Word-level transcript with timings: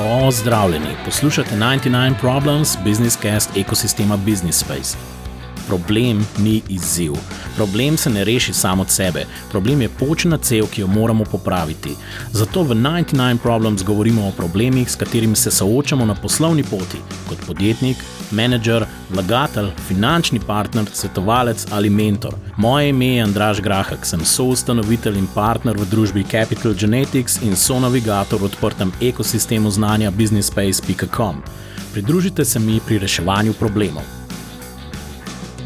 Pozdravljeni, 0.00 0.96
poslušate 1.04 1.54
99 1.56 2.14
Problems, 2.20 2.76
Business 2.84 3.18
Cast 3.22 3.56
ekosistema 3.56 4.16
Business 4.16 4.60
Space. 4.60 5.19
Problem 5.70 6.26
ni 6.38 6.62
izziv. 6.68 7.12
Problem 7.56 7.96
se 7.96 8.10
ne 8.10 8.24
reši 8.24 8.52
samo 8.52 8.82
od 8.82 8.90
sebe, 8.90 9.26
problem 9.50 9.82
je 9.82 9.88
počna 9.88 10.38
cev, 10.38 10.66
ki 10.66 10.80
jo 10.80 10.86
moramo 10.86 11.24
popraviti. 11.24 11.94
Zato 12.32 12.62
v 12.62 12.74
99 12.74 13.38
Problems 13.38 13.84
govorimo 13.84 14.26
o 14.28 14.32
problemih, 14.36 14.90
s 14.90 14.96
katerimi 14.96 15.36
se 15.36 15.50
soočamo 15.50 16.06
na 16.06 16.14
poslovni 16.14 16.62
poti, 16.62 16.98
kot 17.28 17.46
podjetnik, 17.46 17.96
menedžer, 18.30 18.86
vlagatelj, 19.10 19.70
finančni 19.88 20.40
partner, 20.46 20.90
svetovalec 20.92 21.66
ali 21.70 21.90
mentor. 21.90 22.34
Moje 22.56 22.88
ime 22.88 23.06
je 23.06 23.22
Andraš 23.22 23.60
Grahek, 23.60 24.06
sem 24.06 24.24
soustanovitelj 24.24 25.18
in 25.18 25.28
partner 25.34 25.78
v 25.78 25.86
družbi 25.86 26.26
Capital 26.30 26.74
Genetics 26.74 27.42
in 27.42 27.56
sonavigator 27.56 28.40
v 28.40 28.50
odprtem 28.50 28.92
ekosistemu 29.00 29.70
znanja 29.70 30.10
businessspace.com. 30.10 31.42
Pridružite 31.92 32.44
se 32.44 32.58
mi 32.58 32.80
pri 32.86 32.98
reševanju 32.98 33.52
problemov. 33.52 34.19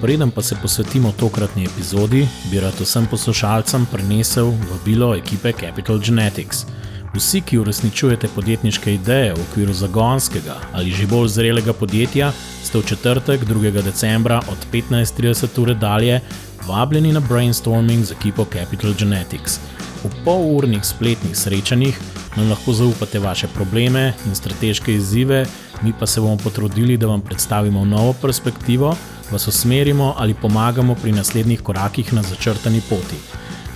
Preden 0.04 0.30
pa 0.30 0.42
se 0.42 0.56
posvetimo 0.62 1.12
tokratni 1.16 1.64
epizodi, 1.64 2.26
bi 2.50 2.60
rad 2.60 2.80
vsem 2.80 3.06
poslušalcem 3.06 3.86
prenesel 3.92 4.50
vabilo 4.70 5.14
ekipe 5.16 5.52
Capital 5.52 5.98
Genetics. 5.98 6.66
Vsi, 7.14 7.40
ki 7.40 7.58
uresničujete 7.58 8.28
podjetniške 8.34 8.94
ideje 8.94 9.32
v 9.34 9.40
okviru 9.40 9.72
zagonskega 9.72 10.58
ali 10.72 10.92
že 10.92 11.06
bolj 11.06 11.28
zrelega 11.28 11.72
podjetja, 11.72 12.32
ste 12.64 12.78
v 12.78 12.84
četrtek, 12.84 13.46
2. 13.48 13.72
decembra 13.82 14.42
od 14.52 14.66
15:30 14.72 15.62
ure 15.62 15.74
dalje 15.74 16.20
vabljeni 16.68 17.12
na 17.12 17.20
brainstorming 17.20 18.04
z 18.04 18.12
ekipo 18.12 18.44
Capital 18.44 18.92
Genetics. 18.98 19.58
V 20.04 20.12
polurnih 20.24 20.84
spletnih 20.84 21.36
srečanjih 21.36 21.98
nam 22.36 22.50
lahko 22.50 22.72
zaupate 22.72 23.18
vaše 23.18 23.48
probleme 23.48 24.12
in 24.26 24.34
strateške 24.34 24.94
izzive, 24.94 25.46
mi 25.82 25.92
pa 25.98 26.06
se 26.06 26.20
bomo 26.20 26.36
potrudili, 26.36 26.96
da 26.96 27.06
vam 27.06 27.20
predstavimo 27.20 27.84
novo 27.84 28.12
perspektivo, 28.12 28.96
vas 29.30 29.48
usmerimo 29.48 30.14
ali 30.18 30.34
pomagamo 30.34 30.94
pri 30.94 31.12
naslednjih 31.12 31.62
korakih 31.62 32.12
na 32.12 32.22
začrtani 32.22 32.80
poti. 32.88 33.16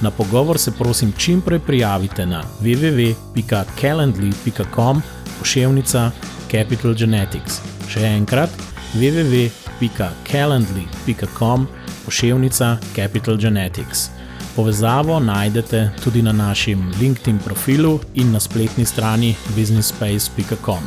Na 0.00 0.10
pogovor 0.10 0.58
se 0.58 0.70
prosim 0.70 1.12
čim 1.18 1.40
prej 1.40 1.58
prijavite 1.58 2.26
na 2.26 2.42
www.calendly.com 2.60 5.02
pošiljka 5.38 6.10
Capital 6.50 6.94
Genetics. 6.94 7.60
Še 7.88 8.00
enkrat 8.00 8.50
www.calendly.com 8.94 11.66
pošiljka 12.04 12.78
Capital 12.94 13.36
Genetics. 13.36 14.08
Povezavo 14.56 15.20
najdete 15.20 15.90
tudi 16.04 16.22
na 16.22 16.32
našem 16.32 16.92
LinkedIn 17.00 17.38
profilu 17.38 18.00
in 18.14 18.32
na 18.32 18.40
spletni 18.40 18.84
strani 18.84 19.34
businessspace.com. 19.56 20.82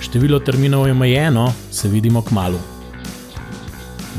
Število 0.00 0.38
terminov 0.40 0.86
je 0.86 0.92
omejeno, 0.92 1.52
se 1.70 1.88
vidimo 1.88 2.22
k 2.22 2.30
malu. 2.30 2.71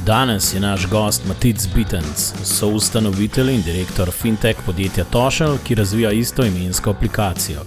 Danes 0.05 0.53
je 0.53 0.59
naš 0.59 0.87
gost 0.87 1.25
Matic 1.27 1.67
Bitens, 1.75 2.33
soustanovitelj 2.43 3.49
in 3.53 3.61
direktor 3.61 4.11
fintech 4.11 4.57
podjetja 4.65 5.03
Tošel, 5.03 5.57
ki 5.63 5.75
razvija 5.75 6.11
isto 6.11 6.45
imensko 6.45 6.89
aplikacijo. 6.89 7.61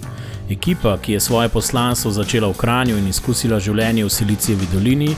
Ekipa, 0.49 0.97
ki 0.97 1.13
je 1.13 1.19
svoje 1.19 1.49
poslanstvo 1.49 2.11
začela 2.11 2.47
v 2.47 2.53
Kranju 2.53 2.97
in 2.97 3.07
izkusila 3.07 3.59
življenje 3.59 4.05
v 4.05 4.09
Silicijevi 4.09 4.67
dolini, 4.73 5.15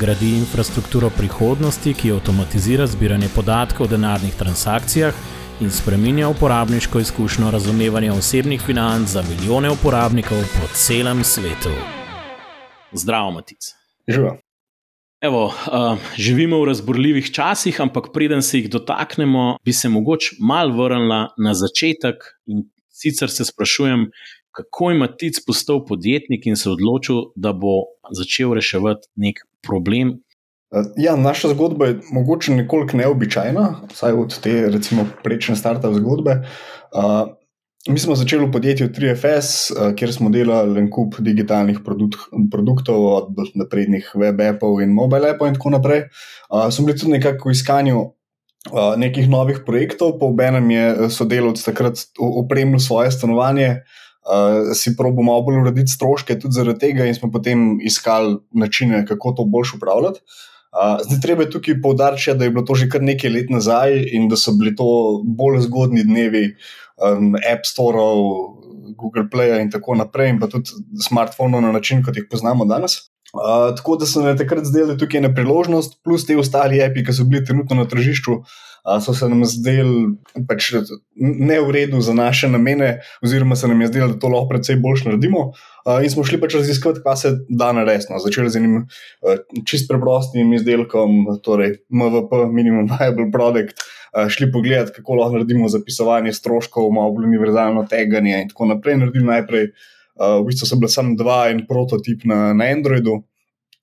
gradi 0.00 0.30
infrastrukturo 0.38 1.10
prihodnosti, 1.10 1.92
ki 1.94 2.12
avtomatizira 2.12 2.86
zbiranje 2.86 3.28
podatkov 3.34 3.86
o 3.86 3.90
denarnih 3.90 4.34
transakcijah 4.34 5.14
in 5.60 5.70
spreminja 5.70 6.28
uporabniško 6.28 7.00
izkušnjo 7.00 7.50
razumevanja 7.50 8.14
osebnih 8.14 8.62
financ 8.62 9.08
za 9.08 9.22
milijone 9.28 9.70
uporabnikov 9.70 10.40
po 10.56 10.72
celem 10.74 11.24
svetu. 11.24 11.76
Zdravo, 12.92 13.30
Matic. 13.30 13.74
Živo. 14.08 14.41
Evo, 15.22 15.44
uh, 15.46 15.98
živimo 16.18 16.58
v 16.60 16.64
razborljivih 16.66 17.28
časih, 17.30 17.80
ampak 17.80 18.08
preden 18.12 18.42
se 18.42 18.58
jih 18.58 18.70
dotaknemo, 18.70 19.56
bi 19.64 19.72
se 19.72 19.88
mogoče 19.88 20.36
mal 20.40 20.72
vrnila 20.74 21.28
na 21.38 21.52
začetek 21.54 22.24
in 22.46 22.64
sicer 22.90 23.30
se 23.30 23.44
sprašujem, 23.44 24.08
kako 24.50 24.90
je 24.90 24.98
Matic 24.98 25.38
postal 25.46 25.84
podjetnik 25.86 26.46
in 26.46 26.56
se 26.56 26.70
odločil, 26.70 27.22
da 27.36 27.52
bo 27.52 27.84
začel 28.10 28.54
reševati 28.58 29.08
nek 29.16 29.38
problem. 29.62 30.16
Ja, 30.98 31.14
naša 31.16 31.52
zgodba 31.52 31.86
je 31.86 32.00
mogoče 32.12 32.56
nekoliko 32.58 32.96
neobičajna, 32.96 33.66
vsaj 33.92 34.12
od 34.12 34.38
te, 34.40 34.56
recimo, 34.74 35.06
prejšnje 35.22 35.56
start-up 35.56 35.94
zgodbe. 36.00 36.40
Uh, 36.90 37.30
Mi 37.88 37.98
smo 37.98 38.14
začeli 38.14 38.46
v 38.46 38.52
podjetju 38.54 38.88
3FS, 38.94 39.70
eh, 39.70 39.94
kjer 39.98 40.12
smo 40.14 40.30
delali 40.30 40.78
en 40.78 40.90
kup 40.90 41.16
digitalnih 41.18 41.80
produkt, 41.84 42.28
produktov, 42.50 43.06
od 43.06 43.48
naprednih 43.58 44.12
web 44.14 44.40
appov 44.40 44.78
in 44.84 44.92
mobile 44.94 45.32
appov 45.34 45.48
in 45.50 45.56
tako 45.58 45.72
naprej. 45.74 46.04
Uh, 46.46 46.70
smo 46.70 46.86
bili 46.86 46.98
tudi 46.98 47.16
nekako 47.16 47.48
v 47.48 47.56
iskanju 47.56 47.98
uh, 47.98 48.94
nekih 48.96 49.26
novih 49.28 49.64
projektov, 49.66 50.14
po 50.20 50.30
obenem 50.30 50.70
je 50.70 51.10
sodelovec 51.10 51.64
takrat 51.64 51.98
opremil 52.18 52.78
svoje 52.78 53.10
stanovanje, 53.10 53.82
uh, 54.30 54.70
si 54.78 54.94
probo 54.96 55.26
malo 55.26 55.42
bolj 55.42 55.64
urediti 55.64 55.90
stroške, 55.90 56.38
tudi 56.38 56.54
zaradi 56.54 56.78
tega, 56.86 57.10
in 57.10 57.18
smo 57.18 57.32
potem 57.34 57.80
iskali 57.82 58.38
načine, 58.54 59.02
kako 59.06 59.34
to 59.42 59.44
boljš 59.44 59.74
upravljati. 59.80 60.22
Uh, 60.22 60.51
zdaj, 60.72 61.20
treba 61.22 61.42
je 61.42 61.50
tukaj 61.50 61.80
poudariti, 61.82 62.34
da 62.34 62.44
je 62.44 62.50
bilo 62.50 62.64
to 62.64 62.74
že 62.74 62.88
kar 62.88 63.02
nekaj 63.04 63.30
let 63.30 63.50
nazaj 63.52 63.98
in 64.16 64.28
da 64.28 64.36
so 64.40 64.54
bili 64.56 64.74
to 64.76 65.20
bolj 65.24 65.60
zgodni 65.68 66.04
dnevi 66.04 66.54
um, 66.96 67.34
App 67.36 67.68
Store, 67.68 68.06
Google 68.96 69.28
Play 69.32 69.60
in 69.60 69.70
tako 69.70 69.94
naprej, 70.00 70.32
in 70.32 70.40
pa 70.40 70.48
tudi 70.48 70.72
smartphone 71.04 71.60
na 71.60 71.72
način, 71.72 72.02
kot 72.04 72.16
jih 72.16 72.28
poznamo 72.30 72.64
danes. 72.64 73.08
Uh, 73.32 73.72
tako 73.76 73.96
da 73.96 74.06
so 74.06 74.20
nam 74.20 74.36
takrat 74.36 74.64
zdeli 74.68 74.96
tukaj 74.98 75.22
ena 75.22 75.32
priložnost, 75.34 76.02
plus 76.04 76.26
te 76.28 76.36
ostali 76.36 76.82
api, 76.84 77.04
ki 77.04 77.14
so 77.16 77.24
bili 77.24 77.44
trenutno 77.44 77.76
na 77.76 77.88
tržišču, 77.88 78.32
uh, 78.40 78.71
so 78.82 79.14
se 79.14 79.28
nam 79.28 79.44
zdeli 79.46 80.16
pač 80.48 80.72
ne 81.14 81.60
v 81.60 81.70
redu 81.70 82.00
za 82.02 82.14
naše 82.14 82.48
namene, 82.50 83.00
oziroma 83.22 83.56
se 83.56 83.68
nam 83.68 83.80
je 83.80 83.86
zdelo, 83.92 84.08
da 84.12 84.18
to 84.18 84.28
lahko 84.28 84.48
precej 84.48 84.76
boljš 84.82 85.04
naredimo. 85.04 85.52
In 86.02 86.10
smo 86.10 86.24
šli 86.26 86.40
pač 86.42 86.56
raziskovati, 86.58 87.02
kaj 87.04 87.16
se 87.16 87.32
da 87.48 87.72
narediti. 87.72 88.10
No. 88.10 88.18
Začeli 88.22 88.50
z 88.50 88.58
enim 88.58 88.76
čist 89.68 89.90
preprostim 89.90 90.52
izdelkom, 90.58 91.38
torej 91.46 91.78
MVP, 91.88 92.44
Minimum 92.50 92.90
Viable 92.90 93.30
Product. 93.32 93.86
Šli 94.28 94.50
pogledati, 94.52 94.92
kako 94.98 95.14
lahko 95.14 95.38
naredimo 95.38 95.70
zapisovanje 95.72 96.34
stroškov, 96.36 96.90
malo 96.92 97.14
bolj 97.14 97.30
univerzalno 97.30 97.86
teganje 97.90 98.42
in 98.42 98.50
tako 98.50 98.66
naprej. 98.74 98.98
Naredili 99.00 99.24
najprej, 99.24 99.70
uh, 99.70 100.42
v 100.42 100.48
bistvu 100.50 100.68
so 100.68 100.76
bile 100.76 100.90
samo 100.92 101.14
dva 101.16 101.46
in 101.54 101.64
prototip 101.68 102.26
na, 102.28 102.50
na 102.52 102.68
Androidu. 102.74 103.22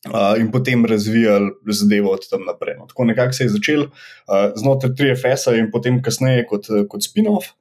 Uh, 0.07 0.39
in 0.39 0.47
potem 0.51 0.85
razvijali 0.87 1.51
zadevo 1.75 2.13
od 2.15 2.23
tam 2.29 2.45
naprej. 2.47 2.77
No, 2.79 2.85
tako 2.87 3.05
nekako 3.05 3.33
se 3.35 3.43
je 3.43 3.49
začel 3.49 3.81
uh, 3.81 4.53
znotraj 4.55 4.93
3FS-a 4.95 5.57
in 5.59 5.71
potem 5.71 6.01
kasneje 6.01 6.45
kot, 6.47 6.69
kot 6.87 7.03
spin-off. 7.03 7.51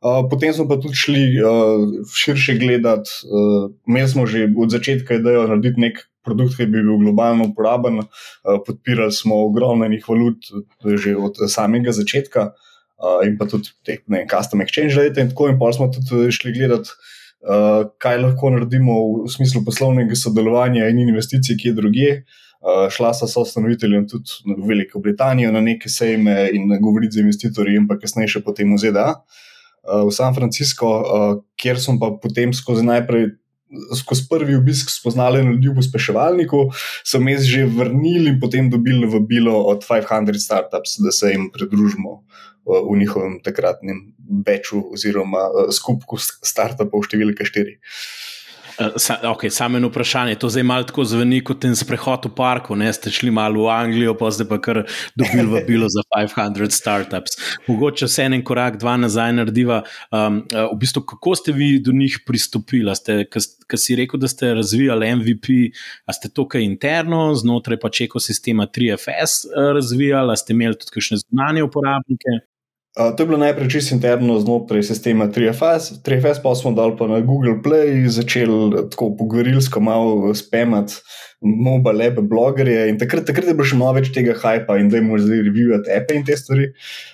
Uh, 0.00 0.22
potem 0.30 0.54
smo 0.54 0.68
pa 0.70 0.78
tudi 0.78 0.94
šli 0.94 1.24
uh, 1.42 2.06
širše 2.14 2.54
gledati. 2.62 3.10
Uh, 3.26 3.72
Imeli 3.88 4.08
smo 4.08 4.26
že 4.26 4.46
od 4.56 4.70
začetka 4.70 5.18
idejo 5.18 5.48
narediti 5.50 5.82
nek 5.82 6.04
produkt, 6.24 6.56
ki 6.56 6.68
bi 6.68 6.82
bil 6.84 6.98
globalno 7.00 7.50
uporaben. 7.50 8.02
Eh, 8.02 8.58
podpirali 8.66 9.12
smo 9.12 9.42
ogromno 9.46 9.86
enih 9.88 10.04
valut, 10.08 10.50
že 10.84 11.16
od 11.16 11.40
samega 11.48 11.92
začetka, 11.96 12.50
eh, 12.52 13.28
in 13.28 13.38
pa 13.38 13.48
tudi 13.50 13.72
te 13.86 14.00
ne, 14.06 14.26
custom 14.30 14.60
exchange 14.64 14.96
rate. 14.96 15.20
In 15.20 15.32
tako 15.32 15.48
in 15.48 15.58
pa 15.58 15.72
smo 15.72 15.90
tudi 15.92 16.30
šli 16.32 16.52
gledati, 16.58 16.90
kaj 17.40 18.18
lahko 18.20 18.50
naredimo 18.52 18.96
v 19.24 19.32
smislu 19.32 19.64
poslovnega 19.64 20.16
sodelovanja 20.16 20.88
in 20.88 20.98
investicij, 21.06 21.56
ki 21.56 21.68
je 21.70 21.74
druge. 21.74 22.10
Šla 22.92 23.14
so 23.16 23.24
s 23.24 23.40
ustanoviteljem 23.40 24.04
tudi 24.08 24.42
v 24.44 24.66
Veliko 24.68 25.00
Britanijo 25.00 25.52
na 25.52 25.62
neke 25.64 25.88
sejme 25.88 26.50
in 26.52 26.68
govoriti 26.82 27.16
z 27.16 27.24
investitorji, 27.24 27.78
in 27.80 27.86
pa 27.88 27.96
kasneje 27.96 28.36
še 28.36 28.42
potem 28.44 28.74
v 28.74 28.80
ZDA, 28.82 29.06
v 29.88 30.10
San 30.12 30.36
Francisco, 30.36 30.90
kjer 31.56 31.80
smo 31.80 31.96
pa 32.02 32.12
potem 32.20 32.52
skozi 32.52 32.84
najprej 32.84 33.30
skozi 33.98 34.26
prvi 34.30 34.56
obisk 34.58 34.90
spoznali 34.90 35.42
ljudi 35.46 35.70
v 35.70 35.76
pospeševalniku, 35.78 36.70
so 37.04 37.20
me 37.20 37.36
že 37.38 37.66
vrnili 37.66 38.34
in 38.34 38.40
potem 38.40 38.70
dobili 38.70 39.06
vabilo 39.06 39.54
od 39.70 39.84
500 39.86 40.38
startups, 40.38 40.98
da 40.98 41.12
se 41.12 41.30
jim 41.30 41.50
pridružimo 41.50 42.22
v 42.66 42.98
njihovem 42.98 43.40
takratnem 43.42 44.12
beču 44.18 44.82
oziroma 44.92 45.48
skupku 45.72 46.18
startupov 46.20 47.06
številka 47.08 47.44
4. 47.44 47.78
Eh, 48.80 48.92
sa, 48.96 49.18
okay, 49.22 49.50
samo 49.50 49.76
eno 49.76 49.88
vprašanje, 49.88 50.34
to 50.34 50.48
zdaj 50.48 50.62
malo 50.62 50.84
tako 50.88 51.04
zveni 51.04 51.42
kot 51.44 51.64
en 51.68 51.76
sprehod 51.76 52.24
v 52.24 52.32
parku. 52.36 52.76
Ne? 52.76 52.88
Ste 52.92 53.12
šli 53.12 53.30
malo 53.30 53.66
v 53.66 53.72
Anglijo, 53.74 54.14
pa 54.16 54.30
zdaj 54.32 54.48
pa 54.48 54.58
kar 54.62 54.82
dobili 55.14 55.46
vabilo 55.52 55.88
za 55.92 56.00
500 56.16 56.70
startups. 56.72 57.36
Mogoče 57.68 58.08
se 58.08 58.24
en 58.24 58.38
korak, 58.44 58.78
dva 58.80 58.96
nazaj 58.96 59.34
narediva. 59.36 59.82
Um, 60.10 60.42
v 60.72 60.78
bistvu, 60.80 61.04
kako 61.12 61.34
ste 61.36 61.52
vi 61.52 61.74
do 61.84 61.92
njih 61.92 62.22
pristopili? 62.26 62.94
Ker 63.30 63.78
si 63.78 63.96
rekel, 64.00 64.20
da 64.20 64.28
ste 64.28 64.54
razvijali 64.56 65.12
MVP, 65.16 65.58
a 66.08 66.16
ste 66.16 66.32
to 66.32 66.48
kaj 66.48 66.64
interno, 66.64 67.34
znotraj 67.36 67.78
pač 67.80 68.06
ekosistema 68.08 68.66
3FS 68.66 69.44
eh, 69.44 69.72
razvijali, 69.76 70.32
a 70.32 70.40
ste 70.40 70.56
imeli 70.56 70.80
tudi 70.80 70.96
kakšne 70.96 71.20
zunanje 71.26 71.68
uporabnike? 71.68 72.40
Uh, 72.98 73.16
to 73.16 73.22
je 73.22 73.26
bilo 73.26 73.38
najprej 73.38 73.68
čisto 73.70 73.94
interno 73.94 74.40
znotraj 74.42 74.82
sistema 74.82 75.28
3FS, 75.30 76.02
3FS 76.02 76.42
pa 76.42 76.54
smo 76.58 76.72
dali 76.74 76.96
pa 76.98 77.06
na 77.06 77.20
Google 77.20 77.62
Play, 77.62 78.08
začeli 78.10 78.90
tako 78.90 79.12
pogovorilsko 79.16 79.80
malo 79.80 80.34
spamati 80.34 80.94
mobile 81.40 82.06
app 82.06 82.18
blogerje 82.20 82.88
in 82.90 82.98
takrat, 82.98 83.24
takrat 83.26 83.46
je 83.46 83.54
bilo 83.54 83.64
še 83.64 83.78
malo 83.78 83.94
več 84.00 84.10
tega 84.10 84.34
hypa 84.34 84.80
in 84.82 84.90
da 84.90 84.98
jim 84.98 85.12
zdaj 85.22 85.44
reviewati 85.46 85.92
appe 85.94 86.16
in 86.18 86.26
te 86.26 86.34
stvari. 86.36 86.72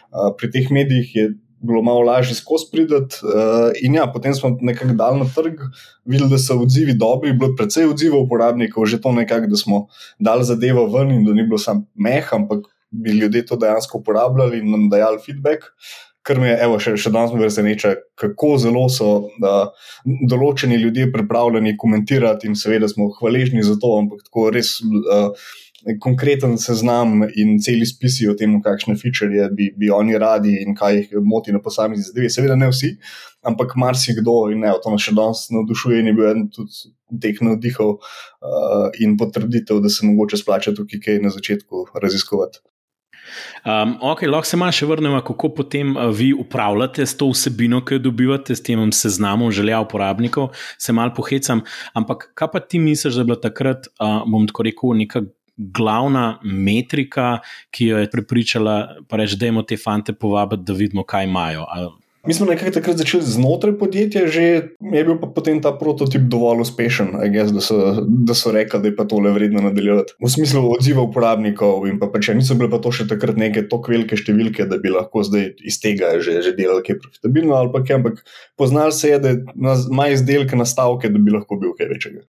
Uh, 0.09 0.33
pri 0.39 0.51
teh 0.55 0.71
medijih 0.73 1.11
je 1.17 1.27
bilo 1.61 1.83
malo 1.83 2.01
lažje 2.01 2.35
skozi 2.35 2.71
prideti. 2.73 3.21
Uh, 3.21 3.69
in 3.85 3.95
ja, 4.01 4.07
potem 4.13 4.35
smo 4.35 4.55
nekako 4.61 4.97
dal 4.97 5.19
na 5.21 5.27
trg, 5.29 5.61
videli, 6.05 6.31
da 6.31 6.39
so 6.41 6.57
odzivi 6.63 6.97
dobri, 6.97 7.35
bilo 7.37 7.53
je 7.53 7.59
precej 7.61 7.91
odzivov 7.91 8.25
uporabnikov, 8.25 8.89
že 8.89 9.01
to 9.01 9.13
nekako, 9.13 9.53
da 9.53 9.61
smo 9.61 9.83
dali 10.19 10.45
zadevo 10.45 10.87
ven 10.93 11.13
in 11.19 11.29
da 11.29 11.37
ni 11.37 11.45
bilo 11.45 11.61
samo 11.61 11.85
meh, 11.95 12.33
ampak 12.33 12.65
bi 12.91 13.17
ljudje 13.19 13.47
to 13.47 13.57
dejansko 13.57 13.99
uporabljali 13.99 14.59
in 14.59 14.71
nam 14.71 14.89
dajali 14.91 15.23
feedback. 15.27 15.71
Ker 16.27 16.41
me 16.43 16.49
je, 16.49 16.57
evo, 16.67 16.79
še, 16.83 16.97
še 16.99 17.13
danes 17.15 17.31
preseneča, 17.31 17.93
kako 18.19 18.57
zelo 18.59 18.89
so 18.91 19.29
da, 19.39 19.69
določeni 20.31 20.75
ljudje 20.81 21.13
pripravljeni 21.15 21.77
komentirati, 21.79 22.51
in 22.51 22.59
seveda 22.59 22.89
smo 22.91 23.13
hvaležni 23.21 23.63
za 23.63 23.77
to, 23.79 23.93
ampak 24.01 24.25
tako 24.27 24.49
res 24.57 24.73
uh, 24.83 25.31
konkreten 26.03 26.57
seznam 26.59 27.23
in 27.39 27.61
celi 27.63 27.87
spisi 27.87 28.27
o 28.27 28.35
tem, 28.35 28.59
kakšne 28.63 28.97
feature 28.99 29.49
bi, 29.55 29.71
bi 29.79 29.91
oni 29.95 30.19
radi 30.19 30.57
in 30.65 30.75
kaj 30.75 30.99
jih 30.99 31.17
moti 31.23 31.55
na 31.55 31.63
posamezni 31.63 32.09
zadevi. 32.09 32.31
Seveda 32.33 32.57
ne 32.59 32.73
vsi, 32.73 32.97
ampak 33.47 33.77
marsikdo 33.79 34.49
in 34.51 34.65
ne, 34.67 34.75
to 34.83 34.91
nas 34.91 35.07
še 35.07 35.15
danes 35.15 35.47
navdušuje 35.55 36.03
in 36.03 36.11
je 36.11 36.17
bil 36.17 36.31
eden 36.33 36.49
tudi 36.51 36.91
teh 37.23 37.39
navdihov 37.39 37.99
uh, 38.01 38.89
in 38.99 39.15
potrditev, 39.21 39.79
da 39.85 39.93
se 39.93 40.07
mogoče 40.09 40.43
splača 40.43 40.75
tukaj 40.75 41.05
kaj 41.05 41.23
na 41.23 41.31
začetku 41.35 41.87
raziskovati. 41.95 42.65
Um, 43.65 43.97
ok, 44.01 44.27
lahko 44.29 44.49
se 44.49 44.59
malo 44.61 44.75
še 44.75 44.89
vrnemo, 44.89 45.21
kako 45.27 45.53
potem 45.61 45.95
uh, 45.97 46.11
vi 46.15 46.33
upravljate 46.37 47.07
s 47.07 47.17
to 47.19 47.31
vsebino, 47.33 47.83
ki 47.85 47.99
jo 47.99 48.07
dobivate, 48.09 48.57
s 48.57 48.65
tem 48.65 48.83
seznamom 48.93 49.53
želja 49.55 49.81
uporabnikov. 49.85 50.53
Se 50.79 50.95
malo 50.97 51.15
pohecam, 51.17 51.65
ampak 51.95 52.31
kaj 52.39 52.53
pa 52.53 52.63
ti 52.63 52.83
misliš, 52.83 53.19
da 53.19 53.25
je 53.25 53.31
bila 53.33 53.41
takrat, 53.41 53.91
uh, 54.01 54.23
bom 54.27 54.47
tako 54.49 54.69
rekel, 54.69 54.97
neka 55.03 55.27
glavna 55.57 56.39
metrika, 56.45 57.39
ki 57.73 57.93
jo 57.93 58.01
je 58.03 58.11
prepričala, 58.13 58.77
pa 59.09 59.21
reč, 59.21 59.37
da 59.41 59.49
jim 59.49 59.63
te 59.65 59.79
fante 59.81 60.13
povabiti, 60.13 60.67
da 60.69 60.77
vidimo, 60.77 61.05
kaj 61.09 61.25
imajo. 61.25 61.65
Mi 62.27 62.35
smo 62.35 62.47
nekaj 62.47 62.73
takrat 62.75 62.99
začeli 62.99 63.23
znotraj 63.23 63.77
podjetja, 63.79 64.27
že 64.27 64.43
je 64.43 65.03
bil 65.07 65.15
pa 65.21 65.29
potem 65.31 65.61
ta 65.63 65.71
prototip 65.79 66.27
dovolj 66.27 66.65
uspešen, 66.65 67.15
guess, 67.31 67.55
da, 67.55 67.63
so, 67.63 68.03
da 68.03 68.35
so 68.35 68.51
rekli, 68.55 68.81
da 68.83 68.91
je 68.91 68.97
pa 68.99 69.07
tole 69.07 69.31
vredno 69.31 69.63
nadaljevati. 69.63 70.17
V 70.23 70.31
smislu 70.31 70.65
odziva 70.75 71.05
uporabnikov 71.07 71.87
in 71.87 72.01
pa 72.03 72.11
če 72.11 72.35
niso 72.35 72.59
bile 72.59 72.71
pa 72.73 72.83
to 72.83 72.91
še 72.91 73.07
takrat 73.11 73.39
neke 73.39 73.67
tako 73.71 73.95
velike 73.95 74.19
številke, 74.19 74.67
da 74.67 74.81
bi 74.83 74.91
lahko 74.91 75.23
zdaj 75.27 75.53
iz 75.63 75.79
tega 75.83 76.17
že, 76.19 76.41
že 76.43 76.57
delali 76.59 76.83
kaj 76.87 76.99
profitabilno 77.05 77.55
ali 77.55 77.71
pa 77.75 77.85
kaj, 77.87 78.01
ampak 78.01 78.25
poznali 78.59 78.97
se 78.97 79.15
je, 79.15 79.23
da 79.23 79.37
ima 79.79 80.11
izdelke 80.11 80.59
na 80.59 80.67
stavke, 80.67 81.13
da 81.13 81.23
bi 81.23 81.35
lahko 81.35 81.61
bil 81.63 81.79
kaj 81.79 81.95
večjega. 81.95 82.27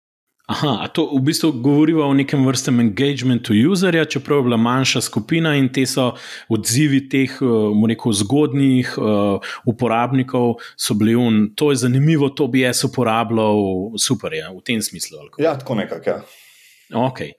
Aha, 0.53 0.87
to 0.93 1.07
v 1.09 1.19
bistvu 1.25 1.49
govori 1.65 1.93
o 1.97 2.11
nekem 2.13 2.45
vrstem 2.45 2.79
engagementu 2.83 3.55
userja, 3.71 4.05
čeprav 4.05 4.37
je 4.37 4.43
bila 4.43 4.57
manjša 4.57 5.01
skupina 5.01 5.55
in 5.57 5.69
te 5.73 5.85
so 5.89 6.11
odzivi 6.49 7.01
teh, 7.09 7.31
eh, 7.41 7.87
rekel, 7.89 8.13
zgodnjih 8.13 8.93
uh, 8.97 9.55
uporabnikov, 9.65 10.61
so 10.77 10.93
bili 10.93 11.15
un, 11.15 11.47
to 11.55 11.71
je 11.71 11.81
zanimivo, 11.85 12.29
to 12.29 12.47
bi 12.47 12.61
jaz 12.61 12.83
uporabljal, 12.85 13.97
super 13.97 14.33
je 14.33 14.45
v 14.53 14.61
tem 14.61 14.81
smislu. 14.81 15.25
Ja, 15.41 15.57
tako 15.57 15.75
nekako. 15.81 16.09
Ja. 16.09 16.42
Okay. 16.91 17.31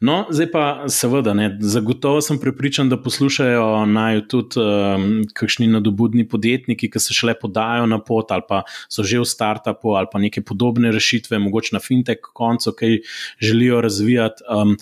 No, 0.00 0.26
zdaj 0.30 0.50
pa, 0.52 0.64
seveda, 0.92 1.32
ne, 1.34 1.48
zagotovo 1.60 2.20
sem 2.22 2.38
prepričan, 2.38 2.88
da 2.88 2.98
poslušajo 3.00 3.86
naj 3.90 4.20
tudi 4.28 4.60
um, 4.60 5.06
kakšni 5.34 5.66
nadobudni 5.72 6.26
podjetniki, 6.28 6.90
ki 6.90 7.02
se 7.02 7.16
šele 7.16 7.34
podajo 7.40 7.88
na 7.90 7.98
pot 8.04 8.30
ali 8.30 8.44
pa 8.48 8.62
so 8.88 9.02
že 9.02 9.22
v 9.22 9.26
startupu 9.26 9.96
ali 9.98 10.06
pa 10.12 10.20
neke 10.22 10.44
podobne 10.44 10.92
rešitve, 10.92 11.38
mogoče 11.38 11.74
na 11.74 11.80
fintech 11.80 12.20
koncu, 12.32 12.72
ki 12.72 13.02
želijo 13.40 13.80
razvijati. 13.80 14.44
Um, 14.48 14.76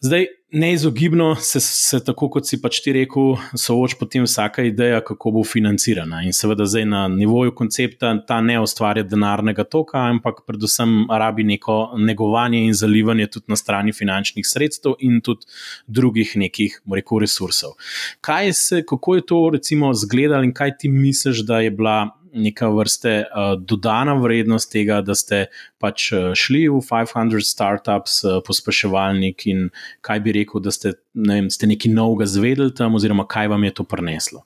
zdaj, 0.00 0.26
neizogibno 0.50 1.34
se, 1.34 1.60
se, 1.60 2.04
tako 2.04 2.28
kot 2.30 2.46
si 2.46 2.58
pač 2.62 2.78
ti 2.84 2.92
rekel, 2.94 3.34
sooča 3.58 3.98
potem 4.00 4.24
vsaka 4.24 4.62
ideja, 4.64 5.00
kako 5.04 5.32
bo 5.34 5.42
financirana. 5.44 6.22
In 6.24 6.34
seveda, 6.36 6.64
zdaj 6.70 6.86
na 6.88 7.02
nivoju 7.12 7.54
koncepta 7.54 8.12
ta 8.28 8.38
ne 8.40 8.58
ustvarja 8.62 9.04
denarnega 9.04 9.64
toka, 9.64 10.00
ampak 10.12 10.44
predvsem 10.46 11.08
rabi 11.10 11.44
neko 11.44 11.96
negovanje 11.98 12.62
in 12.68 12.74
zalivanje 12.74 13.26
tudi 13.34 13.52
na 13.52 13.58
strani 13.58 13.92
finančnih 13.92 14.46
sredstev 14.46 14.96
in 15.00 15.20
tudi 15.20 15.50
drugih 15.86 16.36
nekih, 16.40 16.80
rekel, 16.94 17.20
resursov. 17.26 17.74
Kaj 18.20 18.52
se, 18.52 18.82
kako 18.86 19.18
je 19.18 19.26
to 19.26 19.42
recimo 19.52 19.90
izgledalo 19.92 20.46
in 20.46 20.54
kaj 20.54 20.76
ti 20.78 20.88
misliš, 20.88 21.44
da 21.46 21.60
je 21.60 21.70
bila 21.70 22.15
neka 22.32 22.68
vrste 22.74 23.14
uh, 23.24 23.54
dodana 23.60 24.16
vrednost 24.20 24.72
tega, 24.72 25.00
da 25.04 25.14
ste 25.14 25.46
pač 25.82 26.10
uh, 26.12 26.32
šli 26.34 26.66
v 26.72 26.80
500 26.82 27.44
startups, 27.44 28.18
uh, 28.24 28.40
pospeševalnik 28.46 29.46
in 29.52 29.68
kaj 30.06 30.24
bi 30.24 30.36
rekel, 30.40 30.64
da 30.64 30.74
ste, 30.74 30.96
ne 31.14 31.40
vem, 31.40 31.50
ste 31.52 31.70
nekaj 31.70 31.92
novega 31.92 32.28
zvedeli 32.30 32.74
tam, 32.74 32.98
oziroma 32.98 33.26
kaj 33.28 33.52
vam 33.54 33.64
je 33.68 33.74
to 33.78 33.86
prineslo. 33.88 34.44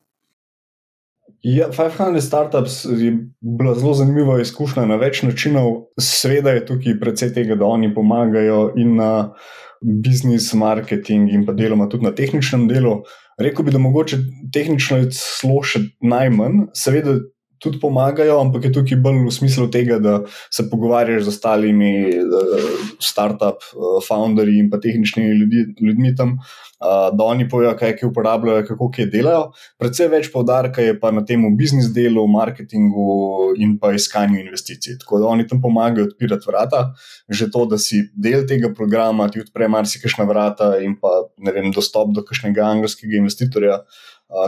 Ja, 1.43 1.71
500 1.73 2.21
startups 2.21 2.85
je 2.85 3.15
bila 3.41 3.75
zelo 3.75 3.95
zanimiva 3.95 4.41
izkušnja 4.41 4.85
na 4.85 4.99
več 5.01 5.23
načinov. 5.25 5.87
Sveda 5.97 6.53
je 6.53 6.67
tukaj 6.69 6.99
predvsej 7.01 7.33
tega, 7.33 7.57
da 7.57 7.65
oni 7.65 7.89
pomagajo 7.95 8.75
in 8.77 8.99
na 8.99 9.33
biznis, 9.81 10.53
marketing 10.55 11.33
in 11.33 11.47
pa 11.47 11.55
deloma 11.57 11.89
tudi 11.89 12.05
na 12.05 12.13
tehničnem 12.13 12.69
delu. 12.69 13.01
Rekel 13.41 13.65
bi, 13.65 13.73
da 13.73 13.81
mogoče 13.81 14.19
tehnično 14.53 15.01
je 15.01 15.13
celo 15.17 15.63
še 15.65 15.87
najmanj, 16.05 16.67
seveda 16.77 17.17
tudi 17.61 17.81
pomagajo, 17.81 18.39
ampak 18.41 18.65
je 18.65 18.73
tukaj 18.73 18.99
bolj 19.05 19.21
v 19.27 19.35
smislu 19.35 19.69
tega, 19.71 19.99
da 20.01 20.21
se 20.51 20.65
pogovarjaš 20.71 21.27
z 21.27 21.35
ostalimi 21.35 21.93
uh, 22.09 22.71
start-up 23.05 23.61
uh, 23.75 24.01
founderji 24.07 24.59
in 24.65 24.71
pa 24.73 24.81
tehničnimi 24.81 25.37
ljudi, 25.43 25.65
ljudmi 25.81 26.15
tam, 26.17 26.39
uh, 26.41 27.11
da 27.13 27.25
oni 27.25 27.49
povejo, 27.49 27.75
kaj 27.77 27.97
ki 27.99 28.09
uporabljajo, 28.09 28.65
kako 28.69 28.89
kaj 28.97 29.11
delajo. 29.13 29.43
Predvsej 29.81 30.09
več 30.13 30.31
povdarka 30.33 30.85
je 30.85 30.97
pa 31.01 31.13
na 31.13 31.25
tem 31.29 31.45
biznis 31.57 31.91
delu, 31.93 32.25
marketingu 32.33 33.53
in 33.61 33.77
pa 33.81 33.93
iskanju 33.97 34.41
investicij. 34.41 34.97
Tako 35.05 35.21
da 35.21 35.33
oni 35.35 35.47
tam 35.49 35.61
pomagajo 35.61 36.09
odpirati 36.09 36.49
vrata, 36.49 36.85
že 37.29 37.51
to, 37.53 37.67
da 37.69 37.79
si 37.79 38.07
del 38.17 38.47
tega 38.49 38.73
programa, 38.77 39.29
ti 39.29 39.45
odpre 39.45 39.69
marsikajšna 39.69 40.25
vrata 40.29 40.73
in 40.81 40.97
pa 41.01 41.13
ne 41.39 41.53
vem, 41.53 41.69
dostop 41.77 42.15
do 42.17 42.25
kakšnega 42.25 42.65
angelskega 42.73 43.21
investitorja. 43.21 43.83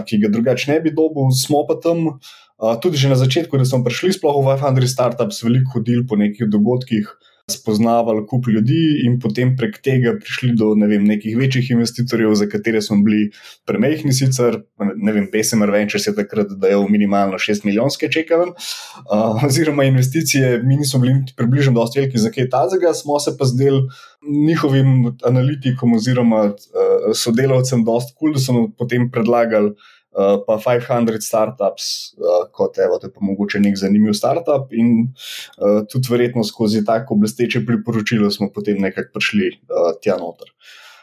Ki 0.07 0.21
ga 0.23 0.29
drugače 0.31 0.69
ne 0.71 0.77
bi 0.79 0.93
dobil, 0.95 1.33
smo 1.35 1.65
pa 1.67 1.75
tam, 1.83 2.21
uh, 2.63 2.79
tudi 2.81 2.97
že 2.97 3.11
na 3.11 3.19
začetku, 3.19 3.59
da 3.59 3.67
smo 3.67 3.83
prišli 3.83 4.15
sploh 4.15 4.39
v 4.39 4.55
500 4.55 4.87
startups, 4.87 5.43
veliko 5.43 5.83
hodili 5.83 6.07
po 6.07 6.17
nekih 6.17 6.47
dogodkih, 6.47 7.11
spoznavali 7.51 8.23
kup 8.27 8.47
ljudi 8.47 9.03
in 9.05 9.19
potem 9.21 9.57
prek 9.59 9.81
tega 9.83 10.15
prišli 10.21 10.53
do 10.59 10.73
ne 10.79 10.87
vem, 10.87 11.05
nekih 11.05 11.35
večjih 11.37 11.73
investitorjev, 11.75 12.35
za 12.39 12.47
katere 12.47 12.83
smo 12.83 13.01
bili 13.03 13.31
premehni. 13.67 14.15
Sicer, 14.15 14.61
ne 14.79 15.13
vem, 15.13 15.27
PSMR 15.33 15.73
Ventures 15.75 16.07
je 16.07 16.15
takrat 16.15 16.55
dajal 16.63 16.87
minimalno 16.89 17.41
6 17.43 17.67
milijonske 17.67 18.11
čekave, 18.13 18.53
uh, 18.53 19.43
oziroma 19.47 19.85
investicije, 19.91 20.61
mi 20.63 20.77
nismo 20.77 21.01
bili 21.03 21.17
približno 21.37 21.75
dosti 21.81 22.01
veliki 22.01 22.23
za 22.23 22.31
kaj 22.31 22.49
tazega, 22.51 22.95
smo 22.95 23.19
se 23.21 23.37
pa 23.39 23.49
zdeli. 23.51 23.83
Njihovim 24.23 25.17
analitikom 25.27 25.97
oziroma 25.99 26.45
uh, 26.47 27.11
sodelavcem, 27.15 27.83
dosta 27.85 28.15
kul, 28.15 28.31
cool, 28.31 28.39
da 28.39 28.41
so 28.41 28.55
nam 28.55 28.69
potem 28.79 29.09
predlagali, 29.11 29.75
uh, 30.13 30.37
pa 30.47 30.59
500 30.61 31.21
startups, 31.25 31.89
uh, 32.19 32.45
kot 32.53 32.79
evo, 32.79 33.01
je 33.03 33.11
pa 33.13 33.25
mogoče 33.25 33.61
nek 33.61 33.79
zanimiv 33.81 34.17
startup. 34.19 34.73
In 34.73 35.09
uh, 35.09 35.83
tudi 35.89 36.13
verjetno 36.13 36.45
skozi 36.45 36.85
tako 36.85 37.19
blesteče 37.21 37.65
priporočilo 37.67 38.31
smo 38.31 38.53
potem 38.55 38.81
nekako 38.83 39.19
prišli 39.19 39.53
uh, 39.69 39.93
tja 40.03 40.17
noter. 40.21 40.53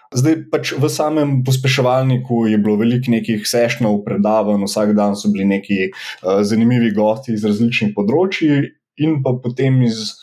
Zdaj 0.09 0.39
pač 0.49 0.71
v 0.73 0.89
samem 0.89 1.43
pospeševalniku 1.45 2.47
je 2.49 2.57
bilo 2.57 2.79
veliko 2.81 3.11
nekih 3.13 3.43
sešnjev, 3.45 3.99
predavanj, 4.07 4.65
vsak 4.65 4.95
dan 4.97 5.13
so 5.13 5.29
bili 5.29 5.45
neki 5.45 5.91
uh, 5.91 6.41
zanimivi 6.41 6.89
gosti 6.95 7.35
iz 7.37 7.45
različnih 7.45 7.93
področji, 7.93 8.73
in 8.99 9.19
pa 9.23 9.35
potem 9.43 9.81
iz 9.85 10.15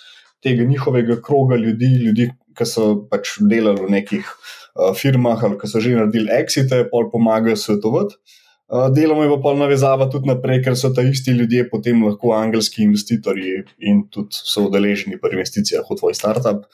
tega 0.45 0.65
njihovega 0.65 1.21
kroga 1.23 1.57
ljudi, 1.57 1.89
ljudi 2.03 2.29
ki 2.57 2.67
so 2.69 2.89
pač 3.11 3.37
delali 3.51 3.85
v 3.85 3.93
nekih 3.99 4.27
uh, 4.27 4.93
firmah 4.97 5.45
ali 5.45 5.59
ki 5.61 5.71
so 5.71 5.83
že 5.83 5.95
naredili 5.97 6.33
exite, 6.33 6.83
pol 6.91 7.11
pomagajo 7.13 7.57
svetovati. 7.57 8.19
Deloma 8.67 9.25
je 9.25 9.37
pa 9.43 9.53
navezava 9.55 10.09
tudi 10.11 10.27
naprej, 10.27 10.59
ker 10.65 10.75
so 10.79 10.91
ta 10.95 11.03
isti 11.07 11.31
ljudje 11.39 11.69
potem 11.71 12.01
lahko 12.03 12.33
angelski 12.35 12.83
investitorji 12.83 13.61
in 13.79 14.01
tudi 14.11 14.35
so 14.35 14.65
udeleženi 14.67 15.21
pri 15.23 15.39
investicijah 15.39 15.87
v 15.87 15.99
tvoj 16.01 16.17
startup 16.19 16.65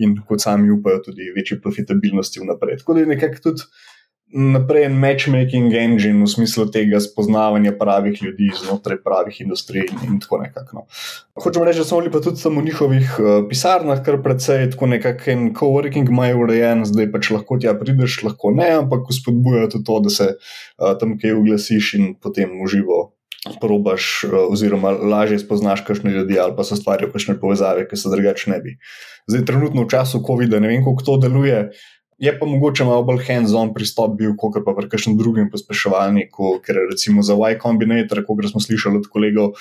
in 0.00 0.14
kot 0.28 0.40
sami 0.40 0.72
upajo 0.72 1.02
tudi 1.10 1.28
večje 1.36 1.60
profitabilnosti 1.60 2.40
vnaprej. 2.40 2.78
Tako 2.80 2.96
da 2.96 3.04
je 3.04 3.10
nekako 3.12 3.42
tudi 3.50 3.68
naprej 4.32 4.84
en 4.84 4.96
matchmaking 4.96 5.74
engine 5.76 6.24
v 6.24 6.28
smislu 6.28 6.66
tega 6.72 7.00
spoznavanja 7.00 7.72
pravih 7.78 8.22
ljudi 8.22 8.50
znotraj 8.56 9.02
pravih 9.04 9.40
industrij 9.40 9.86
in 10.08 10.20
tako 10.20 10.38
nekako. 10.42 10.76
No. 10.76 10.86
Hočemo 11.42 11.64
reči, 11.64 11.78
da 11.78 11.84
smo 11.84 12.00
bili 12.00 12.12
pa 12.12 12.20
tudi 12.20 12.42
tam 12.42 12.58
v 12.58 12.64
njihovih 12.64 13.16
uh, 13.18 13.30
pisarnah, 13.48 14.02
kar 14.04 14.22
precej 14.24 14.70
tako 14.72 14.88
nekakšen 14.94 15.52
coworking 15.58 16.08
imajo 16.08 16.44
urejen, 16.46 16.84
zdaj 16.88 17.10
pač 17.12 17.30
lahko 17.30 17.58
tja 17.60 17.74
prideš, 17.78 18.22
lahko 18.24 18.54
ne, 18.56 18.70
ampak 18.82 19.12
spodbujajo 19.12 19.72
tudi 19.76 19.84
to, 19.84 20.00
da 20.00 20.10
se 20.10 20.28
uh, 20.34 20.94
tam 21.00 21.18
kaj 21.20 21.36
uglasiš 21.36 21.94
in 22.00 22.14
potem 22.14 22.60
uživo. 22.64 23.12
Probaš, 23.60 24.22
oziroma 24.54 24.92
lažje 24.94 25.40
spoznaš, 25.42 25.80
kakšne 25.82 26.12
ljudi 26.14 26.36
ali 26.38 26.54
pa 26.54 26.62
so 26.62 26.76
stvari, 26.78 27.08
kakšne 27.10 27.34
povezave, 27.40 27.88
ki 27.90 27.98
se 27.98 28.12
drugače 28.12 28.52
ne 28.52 28.60
bi. 28.62 28.76
Zdaj, 29.26 29.44
trenutno 29.50 29.82
v 29.82 29.90
času 29.90 30.22
COVID-a, 30.22 30.60
ne 30.62 30.70
vem, 30.70 30.84
kako 30.86 31.02
to 31.08 31.16
deluje, 31.26 31.64
je 32.22 32.32
pa 32.38 32.46
mogoče 32.46 32.84
malo 32.86 33.02
bolj 33.06 33.24
hands-on 33.26 33.72
pristop 33.74 34.14
bil, 34.18 34.36
kot 34.38 34.60
pa 34.62 34.76
pri 34.76 34.86
kakšnem 34.92 35.16
drugem 35.18 35.48
pospeševalniku, 35.50 36.58
ker 36.62 36.78
recimo 36.90 37.24
za 37.26 37.34
Y 37.34 37.58
Combinator, 37.62 38.22
kot 38.26 38.46
smo 38.50 38.62
slišali 38.62 39.02
od 39.02 39.08
kolegov, 39.10 39.58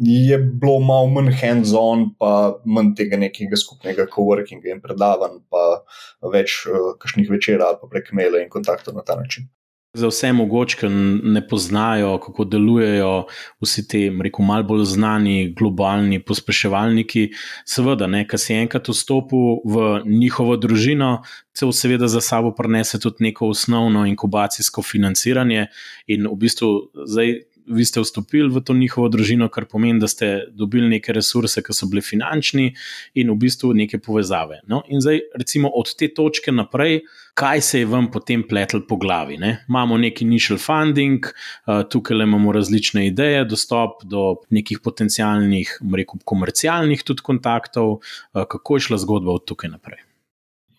je 0.00 0.38
bilo 0.38 0.80
malo 0.80 1.10
manj 1.12 1.34
hands-on, 1.42 2.06
pa 2.16 2.56
manj 2.64 2.94
tega 2.96 3.20
nekega 3.20 3.58
skupnega 3.60 4.08
coworkinga 4.08 4.72
in 4.72 4.80
predavanj, 4.80 5.42
pa 5.52 5.84
več 6.32 6.62
uh, 6.64 6.94
kakšnih 6.96 7.28
večer 7.28 7.60
ali 7.60 7.76
pa 7.82 7.90
prek 7.92 8.12
maila 8.16 8.40
in 8.40 8.48
kontaktov 8.48 8.96
na 8.96 9.04
ta 9.04 9.20
način. 9.20 9.50
Za 9.92 10.06
vse 10.06 10.28
mogoče, 10.32 10.76
ki 10.78 10.88
ne 11.34 11.40
poznajo, 11.48 12.12
kako 12.22 12.44
delujejo 12.46 13.24
vsi 13.60 13.82
ti, 13.88 14.02
rekel, 14.22 14.44
malo 14.46 14.62
bolj 14.62 14.84
znani 14.86 15.48
globalni 15.58 16.20
pospeševalniki, 16.22 17.24
seveda, 17.66 18.06
ki 18.06 18.38
si 18.38 18.54
enkrat 18.54 18.88
vstopil 18.88 19.58
v 19.66 19.88
njihovo 20.06 20.54
družino, 20.56 21.10
se 21.58 21.66
v 21.66 21.74
seveda 21.74 22.06
za 22.08 22.20
sabo 22.20 22.54
prenese 22.54 23.00
tudi 23.02 23.26
neko 23.26 23.50
osnovno 23.50 24.06
inkubacijsko 24.06 24.82
financiranje 24.82 25.66
in 26.06 26.28
v 26.30 26.36
bistvu 26.38 26.70
zdaj 27.06 27.34
vi 27.66 27.84
ste 27.84 28.00
vstopili 28.00 28.48
v 28.48 28.62
to 28.64 28.74
njihovo 28.74 29.08
družino, 29.08 29.48
kar 29.48 29.64
pomeni, 29.70 30.00
da 30.00 30.08
ste 30.08 30.46
dobili 30.50 30.88
neke 30.88 31.12
resurse, 31.12 31.62
ki 31.62 31.74
so 31.76 31.88
bili 31.90 32.02
finančni 32.02 32.70
in 33.14 33.30
v 33.30 33.36
bistvu 33.40 33.72
neke 33.76 33.98
povezave. 33.98 34.60
No? 34.68 34.82
In 34.88 35.00
zdaj, 35.00 35.20
recimo, 35.38 35.70
od 35.74 35.94
te 35.98 36.10
točke 36.14 36.52
naprej, 36.52 37.00
kaj 37.34 37.60
se 37.60 37.82
je 37.82 37.88
vam 37.88 38.10
potem 38.10 38.42
pletlo 38.48 38.82
po 38.88 38.96
glavi? 39.00 39.38
Ne? 39.38 39.64
Imamo 39.68 39.98
neki 39.98 40.24
initial 40.24 40.58
funding, 40.58 41.26
uh, 41.26 41.82
tukaj 41.88 42.22
imamo 42.26 42.52
različne 42.52 43.06
ideje, 43.06 43.44
dostop 43.44 44.04
do 44.04 44.42
nekih 44.50 44.82
potencijalnih, 44.84 45.78
rekel, 45.96 46.22
komercialnih 46.24 47.02
tudi 47.06 47.26
kontaktov, 47.26 47.98
uh, 48.00 48.44
kako 48.44 48.76
je 48.76 48.88
šla 48.90 49.02
zgodba 49.06 49.38
od 49.38 49.48
tukaj 49.48 49.70
naprej. 49.70 50.09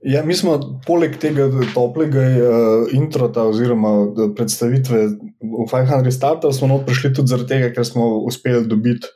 Ja, 0.02 0.24
mi 0.26 0.34
smo 0.34 0.56
poleg 0.86 1.20
tega 1.22 1.46
toplega 1.76 2.22
uh, 2.26 2.94
introta 2.94 3.44
oziroma 3.46 3.92
predstavitve 4.36 5.02
v 5.42 5.68
500 5.70 6.10
Startups 6.12 6.58
smo 6.58 6.80
prišli 6.86 7.14
tudi 7.14 7.30
zaradi 7.30 7.54
tega, 7.54 7.70
ker 7.76 7.86
smo 7.86 8.08
uspeli 8.26 8.66
dobiti 8.66 9.12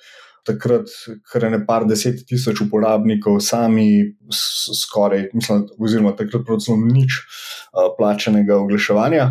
takrat 0.45 0.91
kar 1.31 1.47
ne 1.49 1.57
par 1.65 1.87
deset 1.89 2.21
tisoč 2.29 2.61
uporabnikov, 2.67 3.39
sami 3.41 4.13
skoraj, 4.29 5.31
mislim, 5.33 5.65
oziroma 5.81 6.13
takrat 6.13 6.45
pravzaprav 6.45 6.85
nič 6.85 7.17
uh, 7.17 7.89
plačenega 7.97 8.59
oglaševanja. 8.61 9.29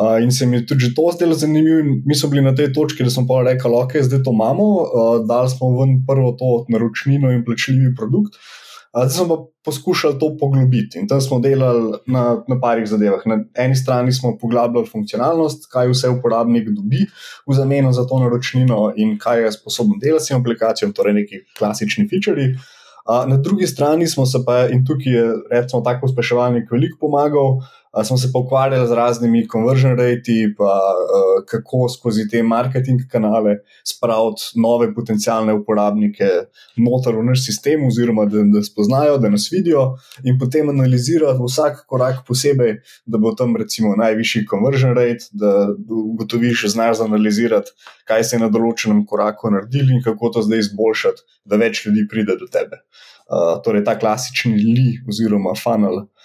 Uh, 0.00 0.20
in 0.22 0.30
se 0.32 0.46
mi 0.46 0.60
je 0.60 0.66
tudi 0.68 0.92
to 0.94 1.08
zdelo 1.16 1.34
zanimivo, 1.34 1.80
in 1.80 2.02
mi 2.06 2.14
smo 2.14 2.28
bili 2.30 2.44
na 2.44 2.52
tej 2.54 2.74
točki, 2.76 3.04
da 3.04 3.10
smo 3.10 3.24
pa 3.28 3.40
rekli, 3.48 3.72
ok, 3.72 3.96
zdaj 4.04 4.22
to 4.24 4.36
imamo, 4.36 4.68
uh, 4.84 5.12
dali 5.24 5.48
smo 5.50 5.72
ven 5.80 6.02
prvo 6.06 6.36
to 6.36 6.52
naročnino 6.68 7.32
in 7.32 7.44
plačljivi 7.44 7.94
produkt. 7.96 8.36
Zdaj 8.90 9.08
smo 9.08 9.46
poskušali 9.64 10.18
to 10.18 10.36
poglobiti 10.40 10.98
in 10.98 11.08
tam 11.08 11.20
smo 11.20 11.38
delali 11.38 11.92
na, 12.06 12.42
na 12.48 12.60
parih 12.60 12.88
zadevah. 12.88 13.22
Na 13.26 13.38
eni 13.54 13.76
strani 13.76 14.12
smo 14.12 14.38
poglabljali 14.38 14.86
funkcionalnost, 14.86 15.68
kaj 15.70 15.92
vse 15.92 16.10
uporabnik 16.10 16.68
dobi 16.68 17.06
v 17.46 17.54
zameno 17.54 17.92
za 17.92 18.06
to 18.06 18.18
naročnino 18.18 18.92
in 18.96 19.18
kaj 19.18 19.44
je 19.44 19.52
sposoben 19.52 19.98
delati 20.02 20.24
s 20.24 20.28
tem 20.28 20.40
aplikacijam, 20.40 20.92
torej 20.92 21.14
neki 21.22 21.44
klasični 21.58 22.08
featuri. 22.10 22.54
Na 23.26 23.36
drugi 23.36 23.66
strani 23.66 24.06
smo 24.06 24.26
se 24.26 24.38
pa, 24.46 24.66
in 24.68 24.84
tukaj 24.86 25.12
je 25.12 25.24
recimo 25.50 25.82
tako 25.82 26.06
uspeševalnik 26.06 26.70
veliko 26.70 26.98
pomagal, 27.00 27.60
smo 28.04 28.16
se 28.16 28.30
pa 28.32 28.38
ukvarjali 28.38 28.88
z 28.88 28.92
raznimi 28.92 29.48
conversion 29.52 29.98
rati, 29.98 30.54
pa 30.58 30.64
uh, 30.64 31.44
kako 31.46 31.88
skozi 31.88 32.28
te 32.28 32.42
marketing 32.42 33.00
kanale 33.10 33.56
spraviti 33.84 34.42
nove 34.62 34.94
potencijalne 34.94 35.54
uporabnike 35.54 36.28
noter 36.76 37.16
v 37.18 37.24
naš 37.24 37.44
sistem, 37.46 37.86
oziroma 37.86 38.28
da, 38.30 38.44
da 38.46 38.62
spoznajo, 38.62 39.18
da 39.18 39.30
nas 39.30 39.48
vidijo, 39.52 39.96
in 40.24 40.38
potem 40.38 40.70
analizirati 40.70 41.42
vsak 41.42 41.82
korak 41.90 42.22
posebej, 42.28 42.76
da 43.06 43.18
bo 43.18 43.34
tam 43.34 43.56
recimo 43.56 43.96
najvišji 43.98 44.46
conversion 44.50 44.94
rate, 44.94 45.26
da 45.32 45.68
ugotoviš, 45.88 46.68
znaš 46.70 47.00
analizirati, 47.00 47.74
kaj 48.06 48.24
se 48.24 48.36
je 48.36 48.44
na 48.44 48.52
določenem 48.54 49.02
koraku 49.06 49.50
naredili 49.50 49.98
in 49.98 50.06
kako 50.06 50.30
to 50.36 50.46
zdaj 50.46 50.62
izboljšati, 50.66 51.26
da 51.44 51.58
več 51.58 51.82
ljudi 51.86 52.06
pride 52.10 52.38
do 52.38 52.46
tebe. 52.46 52.84
Uh, 53.30 53.58
torej, 53.64 53.82
ta 53.86 53.98
klasični 53.98 54.56
li 54.62 54.88
oziroma 55.10 55.58
funnel. 55.58 56.04
Uh, 56.04 56.19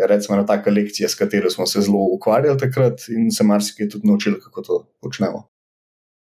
je 0.00 0.06
recimo 0.06 0.38
ena 0.38 0.46
taka 0.46 0.70
lekcija, 0.70 1.08
s 1.08 1.14
katero 1.14 1.50
smo 1.50 1.66
se 1.66 1.80
zelo 1.80 1.98
ukvarjali 2.16 2.58
takrat 2.58 3.08
in 3.08 3.30
se 3.30 3.44
marsikaj 3.44 3.88
tudi 3.88 4.08
naučili, 4.08 4.40
kako 4.40 4.62
to 4.62 4.86
počnemo. 5.02 5.48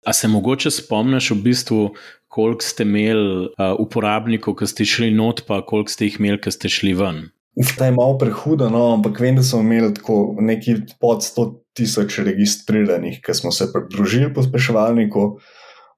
A 0.06 0.12
se 0.12 0.28
mogoče 0.28 0.70
spomniš, 0.70 1.30
v 1.30 1.34
bistvu, 1.34 1.94
koliko 2.28 2.62
ste 2.62 2.82
imeli 2.82 3.46
uh, 3.46 3.72
uporabnikov, 3.78 4.56
ki 4.60 4.68
ste 4.68 4.84
šli 4.84 5.10
not, 5.10 5.46
pa 5.48 5.62
koliko 5.66 5.90
ste 5.90 6.10
jih 6.10 6.20
imeli, 6.20 6.40
ki 6.44 6.52
ste 6.52 6.68
šli 6.68 6.92
ven? 6.94 7.22
Uf, 7.56 7.76
ta 7.78 7.86
je 7.86 7.94
malo 7.94 8.18
prehuda, 8.18 8.68
no, 8.68 8.88
ampak 8.98 9.20
vem, 9.22 9.38
da 9.38 9.42
smo 9.42 9.62
imeli 9.62 9.94
tako 9.94 10.36
nekaj 10.42 10.82
pod 11.00 11.24
100 11.24 11.46
tisoč 11.78 12.18
registriranih, 12.26 13.20
ki 13.24 13.34
smo 13.34 13.52
se 13.54 13.70
pridružili 13.72 14.32
pospeševalniku. 14.34 15.38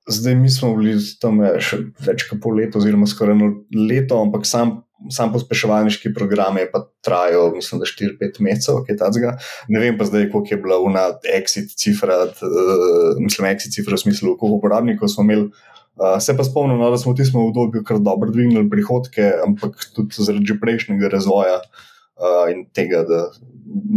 Zdaj 0.07 0.35
mi 0.39 0.51
smo 0.53 0.77
bili 0.77 1.01
tam 1.21 1.41
še 1.59 1.81
več 2.07 2.29
kot 2.31 2.41
pol 2.45 2.61
leta, 2.61 2.79
oziroma 2.79 3.09
skoraj 3.11 3.35
eno 3.35 3.49
leto, 3.75 4.21
ampak 4.23 4.47
sam 4.47 4.86
sam 5.13 5.33
pospeševalniški 5.33 6.13
program 6.15 6.59
je 6.59 6.67
pa 6.73 6.83
trajal, 7.05 7.51
mislim, 7.55 7.81
da 7.81 7.89
4-5 7.89 8.41
mesecev, 8.41 8.83
kaj 8.87 8.99
takega. 9.01 9.37
Ne 9.69 9.81
vem 9.83 9.99
pa 9.99 10.07
zdaj, 10.09 10.31
koliko 10.33 10.55
je 10.55 10.61
bila 10.63 10.79
una 10.83 11.07
exit 11.37 11.75
cifra, 11.79 12.23
uh, 12.27 13.17
mislim, 13.21 13.49
exit 13.51 13.77
cifra 13.77 13.97
v 13.97 14.05
smislu, 14.07 14.37
koliko 14.39 14.61
uporabnikov 14.61 15.13
smo 15.13 15.27
imeli. 15.27 15.51
Uh, 15.97 16.19
se 16.21 16.37
pa 16.37 16.45
spomnim, 16.45 16.79
no, 16.79 16.91
da 16.93 16.99
smo 17.01 17.15
v 17.15 17.23
tistem 17.23 17.41
obdobju 17.41 17.85
kar 17.85 18.01
dobro 18.05 18.29
dvignili 18.31 18.69
prihodke, 18.69 19.31
ampak 19.47 19.81
tudi 19.97 20.21
zaradi 20.21 20.59
prejšnjega 20.61 21.09
razvoja 21.13 21.61
uh, 21.63 22.43
in 22.53 22.67
tega, 22.77 23.01
da, 23.09 23.23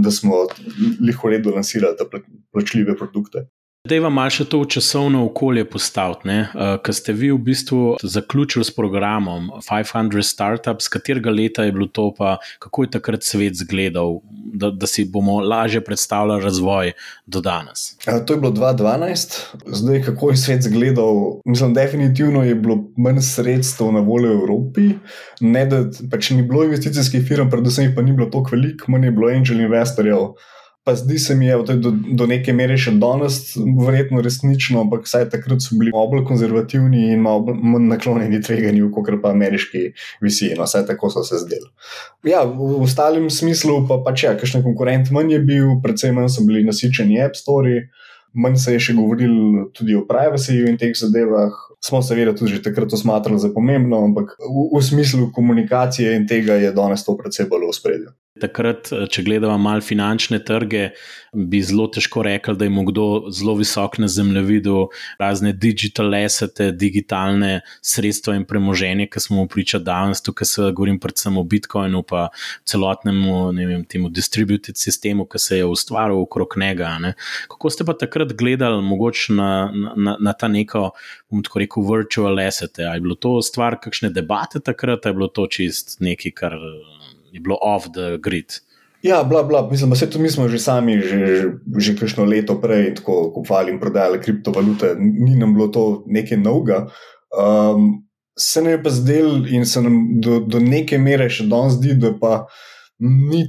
da 0.06 0.12
smo 0.12 0.46
lahko 1.04 1.32
redo 1.34 1.52
lansirali 1.56 2.00
te 2.00 2.22
plačljive 2.56 2.96
produkte. 3.00 3.50
Dej 3.88 4.02
vam 4.04 4.12
malo 4.12 4.28
še 4.28 4.44
to 4.52 4.58
časovno 4.68 5.22
okolje 5.30 5.62
postaviti, 5.72 6.28
uh, 6.28 6.74
ker 6.84 6.96
ste 6.98 7.14
vi 7.16 7.30
v 7.32 7.38
bistvu 7.40 7.94
zaključili 8.04 8.66
s 8.68 8.74
programom 8.76 9.46
500 9.64 10.20
Startups, 10.20 10.90
katerega 10.92 11.32
leta 11.32 11.64
je 11.64 11.72
bilo 11.72 11.88
to, 11.88 12.10
pa 12.18 12.34
kako 12.60 12.84
je 12.84 12.92
takrat 12.98 13.24
svet 13.24 13.56
izgledal, 13.56 14.20
da, 14.52 14.74
da 14.76 14.84
si 14.84 15.06
bomo 15.08 15.38
lažje 15.40 15.80
predstavljali 15.80 16.44
razvoj 16.44 16.92
do 17.24 17.40
danes. 17.40 17.96
Uh, 18.04 18.20
to 18.20 18.36
je 18.36 18.44
bilo 18.44 18.52
2012, 18.52 19.40
zdaj 19.80 20.04
kako 20.12 20.36
je 20.36 20.44
svet 20.44 20.68
izgledal. 20.68 21.40
Mislim, 21.48 21.72
definitivno 21.74 22.44
je 22.44 22.60
bilo 22.60 22.82
manj 23.00 23.24
sredstev 23.32 23.96
na 23.96 24.04
voljo 24.04 24.36
v 24.36 24.44
Evropi, 24.44 24.90
ne 25.40 25.64
da 25.72 25.86
pač 26.12 26.36
ni 26.36 26.44
bilo 26.44 26.68
investicijskih 26.68 27.24
firm, 27.24 27.48
predvsem 27.48 27.96
pa 27.96 28.04
ni 28.04 28.12
bilo 28.12 28.28
toliko 28.28 28.58
velik, 28.60 28.90
manj 28.92 29.08
je 29.08 29.16
bilo 29.16 29.32
angel 29.32 29.64
investorjev 29.64 30.34
pa 30.84 30.96
zdi 30.96 31.20
se 31.20 31.36
mi, 31.36 31.48
da 31.66 31.74
je 31.74 31.80
do, 31.80 31.92
do 31.92 32.26
neke 32.28 32.54
mere 32.56 32.78
še 32.80 32.96
danes 33.02 33.40
verjetno 33.58 34.24
resnično, 34.26 34.84
ampak 34.86 35.06
vsaj 35.06 35.28
takrat 35.34 35.62
so 35.64 35.78
bili 35.78 35.92
malo 35.94 36.08
bolj 36.14 36.24
konzervativni 36.30 37.10
in 37.14 37.24
malo 37.26 37.54
manj 37.54 37.90
naklonjeni 37.92 38.40
tveganju, 38.42 38.90
kot 38.96 39.12
pa 39.22 39.34
ameriški 39.36 39.84
visiji. 40.24 40.56
No, 40.58 40.68
vsaj 40.70 40.88
tako 40.88 41.12
so 41.14 41.26
se 41.28 41.42
zdeli. 41.44 41.68
Ja, 42.28 42.46
v, 42.48 42.80
ostalem 42.86 43.30
smislu 43.34 43.82
pa 43.90 44.00
pač, 44.06 44.24
ja, 44.28 44.36
kakšen 44.40 44.64
konkurent 44.66 45.12
manj 45.16 45.36
je 45.36 45.42
bil, 45.52 45.74
predvsem 45.84 46.16
manj 46.16 46.32
so 46.38 46.46
bili 46.48 46.64
nasičeni 46.68 47.20
App 47.26 47.38
Store. 47.38 47.90
Manj 48.40 48.60
se 48.62 48.76
je 48.76 48.82
še 48.88 48.94
govorilo 48.94 49.68
tudi 49.74 49.96
o 49.98 50.06
privacyju 50.08 50.70
in 50.70 50.78
teh 50.78 50.94
zadevah. 50.96 51.54
Smo 51.84 52.02
seveda 52.04 52.34
tudi 52.38 52.60
takrat 52.62 52.92
osmatrali 52.94 53.40
za 53.42 53.50
pomembno, 53.54 54.02
ampak 54.06 54.36
v, 54.42 54.66
v 54.74 54.82
smislu 54.84 55.30
komunikacije 55.36 56.14
in 56.18 56.28
tega 56.30 56.60
je 56.62 56.74
danes 56.76 57.06
to 57.08 57.16
predvsej 57.18 57.48
bolj 57.50 57.70
v 57.70 57.78
spredju. 57.78 58.12
Takrat, 58.40 58.92
eh, 58.92 59.08
če 59.12 59.24
gledamo 59.24 59.58
malo 59.58 59.82
finančne 59.82 60.40
trge, 60.46 60.90
bi 61.34 61.62
zelo 61.62 61.88
težko 61.94 62.24
rekel, 62.26 62.56
da 62.58 62.66
ima 62.66 62.84
kdo 62.88 63.30
zelo 63.36 63.54
visok 63.60 64.00
na 64.02 64.08
zemljevidu 64.08 64.88
razne 65.20 65.54
digital 65.54 66.14
assete, 66.18 66.72
digitalne 66.72 67.62
sredstva 67.86 68.36
in 68.40 68.46
premoženje, 68.50 69.08
ki 69.12 69.22
smo 69.22 69.44
mu 69.44 69.48
priča 69.48 69.80
danes. 69.80 70.24
Tukaj 70.26 70.46
se 70.46 70.72
govorim 70.72 71.00
predvsem 71.00 71.38
o 71.38 71.44
Bitcoinu, 71.44 72.04
pa 72.04 72.28
celotnemu 72.66 73.52
vem, 73.58 73.86
temu 73.86 74.10
distributed 74.10 74.78
sistemu, 74.78 75.28
ki 75.30 75.40
se 75.40 75.58
je 75.62 75.66
ustvaril 75.66 76.22
okrog 76.24 76.58
njega. 76.58 76.96
Ne. 77.00 77.14
Kako 77.52 77.70
ste 77.70 77.86
pa 77.86 77.94
takrat 77.94 78.34
gledali 78.34 78.82
mogoče 78.84 79.34
na, 79.34 79.50
na, 79.96 80.18
na 80.20 80.34
ta 80.34 80.48
neko, 80.48 80.90
bom 81.30 81.44
tako 81.46 81.64
rekel, 81.64 81.86
virtual 81.94 82.40
assete? 82.40 82.84
Je 82.84 83.06
bilo 83.06 83.16
to 83.16 83.38
stvar 83.46 83.80
kakšne 83.82 84.10
debate 84.10 84.60
takrat, 84.60 85.06
ali 85.06 85.14
je 85.14 85.20
bilo 85.22 85.28
to 85.28 85.48
čist 85.48 86.00
nekaj, 86.00 86.32
kar 86.32 86.58
je 87.32 87.40
bilo 87.40 87.58
off 87.62 87.88
the 87.94 88.18
grid. 88.22 88.60
Ja, 89.02 89.24
bla, 89.24 89.44
bla. 89.44 89.68
Mislim, 89.72 89.94
da 90.12 90.20
mi 90.20 90.30
smo 90.30 90.48
že 90.48 90.60
sami, 90.60 91.00
že, 91.00 91.44
že 91.78 91.96
kakšno 91.96 92.26
leto 92.28 92.58
prej, 92.62 92.96
tako 93.00 93.32
kupovali 93.36 93.72
in 93.72 93.80
prodajali 93.80 94.20
kriptovalute, 94.22 94.96
ni 95.00 95.36
nam 95.40 95.54
bilo 95.56 95.68
to 95.68 96.04
nekaj 96.08 96.38
novega. 96.38 96.90
Um, 97.32 98.04
se 98.40 98.62
nam 98.62 98.72
je 98.72 98.84
pa 98.84 98.90
zdel 98.90 99.48
in 99.48 99.66
se 99.66 99.82
nam 99.82 100.20
do, 100.22 100.40
do 100.40 100.60
neke 100.60 100.98
mere 101.00 101.30
še 101.30 101.48
danes 101.48 101.78
zdi, 101.80 101.96
da 102.00 102.12
pa 102.20 102.34
ni 103.00 103.46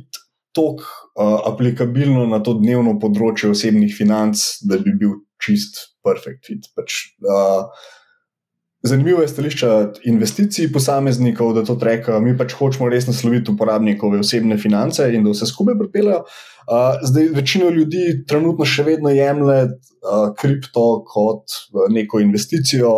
tako 0.54 0.82
uh, 0.82 1.40
aplikabilno 1.50 2.26
na 2.30 2.38
to 2.42 2.54
dnevno 2.58 2.98
področje 3.02 3.50
osebnih 3.50 3.94
financ, 3.94 4.42
da 4.66 4.78
bi 4.78 4.94
bil 4.98 5.18
čist 5.42 5.82
perfect 6.06 6.46
fit. 6.46 6.70
Pač, 6.78 7.02
uh, 7.26 7.66
Zanimivo 8.82 9.20
je 9.20 9.28
stališče 9.28 9.66
investicij 10.08 10.70
posameznikov, 10.72 11.52
da 11.52 11.64
to 11.64 11.74
treka. 11.76 12.16
Mi 12.20 12.32
pač 12.36 12.54
hočemo 12.56 12.88
res 12.88 13.06
nasloviti 13.10 13.52
uporabnikove 13.52 14.22
osebne 14.24 14.56
finance 14.58 15.04
in 15.12 15.24
da 15.24 15.34
vse 15.34 15.48
skupaj 15.50 15.76
pripeljejo. 15.82 16.22
Uh, 16.24 16.96
zdaj, 17.04 17.28
večina 17.36 17.68
ljudi 17.74 18.22
trenutno 18.28 18.64
še 18.64 18.86
vedno 18.86 19.12
jemlje 19.12 19.58
uh, 19.66 20.30
kripto 20.38 20.86
kot 21.04 21.58
neko 21.92 22.22
investicijo 22.24 22.94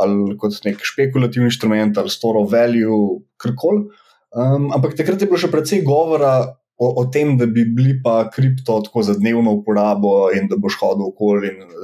ali 0.00 0.36
kot 0.40 0.56
nek 0.64 0.80
špekulativni 0.82 1.50
inštrument 1.50 1.98
ali 2.00 2.10
store 2.10 2.40
of 2.40 2.50
value, 2.50 3.20
karkoli. 3.36 3.84
Um, 4.30 4.70
ampak 4.74 4.96
takrat 4.98 5.20
je 5.20 5.28
bilo 5.28 5.38
še 5.38 5.50
precej 5.52 5.84
govora 5.86 6.56
o, 6.80 7.02
o 7.02 7.04
tem, 7.12 7.36
da 7.36 7.46
bi 7.46 7.64
bili 7.64 7.98
pa 8.02 8.30
kripto 8.32 8.78
tako 8.80 9.02
za 9.02 9.14
dnevno 9.14 9.52
uporabo 9.52 10.30
in 10.32 10.48
da 10.48 10.56
boš 10.56 10.78
hodil 10.80 11.10
okoli 11.10 11.50
in 11.52 11.74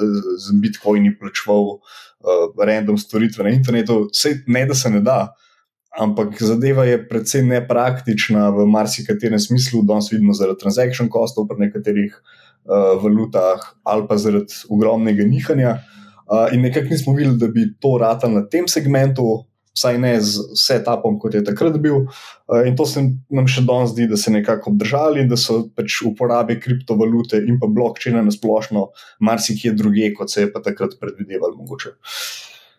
z 0.40 0.54
bitcoini 0.62 1.12
plačeval 1.18 1.66
uh, 1.68 2.46
random 2.64 2.96
storitve 2.98 3.44
na 3.44 3.52
internetu. 3.52 4.06
Sej 4.16 4.40
ne, 4.46 4.64
da 4.66 4.74
se 4.74 4.90
ne 4.90 5.02
da, 5.04 5.34
ampak 6.00 6.40
zadeva 6.40 6.86
je 6.88 6.96
precej 7.08 7.44
nepraktična 7.44 8.48
v 8.56 8.64
marsikaterem 8.72 9.40
smislu, 9.40 9.82
danes 9.84 10.08
vidimo 10.12 10.32
zaradi 10.32 10.64
transaction 10.64 11.12
costov 11.12 11.44
pri 11.50 11.66
nekaterih 11.66 12.16
uh, 12.16 12.96
valutah 13.02 13.68
ali 13.84 14.08
pa 14.08 14.16
zaradi 14.16 14.64
ogromnega 14.72 15.28
nihanja. 15.28 15.76
Uh, 16.26 16.48
in 16.56 16.64
nekako 16.64 16.96
nismo 16.96 17.12
videli, 17.14 17.36
da 17.38 17.52
bi 17.52 17.68
to 17.80 17.98
rata 18.00 18.32
na 18.32 18.46
tem 18.48 18.64
segmentu, 18.64 19.44
vsaj 19.76 19.98
ne 20.00 20.14
z 20.20 20.56
setupom, 20.56 21.18
kot 21.20 21.36
je 21.36 21.44
takrat 21.44 21.76
bil. 21.82 22.06
Eh, 22.48 22.68
in 22.70 22.76
to 22.76 22.86
se 22.88 23.04
nam 23.30 23.48
še 23.50 23.66
danes 23.68 23.92
zdi, 23.92 24.08
da 24.10 24.16
se 24.16 24.32
nekako 24.32 24.72
obdržali, 24.72 25.26
da 25.28 25.38
so 25.40 25.66
pač 25.76 26.00
uporabe 26.08 26.58
kriptovalute 26.60 27.42
in 27.44 27.60
pa 27.60 27.68
blokčina 27.68 28.24
na 28.24 28.34
splošno 28.34 28.90
marsikje 29.20 29.76
druge, 29.76 30.12
kot 30.16 30.32
se 30.32 30.46
je 30.46 30.52
pa 30.52 30.64
takrat 30.64 30.98
predvidevalo 31.00 31.56
mogoče. 31.60 31.96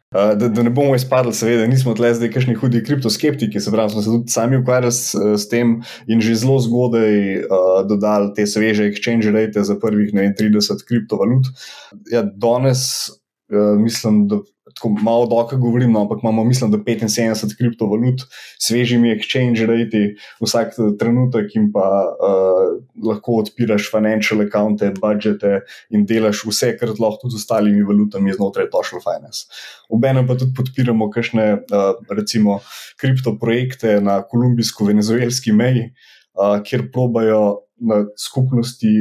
Uh, 0.08 0.32
da, 0.40 0.48
da 0.48 0.64
ne 0.64 0.72
bomo 0.72 0.96
izpadli, 0.96 1.34
seveda, 1.36 1.66
nismo 1.68 1.92
tle 1.92 2.14
zdaj 2.16 2.30
kakšni 2.32 2.54
hudi 2.56 2.80
kriptoskeptiki, 2.88 3.60
se 3.60 3.72
pravi, 3.74 3.92
smo 3.92 4.02
se 4.06 4.14
tudi 4.14 4.32
sami 4.32 4.56
ukvarjali 4.62 4.96
s, 4.96 5.18
s 5.36 5.50
tem 5.52 5.82
in 6.08 6.24
že 6.24 6.38
zelo 6.40 6.56
zgodaj 6.64 7.18
uh, 7.42 7.66
dodali 7.90 8.32
te 8.38 8.46
sveže 8.48 8.88
exchange 8.88 9.28
rate 9.36 9.66
za 9.68 9.76
prvih 9.76 10.14
vem, 10.16 10.32
30 10.32 10.86
kriptovalut. 10.88 11.52
Ja, 12.08 12.24
danes 12.24 13.12
uh, 13.52 13.76
mislim, 13.76 14.30
da 14.32 14.40
tako 14.78 14.90
malo 15.02 15.26
doka 15.26 15.58
govorim, 15.58 15.92
no, 15.92 16.04
ampak 16.06 16.20
imamo, 16.24 16.44
mislim, 16.44 16.72
da 16.72 16.78
75 16.78 17.58
kriptovalut, 17.58 18.22
svežimi 18.62 19.10
exchange 19.16 19.66
rate, 19.66 20.04
vsak 20.42 20.78
trenutek 21.00 21.56
in 21.58 21.72
pa 21.74 21.86
uh, 22.06 22.78
lahko 23.04 23.40
odpiraš 23.42 23.90
financial 23.92 24.46
accounte, 24.46 24.92
budžete 25.02 25.62
in 25.90 26.06
delaš 26.06 26.46
vse, 26.46 26.76
kar 26.78 26.94
lahko 26.94 27.26
tudi 27.26 27.36
z 27.36 27.42
ostalimi 27.42 27.86
valutami 27.88 28.34
znotraj 28.38 28.70
Toshel 28.74 29.02
Finance. 29.02 29.48
Obenem 29.90 30.30
pa 30.30 30.38
tudi 30.38 30.54
podpiramo 30.58 31.10
kakšne, 31.10 31.48
uh, 31.66 31.94
recimo, 32.14 32.60
kriptoprojekte 33.02 33.98
na 34.06 34.22
kolumbijsko-venezuelski 34.22 35.58
meji, 35.58 35.90
uh, 36.38 36.60
kjer 36.62 36.92
probajo 36.94 37.64
na 37.82 38.06
skupnosti 38.18 38.94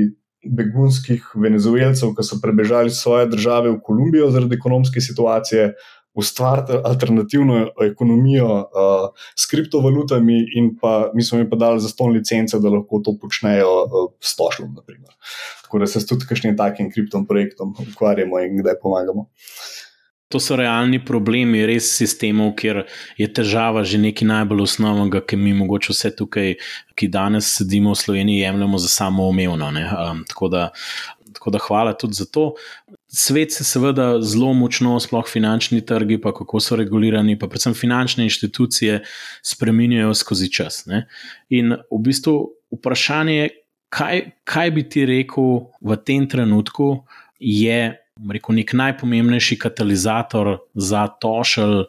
begunskih 0.48 1.24
venezuelcev, 1.34 2.14
ki 2.16 2.24
so 2.26 2.40
prebežali 2.42 2.90
svoje 2.90 3.26
države 3.32 3.70
v 3.74 3.80
Kolumbijo 3.84 4.30
zaradi 4.30 4.58
ekonomske 4.58 5.00
situacije, 5.00 5.72
ustvariti 6.16 6.72
alternativno 6.84 7.58
ekonomijo 7.84 8.48
uh, 8.48 9.08
s 9.36 9.50
kriptovalutami, 9.50 10.38
in 10.56 10.70
pa 10.80 11.10
mi 11.14 11.22
smo 11.22 11.38
jim 11.38 11.50
pa 11.50 11.56
dali 11.60 11.80
za 11.80 11.88
ston 11.92 12.14
licence, 12.16 12.58
da 12.58 12.72
lahko 12.72 13.02
to 13.04 13.12
počnejo 13.20 13.72
uh, 13.84 14.06
s 14.20 14.36
tošlom. 14.36 14.78
Tako 15.62 15.78
da 15.78 15.86
se 15.86 16.06
tudi 16.06 16.24
s 16.24 16.28
kakšnim 16.28 16.56
takim 16.56 16.88
kriptom 16.90 17.26
projektom 17.26 17.74
ukvarjamo 17.92 18.40
in 18.40 18.62
kdaj 18.62 18.80
pomagamo. 18.82 19.28
To 20.28 20.40
so 20.42 20.56
realni 20.58 20.98
problemi, 21.04 21.62
res 21.68 21.86
sistemov, 21.94 22.56
kjer 22.58 22.82
je 23.14 23.28
težava 23.30 23.84
že 23.86 24.00
nekaj 24.02 24.26
najbolj 24.26 24.64
osnovnega, 24.64 25.20
ki 25.22 25.38
mi 25.38 25.52
mogoče 25.54 25.94
vse 25.94 26.10
tukaj, 26.18 26.56
ki 26.98 27.08
danes 27.14 27.52
sedimo 27.60 27.92
v 27.94 28.00
Sloveniji, 28.00 28.42
jemljemo 28.42 28.80
za 28.82 28.90
samoumevno. 28.90 29.68
Um, 29.70 30.24
tako, 30.26 30.48
tako 31.32 31.50
da 31.54 31.60
hvala 31.62 31.92
tudi 31.94 32.18
za 32.18 32.26
to. 32.26 32.54
Svet 33.06 33.52
se 33.54 33.64
seveda 33.64 34.16
zelo 34.20 34.50
močno, 34.52 34.96
sploh 35.00 35.28
finančni 35.30 35.84
trgi, 35.86 36.18
pa 36.20 36.32
kako 36.34 36.60
so 36.60 36.76
regulirani, 36.76 37.38
pa 37.38 37.46
predvsem 37.46 37.76
finančne 37.78 38.26
inštitucije, 38.26 39.04
spremenjajo 39.46 40.14
skozi 40.14 40.50
čas. 40.50 40.82
Ne? 40.90 41.04
In 41.54 41.76
v 41.90 42.00
bistvu 42.02 42.34
vprašanje 42.74 43.36
je, 43.36 43.48
kaj, 43.94 44.24
kaj 44.44 44.74
bi 44.74 44.88
ti 44.90 45.06
rekel 45.06 45.70
v 45.80 45.98
tem 46.02 46.26
trenutku, 46.28 47.06
je 47.38 47.94
rekel, 48.32 48.54
nek 48.56 48.72
najpomembnejši 48.72 49.58
katalizator 49.58 50.56
za 50.74 51.06
tošelj, 51.20 51.84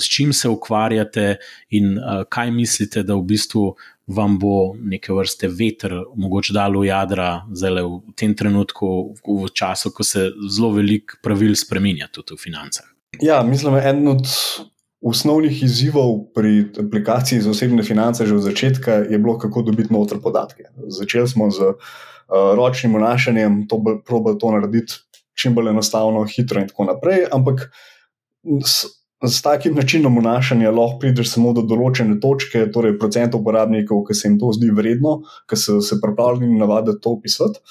s 0.00 0.10
čim 0.10 0.32
se 0.32 0.48
ukvarjate 0.48 1.36
in 1.70 1.98
uh, 1.98 2.24
kaj 2.28 2.50
mislite, 2.50 3.02
da 3.02 3.14
v 3.14 3.22
bistvu 3.22 3.74
vam 4.06 4.38
bo 4.38 4.74
neke 4.74 5.14
vrste 5.14 5.48
veter, 5.48 5.94
mogoče 6.16 6.54
dalo 6.56 6.82
v 6.82 6.90
jadra, 6.90 7.44
zdaj 7.54 7.82
v 7.86 8.16
tem 8.18 8.34
trenutku, 8.34 9.14
v, 9.22 9.38
v 9.44 9.52
času, 9.54 9.92
ko 9.94 10.04
se 10.04 10.30
zelo 10.50 10.72
veliko 10.74 11.20
pravil 11.22 11.54
spremenja 11.56 12.10
tudi 12.12 12.34
v 12.34 12.42
financah. 12.42 12.86
Ja, 13.22 13.42
mislim, 13.46 13.78
eden 13.78 14.08
od. 14.08 14.28
Osnovnih 15.02 15.64
izzivov 15.66 16.28
pri 16.30 16.68
aplikaciji 16.78 17.40
za 17.42 17.50
osebne 17.50 17.82
finance, 17.82 18.22
že 18.22 18.36
od 18.36 18.44
začetka, 18.44 19.00
je 19.10 19.18
bilo, 19.18 19.34
kako 19.34 19.64
dobiti 19.66 19.90
noter 19.90 20.20
podatke. 20.22 20.68
Začeli 20.94 21.26
smo 21.26 21.48
z 21.50 21.72
uh, 21.74 21.74
ročnim 22.30 22.94
vnašanjem, 22.94 23.64
to 23.66 23.80
bo 23.82 23.96
probil 24.06 24.38
to 24.38 24.52
narediti 24.54 25.02
čim 25.34 25.54
bolj 25.54 25.72
enostavno, 25.72 26.24
hitro 26.28 26.60
in 26.60 26.68
tako 26.68 26.88
naprej. 26.90 27.26
Ampak 27.32 27.68
s, 28.64 28.86
s 29.22 29.42
takim 29.42 29.74
načinom 29.78 30.18
vnašanja 30.18 30.70
lahko 30.70 30.98
prideš 31.02 31.32
samo 31.34 31.52
do 31.56 31.64
določene 31.66 32.18
točke, 32.20 32.66
torej 32.74 32.98
procent 32.98 33.34
uporabnikov, 33.38 34.04
ki 34.08 34.16
se 34.18 34.28
jim 34.28 34.38
to 34.40 34.52
zdi 34.56 34.72
vredno, 34.74 35.20
ki 35.50 35.58
so 35.58 35.80
se 35.84 36.00
pripravljeni 36.02 36.58
navaditi 36.60 37.02
to 37.02 37.16
opisati. 37.18 37.62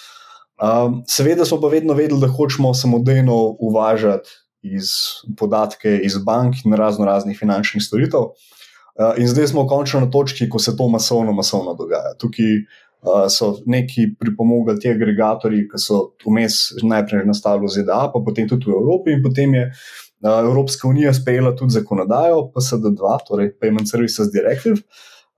Um, 0.62 1.02
seveda 1.10 1.46
smo 1.46 1.58
pa 1.62 1.72
vedno 1.74 1.96
vedeli, 1.98 2.22
da 2.22 2.30
hočemo 2.30 2.74
samodejno 2.78 3.38
uvažati 3.60 4.30
iz 4.62 4.94
podatke 5.38 5.96
iz 6.06 6.20
bank 6.22 6.66
in 6.66 6.78
razno 6.78 7.06
raznih 7.06 7.38
finančnih 7.40 7.84
storitev. 7.84 8.30
Uh, 8.30 9.16
in 9.18 9.28
zdaj 9.28 9.48
smo 9.48 9.66
končno 9.68 10.04
na 10.04 10.10
točki, 10.12 10.50
ko 10.50 10.60
se 10.60 10.76
to 10.78 10.88
masovno, 10.88 11.34
masovno 11.34 11.74
dogaja. 11.74 12.14
Tukaj 12.22 12.62
uh, 13.02 13.26
so 13.30 13.56
neki 13.66 14.08
pripomogli 14.20 14.78
ti 14.80 14.90
agregatorji, 14.92 15.68
ki 15.72 15.82
so 15.82 16.02
vmes 16.26 16.62
najprej 16.84 17.26
nastali 17.30 17.66
v 17.66 17.74
ZDA, 17.76 18.02
pa 18.14 18.24
potem 18.26 18.50
tudi 18.50 18.70
v 18.70 18.78
Evropi, 18.78 19.16
in 19.18 19.24
potem 19.26 19.56
je 19.58 19.68
uh, 19.70 20.40
Evropska 20.40 20.88
unija 20.88 21.14
sprejela 21.14 21.56
tudi 21.56 21.78
zakonodajo, 21.78 22.52
PSD2, 22.56 23.18
torej 23.28 23.54
Payment 23.60 23.90
Services 23.90 24.32
Directive. 24.34 24.82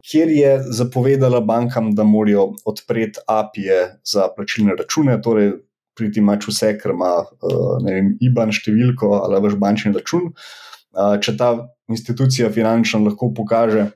Kjer 0.03 0.29
je 0.35 0.55
zapovedala 0.75 1.39
bankam, 1.39 1.93
da 1.95 2.03
morajo 2.03 2.49
odpreti 2.67 3.23
API-je 3.27 3.83
za 4.03 4.27
plačilne 4.35 4.75
račune, 4.75 5.15
torej 5.23 5.53
priti 5.95 6.21
mač 6.21 6.47
vse, 6.49 6.73
kar 6.81 6.91
ima 6.91 7.13
vem, 7.85 8.15
IBAN 8.21 8.51
številko 8.51 9.13
ali 9.21 9.39
vaš 9.45 9.55
bančni 9.61 9.93
račun. 9.95 10.33
Če 10.93 11.35
ta 11.37 11.53
institucija 11.89 12.51
finančna 12.53 12.99
lahko 13.05 13.31
pokaže, 13.37 13.87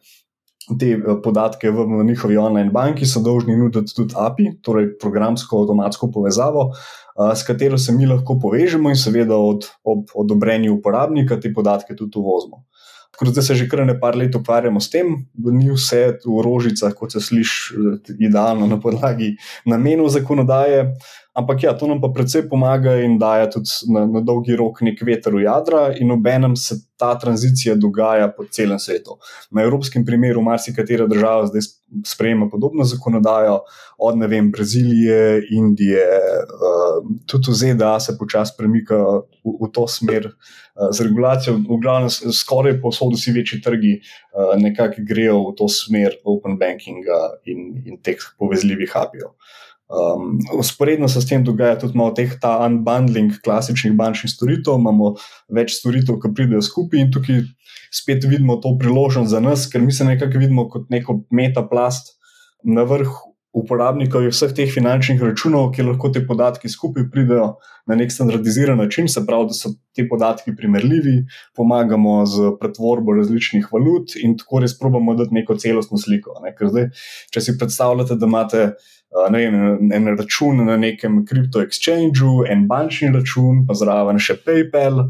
te 0.80 0.92
eh, 0.98 1.10
podatke 1.24 1.72
v, 1.72 1.86
njihovi 2.04 2.38
online 2.38 2.72
banki, 2.74 3.06
so 3.06 3.22
dolžni 3.24 3.58
nuditi 3.58 3.96
tudi 3.96 4.16
API, 4.18 4.52
torej 4.64 4.94
programsko 5.02 5.64
avtomatsko 5.64 6.12
povezavo, 6.12 6.72
a, 7.18 7.32
s 7.36 7.46
katero 7.48 7.78
se 7.78 7.96
mi 7.96 8.06
lahko 8.06 8.38
povežemo 8.40 8.92
in 8.94 9.00
seveda 9.00 9.38
od, 9.38 9.66
ob 9.84 10.12
odobrenju 10.16 10.76
uporabnika 10.76 11.40
te 11.42 11.54
podatke 11.54 11.96
tudi 11.96 12.20
uvozimo. 12.20 12.66
Zdaj 13.18 13.44
se 13.44 13.56
že 13.56 13.66
kar 13.70 13.82
nekaj 13.86 14.14
let 14.16 14.36
ukvarjamo 14.36 14.80
s 14.80 14.92
tem, 14.94 15.08
da 15.34 15.52
ni 15.52 15.72
vse 15.72 16.20
v 16.22 16.42
rožicah, 16.46 16.94
kot 16.94 17.12
se 17.12 17.22
sliši, 17.22 17.74
idealno 18.20 18.68
na 18.68 18.78
podlagi 18.80 19.38
namenov 19.66 20.12
zakonodaje, 20.14 20.94
Ampak 21.38 21.64
ja, 21.64 21.74
to 21.78 21.86
nam 21.86 22.00
pa 22.02 22.10
predvsej 22.10 22.48
pomaga 22.50 22.96
in 23.06 23.20
daje 23.22 23.52
tudi 23.54 23.70
na, 23.94 24.08
na 24.10 24.22
dolgi 24.26 24.56
rok 24.58 24.82
nek 24.82 25.02
veter 25.06 25.36
v 25.38 25.44
jadra, 25.46 25.92
in 25.94 26.10
obenem 26.16 26.56
se 26.58 26.80
ta 26.98 27.12
tranzicija 27.14 27.76
dogaja 27.78 28.26
po 28.34 28.48
celem 28.50 28.80
svetu. 28.82 29.20
Na 29.54 29.62
evropskem 29.62 30.06
primeru, 30.06 30.42
marsikatera 30.42 31.06
država 31.06 31.46
zdaj 31.52 31.68
sprejema 32.06 32.50
podobno 32.50 32.84
zakonodajo, 32.90 33.60
od 34.02 34.18
ne 34.18 34.28
vem, 34.28 34.50
Brazilije, 34.52 35.44
Indije, 35.54 36.08
uh, 36.42 37.06
tudi 37.30 37.54
v 37.54 37.60
ZDA 37.62 37.94
se 38.00 38.18
počasi 38.18 38.58
premika 38.58 38.98
v, 38.98 39.54
v 39.62 39.70
to 39.74 39.86
smer. 39.88 40.32
Uh, 40.74 40.90
z 40.90 41.06
regulacijo, 41.06 41.60
v 41.70 41.78
glavnem, 41.86 42.10
skoraj 42.34 42.80
povsod 42.82 43.14
vsi 43.14 43.36
večji 43.38 43.62
trgi 43.62 43.94
uh, 44.02 44.58
nekako 44.58 45.06
grejo 45.06 45.38
v 45.52 45.56
to 45.62 45.70
smer 45.70 46.18
open 46.26 46.58
bankinga 46.58 47.22
in, 47.46 47.84
in 47.86 48.02
teh 48.02 48.26
povezljivih 48.42 48.98
apijev. 48.98 49.38
Um, 49.88 50.40
usporedno 50.60 51.08
se 51.08 51.22
s 51.22 51.30
tem 51.30 51.44
dogaja 51.48 51.78
tudi 51.80 51.96
malo 51.96 52.12
teh 52.12 52.34
ta 52.42 52.58
unbundling 52.66 53.38
klasičnih 53.44 53.94
bančnih 53.96 54.34
storitev, 54.34 54.76
imamo 54.76 55.14
več 55.48 55.78
storitev, 55.78 56.18
ki 56.20 56.34
pridejo 56.36 56.60
skupaj 56.66 57.00
in 57.00 57.14
tukaj 57.16 57.46
spet 57.96 58.28
vidimo 58.28 58.58
to 58.60 58.74
priložnost 58.80 59.32
za 59.32 59.40
nas, 59.40 59.64
ker 59.72 59.82
mi 59.82 59.96
se 59.96 60.04
nekako 60.04 60.44
vidimo 60.44 60.68
kot 60.68 60.90
neko 60.92 61.22
metaplast 61.32 62.18
na 62.68 62.84
vrh 62.84 63.16
uporabnikov 63.58 64.28
vseh 64.30 64.54
teh 64.56 64.70
finančnih 64.72 65.22
računov, 65.24 65.72
ki 65.76 65.86
lahko 65.88 66.12
te 66.14 66.22
podatki 66.28 66.70
skupaj 66.70 67.08
pridejo 67.14 67.56
na 67.88 67.96
nek 67.96 68.12
standardiziran 68.12 68.78
način, 68.78 69.08
se 69.08 69.24
pravi, 69.26 69.50
da 69.52 69.58
so 69.58 69.72
ti 69.96 70.06
podatki 70.10 70.54
primerljivi, 70.56 71.16
pomagamo 71.56 72.20
z 72.26 72.52
pretvorbo 72.60 73.16
različnih 73.18 73.70
valut 73.72 74.18
in 74.22 74.36
tako 74.38 74.62
res 74.64 74.76
probamo 74.80 75.16
dati 75.16 75.34
neko 75.40 75.58
celostno 75.58 75.98
sliko. 75.98 76.36
Ne? 76.44 76.54
Ker 76.58 76.74
zdaj, 76.74 76.90
če 77.34 77.44
si 77.46 77.58
predstavljate, 77.58 78.20
da 78.20 78.30
imate 78.30 78.68
vem, 79.32 79.90
en 79.94 80.12
račun 80.18 80.66
na 80.68 80.78
nekem 80.78 81.24
kripto 81.26 81.64
exchangeu, 81.64 82.44
en 82.50 82.68
bančni 82.68 83.14
račun, 83.16 83.66
pa 83.68 83.78
zraven 83.78 84.20
še 84.20 84.38
PayPal, 84.44 85.08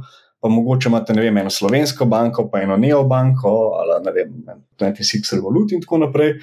pa 0.48 0.54
mogoče 0.54 0.90
imate 0.90 1.14
vem, 1.14 1.38
eno 1.38 1.50
slovensko 1.52 2.06
banko, 2.08 2.48
pa 2.52 2.62
eno 2.64 2.78
neobanko, 2.80 3.54
ali 3.82 3.98
ne 4.06 4.14
vem, 4.16 4.36
26 4.80 5.36
revolut 5.36 5.74
in 5.76 5.82
tako 5.84 6.00
naprej. 6.06 6.38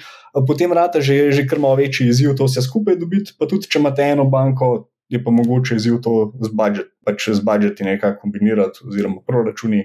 Potem 0.47 0.73
rata 0.73 1.01
že, 1.01 1.31
že 1.33 1.47
kar 1.49 1.59
malo 1.59 1.79
večji 1.81 2.09
izziv 2.09 2.35
to 2.37 2.45
vse 2.45 2.61
skupaj 2.61 2.99
dobiti, 3.01 3.33
pa 3.39 3.49
tudi 3.49 3.69
če 3.69 3.81
imate 3.81 4.11
eno 4.15 4.29
banko. 4.29 4.89
Je 5.09 5.19
pa 5.21 5.29
mogoče 5.29 5.75
izziv 5.77 5.99
to 6.01 6.33
z 6.41 6.49
budžeti, 6.49 6.89
pač 7.05 7.27
z 7.29 7.41
budžeti 7.45 7.85
nekako 7.85 8.23
kombinirati, 8.23 8.81
oziroma 8.89 9.21
proračuni 9.21 9.83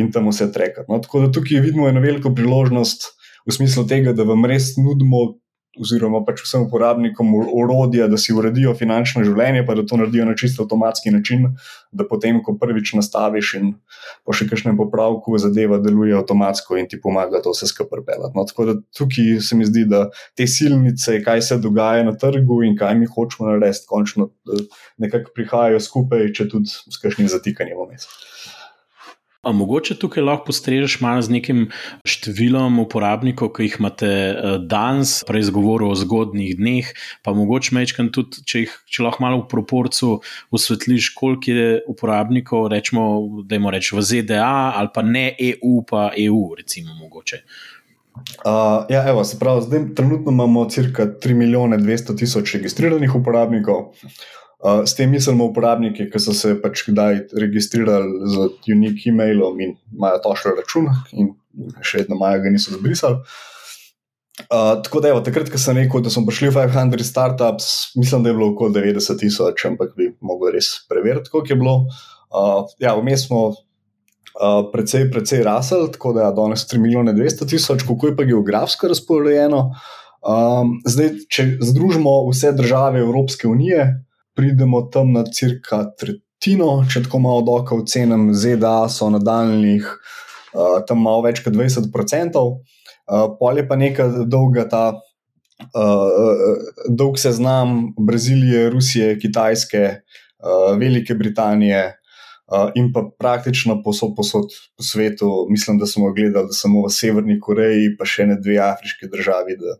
in 0.00 0.08
tam 0.12 0.30
vse 0.32 0.48
trekati. 0.52 0.88
No, 0.88 0.96
tako 1.04 1.26
da 1.26 1.32
tukaj 1.32 1.60
vidimo 1.60 1.88
eno 1.88 2.00
veliko 2.00 2.32
priložnost 2.32 3.04
v 3.44 3.52
smislu 3.52 3.84
tega, 3.88 4.14
da 4.16 4.24
vam 4.24 4.46
res 4.48 4.72
nudimo 4.80 5.26
oziroma 5.80 6.20
pač 6.26 6.42
vsem 6.44 6.66
uporabnikom 6.66 7.32
urodja, 7.34 8.08
da 8.10 8.18
si 8.20 8.34
uredijo 8.36 8.74
finančno 8.78 9.24
življenje, 9.24 9.64
pa 9.66 9.76
da 9.78 9.84
to 9.86 9.98
naredijo 10.00 10.26
na 10.28 10.36
čisto 10.38 10.64
avtomatski 10.64 11.12
način, 11.14 11.46
da 11.92 12.06
potem, 12.08 12.42
ko 12.44 12.54
prvič 12.60 12.92
nastaviš 12.98 13.54
in 13.60 13.72
po 14.26 14.36
še 14.36 14.46
kakšnem 14.50 14.78
popravku, 14.78 15.38
zadeva 15.40 15.80
deluje 15.82 16.16
avtomatsko 16.18 16.78
in 16.80 16.88
ti 16.90 17.00
pomaga 17.00 17.42
to 17.42 17.54
vse 17.54 17.70
skupaj 17.72 18.04
pelati. 18.06 18.36
No, 18.36 18.44
tako 18.48 18.68
da 18.68 18.76
tukaj 18.96 19.40
se 19.44 19.58
mi 19.58 19.68
zdi, 19.68 19.86
da 19.90 20.06
te 20.38 20.46
silnice, 20.50 21.18
kaj 21.24 21.44
se 21.48 21.60
dogaja 21.62 22.04
na 22.06 22.16
trgu 22.16 22.62
in 22.68 22.76
kaj 22.78 22.98
mi 23.00 23.08
hočemo 23.10 23.48
narediti, 23.50 23.86
končno 23.88 24.30
nekako 25.00 25.32
prihajajo 25.36 25.80
skupaj, 25.82 26.28
če 26.36 26.48
tudi 26.52 26.70
s 26.70 27.00
kakšnim 27.00 27.30
zatikanjem 27.32 27.80
vmes. 27.80 28.08
A 29.40 29.52
mogoče 29.56 29.94
tukaj 29.96 30.20
lahko 30.20 30.50
postrežeš 30.50 30.98
malo 31.00 31.22
z 31.24 31.32
nekim 31.32 31.60
številom 32.04 32.74
uporabnikov, 32.82 33.54
ki 33.56 33.70
jih 33.70 33.78
imate 33.80 34.10
eh, 34.10 34.56
danes, 34.68 35.14
prej 35.24 35.46
zgovoril 35.48 35.94
o 35.94 35.96
zgodnih 35.96 36.58
dneh, 36.58 36.90
pa 37.24 37.32
mogoče 37.32 37.72
mečkam 37.72 38.10
tudi, 38.12 38.44
če, 38.44 38.66
jih, 38.66 38.74
če 38.84 39.06
lahko 39.06 39.24
malo 39.24 39.40
v 39.40 39.48
proporcu 39.48 40.18
usvetliš, 40.52 41.14
koliko 41.16 41.56
je 41.56 41.80
uporabnikov, 41.88 42.68
rečemo, 42.74 43.06
da 43.48 43.56
jim 43.56 43.70
reč 43.72 43.94
v 43.96 44.04
ZDA 44.04 44.52
ali 44.76 44.92
pa 44.92 45.06
ne 45.08 45.30
EU, 45.32 45.78
pa 45.88 46.10
EU, 46.20 46.42
recimo 46.60 46.98
mogoče. 47.00 47.40
Uh, 48.44 48.84
ja, 48.92 49.06
evo, 49.08 49.24
se 49.24 49.38
pravi, 49.40 49.64
zdaj 49.64 49.86
trenutno 49.96 50.36
imamo 50.36 50.66
cirka 50.68 51.06
3 51.16 51.34
milijone 51.34 51.80
200 51.80 52.18
tisoč 52.20 52.58
registriranih 52.60 53.16
uporabnikov. 53.16 53.94
Uh, 54.60 54.82
s 54.84 54.92
tem 54.94 55.08
mislimo 55.08 55.46
uporabniki, 55.48 56.10
ki 56.12 56.20
so 56.20 56.34
se 56.36 56.52
pač 56.60 56.82
kdaj 56.84 57.22
registrirali 57.40 58.28
z 58.28 58.48
unik 58.74 59.06
e-mailom 59.08 59.60
in 59.64 59.70
imajo 59.94 60.18
tošle 60.26 60.52
račun, 60.58 60.90
in 61.16 61.30
še 61.80 62.02
vedno 62.02 62.18
imajo, 62.18 62.42
ga 62.44 62.52
niso 62.52 62.74
zbrisali. 62.76 63.22
Uh, 64.40 64.82
tako 64.84 65.00
da, 65.00 65.14
evo, 65.14 65.22
takrat, 65.24 65.48
ko 65.52 65.58
sem 65.60 65.80
rekel, 65.80 66.04
da 66.04 66.12
smo 66.12 66.26
prišli 66.28 66.50
v 66.52 66.66
500 66.68 67.06
startups, 67.08 67.70
mislim, 67.96 68.24
da 68.24 68.30
je 68.30 68.36
bilo 68.36 68.50
okoli 68.52 68.76
90 68.76 69.20
tisoč, 69.20 69.64
ampak 69.68 69.96
bi 69.96 70.10
mogli 70.20 70.52
res 70.56 70.70
preveriti, 70.88 71.32
koliko 71.32 71.52
je 71.52 71.58
bilo. 71.60 71.74
Uh, 72.28 72.68
ja, 72.84 72.94
vmes 73.00 73.26
smo 73.26 73.40
uh, 73.52 74.60
precej, 74.72 75.08
precej 75.12 75.40
rasli, 75.44 75.88
tako 75.92 76.12
da 76.16 76.28
je 76.28 76.36
danes 76.36 76.66
3 76.68 76.84
milijone 76.84 77.16
200 77.16 77.48
tisoč, 77.48 77.88
kako 77.88 78.12
je 78.12 78.16
pa 78.16 78.28
geografsko 78.28 78.92
razporejeno. 78.92 79.64
Um, 80.20 80.78
zdaj, 80.84 81.14
če 81.32 81.48
združimo 81.64 82.12
vse 82.28 82.52
države 82.52 83.00
Evropske 83.00 83.48
unije, 83.48 83.88
pridemo 84.36 84.82
tam 84.92 85.12
na 85.16 85.24
cirka 85.24 85.84
tretjino, 85.98 86.84
če 86.90 87.04
tako 87.06 87.20
malo 87.24 87.44
doka 87.46 87.76
ocenim, 87.76 88.30
ZDA 88.34 88.88
so 88.92 89.10
nadaljnih 89.12 89.86
uh, 89.86 90.80
tam 90.88 91.02
malo 91.06 91.24
več 91.26 91.42
kot 91.44 91.54
20%, 91.56 92.40
uh, 92.40 93.24
pol 93.38 93.60
je 93.60 93.66
pa 93.68 93.78
neka 93.80 94.10
dolga 94.26 94.66
ta. 94.70 94.84
Uh, 95.76 96.56
dolg 96.88 97.18
seznam 97.20 97.90
Brazilije, 98.00 98.70
Rusije, 98.72 99.18
Kitajske, 99.20 99.82
uh, 100.40 100.70
Velike 100.80 101.12
Britanije, 101.14 101.82
Uh, 102.50 102.70
in 102.74 102.88
pa 102.90 103.04
praktično 103.18 103.76
posod, 103.84 104.16
posod 104.16 104.50
po 104.76 104.82
svetu, 104.82 105.46
mislim, 105.50 105.78
da 105.78 105.86
smo 105.86 106.12
gledali, 106.12 106.46
da 106.50 106.52
samo 106.52 106.82
v 106.82 106.90
Severni 106.90 107.36
Koreji, 107.40 107.92
pa 107.98 108.08
še 108.08 108.26
ne 108.26 108.34
dve 108.42 108.56
afriške 108.64 109.06
državi, 109.12 109.54
da, 109.60 109.76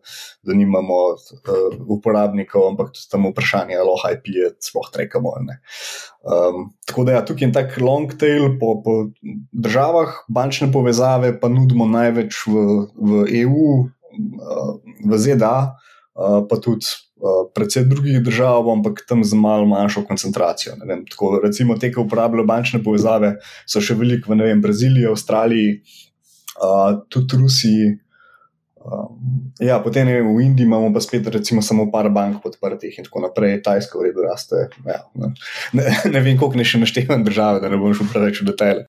da 0.46 0.54
nimamo 0.54 0.98
uh, 1.16 1.74
uporabnikov, 1.90 2.68
ampak 2.68 2.92
tudi 2.94 3.10
tam 3.10 3.26
vprašanje, 3.32 3.74
ali 3.74 3.90
lahko 3.90 4.12
IP 4.14 4.30
je, 4.36 4.52
sploh 4.62 4.86
trekamo. 4.94 5.34
Um, 5.40 6.70
tako 6.86 7.08
da 7.08 7.18
ja, 7.18 7.24
tukaj 7.26 7.48
je 7.48 7.52
tak 7.58 7.74
long 7.82 8.14
tail 8.14 8.54
po, 8.62 8.76
po 8.84 8.96
državah, 9.50 10.22
bančne 10.30 10.70
povezave 10.70 11.34
pa 11.42 11.50
nudimo 11.50 11.90
največ 11.90 12.44
v, 12.46 12.66
v 12.94 13.24
EU, 13.42 13.66
uh, 13.82 14.72
v 15.10 15.18
ZDA, 15.18 15.56
uh, 15.74 16.42
pa 16.46 16.62
tudi 16.62 16.86
Eh, 17.20 17.48
predvsem 17.54 17.88
drugih 17.88 18.22
držav, 18.24 18.70
ampak 18.72 19.04
tam 19.08 19.24
z 19.24 19.36
malo 19.36 19.66
manjšo 19.68 20.06
koncentracijo. 20.08 20.72
Vem, 20.88 21.02
tako, 21.04 21.40
recimo, 21.44 21.76
te, 21.76 21.90
ki 21.92 22.00
uporabljajo 22.00 22.46
bančne 22.48 22.80
povezave, 22.84 23.34
so 23.68 23.82
še 23.84 23.92
veliko 24.00 24.32
v 24.32 24.38
vem, 24.40 24.62
Braziliji, 24.64 25.10
Avstraliji, 25.10 25.74
uh, 26.56 27.02
tudi 27.12 27.36
Rusiji. 27.42 27.90
Uh, 28.80 29.10
ja, 29.60 29.76
potem 29.84 30.08
ne, 30.08 30.14
v 30.24 30.46
Indiji 30.46 30.64
imamo 30.64 30.88
pa 30.94 31.02
spet, 31.04 31.28
recimo, 31.28 31.60
samo 31.60 31.90
par 31.92 32.08
bank 32.08 32.40
podprtih 32.40 32.96
in 32.96 33.04
tako 33.04 33.26
naprej, 33.26 33.58
Tajska 33.68 34.00
v 34.00 34.06
redu 34.08 34.24
raste. 34.24 34.70
Ja, 34.88 35.02
ne, 35.12 35.34
ne, 35.76 35.84
ne 36.08 36.24
vem, 36.24 36.40
koliko 36.40 36.56
ne 36.56 36.64
še 36.64 36.80
naštevam 36.80 37.26
države, 37.26 37.60
da 37.60 37.68
ne 37.68 37.76
bom 37.76 37.92
šel 37.92 38.08
preveč 38.14 38.40
v 38.40 38.48
detajle. 38.48 38.88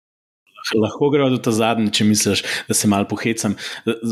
Lahko 0.76 1.10
gremo 1.10 1.30
do 1.30 1.38
ta 1.38 1.52
zadnje, 1.52 1.92
če 1.92 2.06
misliš, 2.06 2.44
da 2.68 2.76
se 2.78 2.88
malo 2.88 3.08
pohecam. 3.10 3.56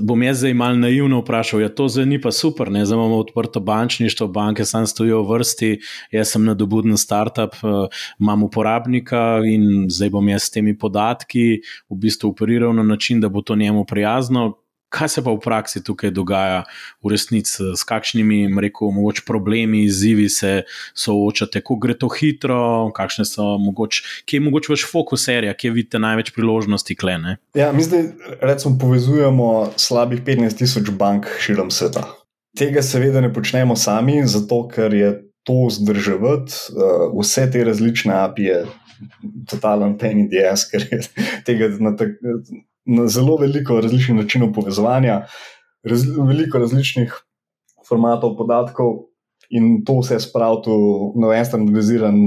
Bom 0.03 0.23
jaz 0.23 0.41
zdaj 0.41 0.55
malo 0.57 0.79
naivno 0.81 1.21
vprašal, 1.21 1.63
ja, 1.63 1.69
to 1.69 1.87
zdaj 1.91 2.07
ni 2.09 2.21
pa 2.21 2.31
super, 2.35 2.71
ne, 2.71 2.85
zdaj 2.85 2.97
imamo 2.97 3.19
odprto 3.23 3.59
bančništvo, 3.59 4.27
banke 4.33 4.65
sam 4.65 4.87
stojijo 4.87 5.21
v 5.23 5.33
vrsti, 5.33 5.71
jaz 6.15 6.33
sem 6.35 6.45
nadobuden 6.45 6.97
startup, 6.97 7.55
uh, 7.63 8.01
imam 8.19 8.43
uporabnika 8.43 9.41
in 9.45 9.87
zdaj 9.89 10.13
bom 10.15 10.29
jaz 10.29 10.47
s 10.47 10.55
temi 10.55 10.77
podatki 10.77 11.61
v 11.89 11.99
bistvu 11.99 12.33
operiral 12.33 12.73
na 12.75 12.83
način, 12.83 13.21
da 13.21 13.29
bo 13.29 13.41
to 13.41 13.55
njemu 13.55 13.85
prijazno. 13.85 14.53
Kaj 14.89 15.09
se 15.09 15.23
pa 15.23 15.31
v 15.31 15.39
praksi 15.43 15.83
tukaj 15.85 16.11
dogaja, 16.11 16.63
v 17.05 17.13
resnici, 17.13 17.71
s 17.77 17.85
kakšnimi, 17.87 18.47
rekel 18.61 18.91
bi, 18.95 19.21
problemi, 19.25 19.83
izzivi 19.85 20.29
se 20.29 20.63
soočate, 20.97 21.61
kako 21.61 21.77
gre 21.83 21.93
to 21.93 22.09
hitro, 22.09 22.89
kakšne 22.95 23.25
so 23.25 23.57
mogoče, 23.61 24.03
kje 24.25 24.39
je 24.39 24.45
mogoče 24.47 24.73
vaš 24.73 24.85
fokus, 24.91 25.25
serija, 25.29 25.53
kje 25.53 25.71
vidite 25.75 26.01
največ 26.01 26.33
priložnosti, 26.35 26.95
klene? 26.95 27.37
Ja, 27.53 27.71
mi 27.71 27.83
zdaj 27.83 28.07
recimo 28.41 28.77
povezujemo 28.81 29.71
slabih 29.77 30.23
15 30.25 30.57
tisoč 30.57 30.89
bank 30.89 31.29
širom 31.39 31.71
sveta. 31.71 32.07
Tega 32.57 32.81
seveda 32.81 33.21
ne 33.21 33.29
počnemo 33.33 33.75
sami, 33.77 34.23
zato 34.25 34.65
ker 34.67 34.93
je 34.93 35.11
to 35.47 35.69
zdrževati, 35.71 36.53
uh, 36.73 37.09
vse 37.21 37.45
te 37.51 37.63
različne 37.63 38.13
apije, 38.13 38.65
totalen 39.49 39.97
pain 39.97 40.25
in 40.25 40.29
ass, 40.51 40.67
ker 40.69 40.83
je 40.91 40.99
tega 41.47 41.69
na 41.79 41.95
tak 41.95 42.17
zelo 43.07 43.37
veliko 43.37 43.79
različnih 43.81 44.17
načinov 44.23 44.53
povezovanja, 44.53 45.25
raz, 45.83 46.05
veliko 46.17 46.61
različnih 46.61 47.13
formatov 47.87 48.37
podatkov, 48.37 49.09
in 49.49 49.83
to 49.85 49.99
vse 49.99 50.19
spraviti 50.21 50.69
v 50.69 51.31
en 51.33 51.45
standardiziran 51.45 52.17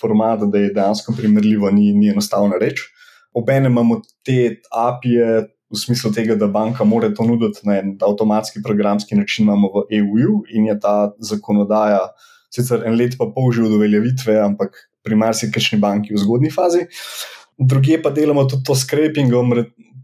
format, 0.00 0.44
da 0.48 0.58
je 0.58 0.72
dejansko 0.72 1.12
primerljivo, 1.16 1.70
ni, 1.70 1.92
ni 1.92 2.08
enostavno 2.08 2.58
reči. 2.60 2.88
Obenem 3.34 3.72
imamo 3.72 4.00
te 4.24 4.60
API-je. 4.70 5.48
V 5.72 5.78
smislu 5.80 6.10
tega, 6.12 6.34
da 6.36 6.50
banka 6.52 6.84
mora 6.84 7.08
to 7.16 7.24
nuditi 7.24 7.62
na 7.64 7.78
en 7.80 7.94
avtomatski 8.04 8.60
programski 8.60 9.16
način, 9.16 9.46
imamo 9.46 9.70
v 9.72 9.82
EU 9.96 10.42
in 10.52 10.66
je 10.68 10.74
ta 10.80 11.14
zakonodaja 11.16 12.10
sicer 12.52 12.82
en 12.84 12.98
let 13.00 13.16
pa 13.16 13.30
pol 13.32 13.48
že 13.56 13.64
od 13.64 13.78
uveljavitve, 13.78 14.36
ampak 14.36 14.76
pri 15.00 15.16
marsikajšni 15.16 15.78
banki 15.80 16.12
v 16.12 16.20
zgodni 16.20 16.50
fazi. 16.52 16.84
Druge 17.56 18.02
pa 18.02 18.12
delamo 18.12 18.44
tudi 18.44 18.68
to 18.68 18.76
scrapingom, 18.76 19.54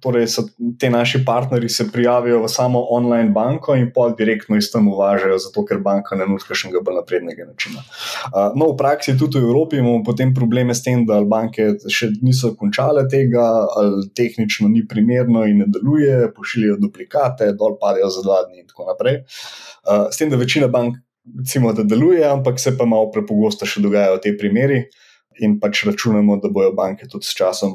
torej 0.00 0.26
so 0.28 0.42
ti 0.78 0.90
naši 0.90 1.24
partnerji 1.24 1.68
se 1.68 1.86
prijavijo 1.92 2.42
v 2.42 2.48
samo 2.48 2.86
online 2.90 3.30
banko 3.30 3.74
in 3.76 3.90
pa 3.94 4.08
direktno 4.18 4.56
iz 4.56 4.70
tam 4.72 4.88
uvažajo, 4.88 5.38
zato 5.38 5.64
ker 5.64 5.80
banka 5.84 6.16
ne 6.16 6.26
nudi 6.26 6.44
kakšnega 6.48 6.82
bolj 6.84 7.00
naprednega 7.00 7.48
načina. 7.48 7.82
No, 8.54 8.70
v 8.72 8.76
praksi 8.78 9.16
tudi 9.18 9.38
v 9.38 9.48
Evropi 9.48 9.80
imamo 9.80 10.02
potem 10.04 10.34
probleme 10.34 10.74
s 10.74 10.82
tem, 10.82 11.06
da 11.06 11.20
banke 11.24 11.70
še 11.88 12.10
niso 12.22 12.54
končale 12.58 13.06
tega, 13.10 13.46
ali 13.80 14.06
tehnično 14.16 14.68
ni 14.68 14.84
primerno 14.88 15.44
in 15.48 15.64
ne 15.64 15.68
deluje, 15.72 16.30
pošiljajo 16.36 16.78
duplikate, 16.82 17.52
dol 17.58 17.78
padajo 17.80 18.10
za 18.12 18.24
dva 18.26 18.44
dni 18.46 18.62
in 18.62 18.70
tako 18.70 18.88
naprej. 18.92 19.22
S 20.10 20.16
tem, 20.16 20.30
da 20.30 20.40
večina 20.40 20.68
bank. 20.68 20.96
Recimo, 21.28 21.74
da 21.76 21.82
deluje, 21.84 22.22
ampak 22.24 22.56
se 22.56 22.70
pa 22.78 22.86
malo 22.88 23.10
prepogosto 23.12 23.66
še 23.68 23.82
dogajajo 23.84 24.16
te 24.24 24.30
primeri, 24.40 24.86
in 25.38 25.58
pač 25.60 25.84
računamo, 25.86 26.38
da 26.42 26.50
bodo 26.52 26.72
banke 26.76 27.08
tudi 27.10 27.26
s 27.26 27.36
časom 27.38 27.74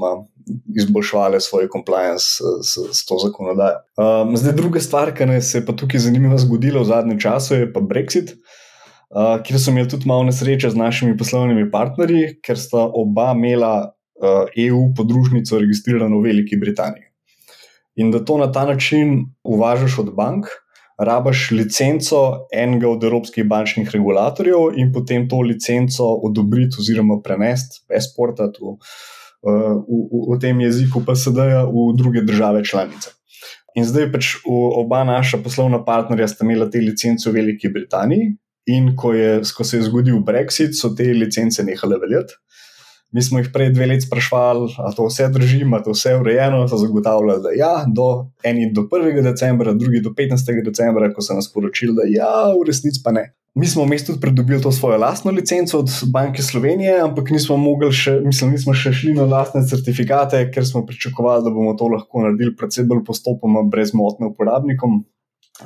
izboljševale 0.76 1.40
svoj 1.42 1.68
compliance 1.74 2.44
s, 2.64 2.78
s 2.92 3.06
to 3.06 3.18
zakonodajo. 3.24 3.82
Um, 3.98 4.38
zdaj, 4.38 4.56
druga 4.58 4.82
stvar, 4.82 5.14
ki 5.16 5.42
se 5.42 5.58
je 5.58 5.66
pa 5.66 5.74
tukaj 5.74 6.00
zanimivo 6.00 6.38
zgodila 6.38 6.82
v 6.82 6.90
zadnjem 6.90 7.20
času, 7.20 7.56
je 7.56 7.72
pa 7.74 7.80
Brexit, 7.80 8.34
uh, 8.34 9.40
kjer 9.44 9.60
so 9.60 9.72
imeli 9.72 9.90
tudi 9.90 10.08
malo 10.08 10.24
nesreče 10.30 10.70
z 10.70 10.80
našimi 10.80 11.18
poslovnimi 11.18 11.70
partnerji, 11.72 12.40
ker 12.44 12.60
sta 12.60 12.88
oba 12.88 13.32
imela 13.38 13.76
uh, 13.86 14.46
EU 14.68 14.90
podružnico 14.98 15.60
registrirano 15.60 16.20
v 16.20 16.30
Veliki 16.32 16.60
Britaniji. 16.60 17.10
In 17.96 18.12
da 18.12 18.24
to 18.26 18.38
na 18.38 18.52
ta 18.52 18.66
način 18.66 19.26
uvažaš 19.44 20.00
od 20.00 20.14
bank, 20.16 20.46
rabaš 20.98 21.52
licenco 21.52 22.48
enega 22.54 22.90
od 22.90 23.04
evropskih 23.04 23.46
bančnih 23.46 23.90
regulatorjev 23.94 24.78
in 24.78 24.92
potem 24.94 25.28
to 25.30 25.42
licenco 25.42 26.06
odobriti 26.24 26.78
oziroma 26.80 27.20
prenesti, 27.24 27.82
esportati 27.90 28.62
v, 28.62 28.76
v, 29.44 29.52
v, 29.88 30.24
v 30.34 30.40
tem 30.42 30.62
jeziku 30.64 31.04
PSD-ja 31.04 31.66
v 31.68 31.92
druge 31.98 32.24
države 32.24 32.64
članice. 32.64 33.12
In 33.76 33.86
zdaj 33.86 34.12
pač 34.14 34.36
oba 34.46 35.02
naša 35.04 35.42
poslovna 35.44 35.82
partnerja 35.86 36.30
sta 36.30 36.46
imela 36.46 36.70
te 36.70 36.80
licence 36.80 37.30
v 37.30 37.34
Veliki 37.40 37.72
Britaniji, 37.74 38.36
in 38.66 38.96
ko, 38.96 39.14
je, 39.14 39.42
ko 39.58 39.64
se 39.64 39.78
je 39.78 39.90
zgodil 39.90 40.22
Brexit, 40.24 40.78
so 40.78 40.94
te 40.96 41.12
licence 41.14 41.64
nehale 41.64 42.00
veljati. 42.00 42.38
Mi 43.14 43.22
smo 43.22 43.38
jih 43.40 43.52
prej 43.54 43.70
dve 43.76 43.86
leti 43.92 44.08
sprašvali, 44.08 44.72
ali 44.78 44.96
to 44.98 45.06
vse 45.06 45.28
drži, 45.30 45.60
ali 45.74 45.84
to 45.86 45.94
vse 45.94 46.16
urejeno, 46.18 46.64
so 46.68 46.80
zagotavljali, 46.82 47.44
da 47.44 47.52
ja, 47.58 47.74
do 47.86 48.08
eni 48.44 48.72
do 48.74 48.88
1. 48.90 49.22
decembra, 49.22 49.74
drugi 49.74 50.02
do 50.02 50.10
15. 50.18 50.64
decembra, 50.66 51.12
ko 51.14 51.22
so 51.22 51.38
nas 51.38 51.52
poročili, 51.54 51.94
da 52.00 52.08
ja, 52.10 52.34
v 52.58 52.66
resnici 52.68 53.04
pa 53.06 53.14
ne. 53.14 53.28
Mi 53.54 53.68
smo 53.68 53.84
v 53.84 53.88
mestu 53.94 54.14
pridobili 54.22 54.62
to 54.62 54.72
svojo 54.72 54.98
lastno 54.98 55.32
licenco 55.32 55.80
od 55.80 55.90
Banke 56.14 56.42
Slovenije, 56.42 57.00
ampak 57.06 57.30
nismo 57.30 57.58
mogli 57.58 57.92
še, 57.94 58.16
mislim, 58.26 58.56
nismo 58.56 58.74
še 58.74 58.90
šli 58.98 59.14
na 59.14 59.28
lastne 59.30 59.62
certifikate, 59.70 60.40
ker 60.50 60.66
smo 60.66 60.82
pričakovali, 60.90 61.46
da 61.46 61.52
bomo 61.54 61.76
to 61.78 61.86
lahko 61.92 62.24
naredili 62.26 62.56
predvsem 62.58 62.88
bolj 62.90 63.04
postopoma, 63.06 63.62
brez 63.70 63.94
motnje 63.94 64.32
uporabnikom. 64.32 65.04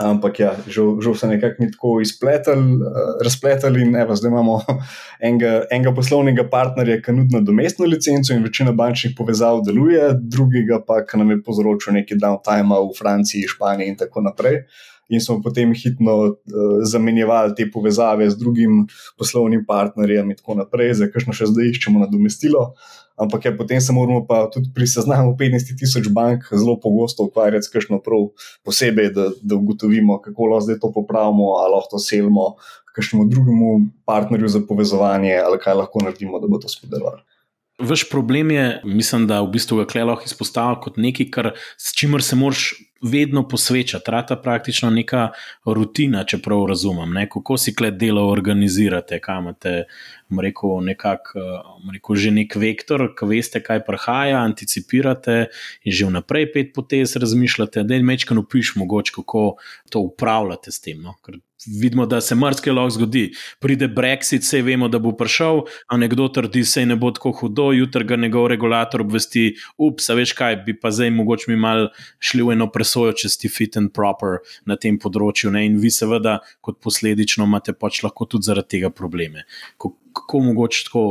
Ampak 0.04 0.40
ja, 0.42 0.50
žal, 0.68 1.00
se 1.16 1.30
nekako 1.30 1.64
ni 1.64 1.70
tako 1.72 1.94
uh, 2.02 2.82
razpletali 3.24 3.86
in 3.86 3.96
evo, 3.96 4.18
zdaj 4.20 4.34
imamo 4.34 4.58
enega, 5.30 5.54
enega 5.72 5.94
poslovnega 5.96 6.44
partnerja, 6.52 7.00
ki 7.06 7.16
nudi 7.16 7.38
nadomestno 7.38 7.88
licenco 7.88 8.36
in 8.36 8.44
večina 8.44 8.76
bančnih 8.76 9.16
povezav 9.16 9.64
deluje, 9.64 10.12
drugega 10.20 10.82
pa, 10.84 11.06
ki 11.08 11.24
nam 11.24 11.32
je 11.32 11.40
povzročil 11.40 11.96
neki 12.02 12.20
downtime 12.20 12.84
v 12.84 12.92
Franciji, 13.00 13.48
Španiji 13.48 13.96
in 13.96 13.98
tako 14.04 14.28
naprej. 14.28 14.66
In 15.08 15.24
smo 15.24 15.40
potem 15.42 15.72
hitro 15.72 16.16
uh, 16.26 16.36
zamenjevali 16.84 17.56
te 17.56 17.70
povezave 17.72 18.30
z 18.30 18.38
drugim 18.38 18.86
poslovnim 19.18 19.66
partnerjem, 19.68 20.32
in 20.32 20.40
tako 20.40 20.60
naprej, 20.60 20.98
za 21.00 21.12
kakšno 21.12 21.36
še 21.36 21.48
zdaj 21.54 21.74
iščemo 21.74 22.04
nadomestilo 22.04 22.74
ampak 23.18 23.46
ja, 23.46 23.52
potem 23.58 23.82
se 23.82 23.94
moramo 23.94 24.22
pa 24.30 24.46
tudi 24.54 24.70
pri 24.74 24.88
seznamu 24.88 25.34
15 25.34 25.74
tisoč 25.80 26.10
bank 26.14 26.46
zelo 26.54 26.78
pogosto 26.80 27.26
ukvarjati 27.26 27.66
s 27.66 27.74
kakšno 27.74 28.00
prav 28.06 28.30
posebej, 28.64 29.10
da, 29.14 29.30
da 29.42 29.58
ugotovimo, 29.58 30.22
kako 30.22 30.52
lahko 30.54 30.66
zdaj 30.70 30.80
to 30.80 30.92
popravimo, 30.94 31.58
ali 31.58 31.74
lahko 31.74 31.98
to 31.98 32.00
selimo 32.00 32.54
kakšnemu 32.94 33.26
drugemu 33.30 33.72
partnerju 34.06 34.48
za 34.50 34.62
povezovanje, 34.70 35.34
ali 35.38 35.58
kaj 35.62 35.82
lahko 35.82 36.06
naredimo, 36.06 36.40
da 36.40 36.48
bo 36.50 36.62
to 36.62 36.70
spodelo. 36.70 37.18
Vaš 37.78 38.08
problem 38.10 38.52
je, 38.52 38.82
mislim, 38.86 39.28
da 39.30 39.42
v 39.42 39.52
bistvu 39.54 39.84
ga 39.86 40.06
lahko 40.06 40.26
izpostavlja 40.26 40.80
kot 40.82 40.98
nekaj, 40.98 41.30
kar, 41.34 41.52
s 41.78 41.94
čimer 41.98 42.26
se 42.26 42.36
moraš 42.36 42.72
vedno 43.02 43.48
posveča, 43.48 44.00
trata 44.00 44.36
praktično 44.42 44.90
neka 44.90 45.30
rutina, 45.66 46.24
če 46.26 46.42
prav 46.44 46.66
razumem, 46.72 47.14
ne? 47.14 47.28
kako 47.30 47.58
si 47.58 47.74
kle 47.76 47.92
delo 47.92 48.28
organizirate, 48.32 49.20
kam 49.24 49.48
imate, 49.48 49.74
rekel, 50.44 50.80
nekak, 50.84 51.32
rekel, 51.94 52.16
že 52.16 52.32
nek 52.36 52.56
vektor, 52.60 53.08
ki 53.18 53.30
veste, 53.30 53.62
kaj 53.64 53.84
prihaja, 53.88 54.42
anticipirate 54.44 55.48
in 55.84 55.94
že 55.94 56.10
vnaprej 56.10 56.52
pet 56.54 56.74
potez 56.76 57.16
razmišljate, 57.16 57.84
da 57.84 57.96
je 57.96 58.04
mečkano 58.04 58.44
piš 58.44 58.76
mogoče, 58.76 59.14
kako 59.16 59.58
to 59.90 60.04
upravljate 60.10 60.72
s 60.72 60.82
tem. 60.84 61.02
No? 61.02 61.16
Ker 61.24 61.40
vidimo, 61.66 62.06
da 62.06 62.22
se 62.22 62.36
marsikaj 62.36 62.74
lahko 62.74 62.90
zgodi. 62.90 63.32
Pride 63.60 63.88
Brexit, 63.88 64.46
vse 64.46 64.62
vemo, 64.62 64.88
da 64.88 65.00
bo 65.00 65.12
prišel, 65.18 65.64
a 65.88 65.98
nekdo 65.98 66.28
trdi, 66.28 66.64
da 66.76 66.86
ne 66.86 66.96
bo 66.96 67.12
tako 67.12 67.32
hudo, 67.32 67.72
jutri 67.74 68.06
ga 68.06 68.16
njegov 68.16 68.48
regulator 68.48 69.02
obvesti, 69.02 69.56
ups, 69.78 70.10
veš 70.10 70.34
kaj, 70.38 70.62
bi 70.66 70.78
pa 70.80 70.92
zdaj 70.92 71.12
mogoče 71.12 71.52
mi 71.52 71.58
mal 71.58 71.90
šli 72.20 72.44
v 72.44 72.58
eno 72.58 72.70
presojo, 72.88 73.14
če 73.14 73.30
si 73.30 73.52
fit 73.52 73.78
and 73.78 73.92
proper 73.94 74.40
na 74.66 74.78
tem 74.78 74.98
področju. 74.98 75.52
Ne? 75.52 75.66
In 75.68 75.80
vi, 75.82 75.92
seveda, 75.92 76.40
kot 76.62 76.80
posledično, 76.80 77.46
imate 77.46 77.76
pač 77.76 78.04
lahko 78.04 78.26
tudi 78.26 78.48
zaradi 78.48 78.78
tega 78.78 78.90
probleme. 78.90 79.46
Kako, 79.78 79.96
kako 80.14 80.46
mogoče 80.52 80.88
tako. 80.88 81.06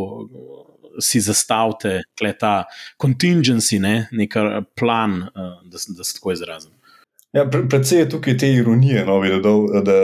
Si 0.96 1.20
zastavite 1.20 2.06
ta 2.40 2.64
contingency, 2.96 3.76
ne, 3.76 4.08
nek 4.16 4.32
plan, 4.80 5.26
da, 5.36 5.76
da 5.92 6.04
se 6.08 6.14
tako 6.16 6.32
izrazim. 6.32 6.72
Ja, 7.36 7.42
predvsej 7.44 7.98
je 7.98 8.08
tukaj 8.14 8.38
te 8.40 8.48
ironije, 8.48 9.02
no, 9.04 9.18
da, 9.28 9.42
da 9.84 9.96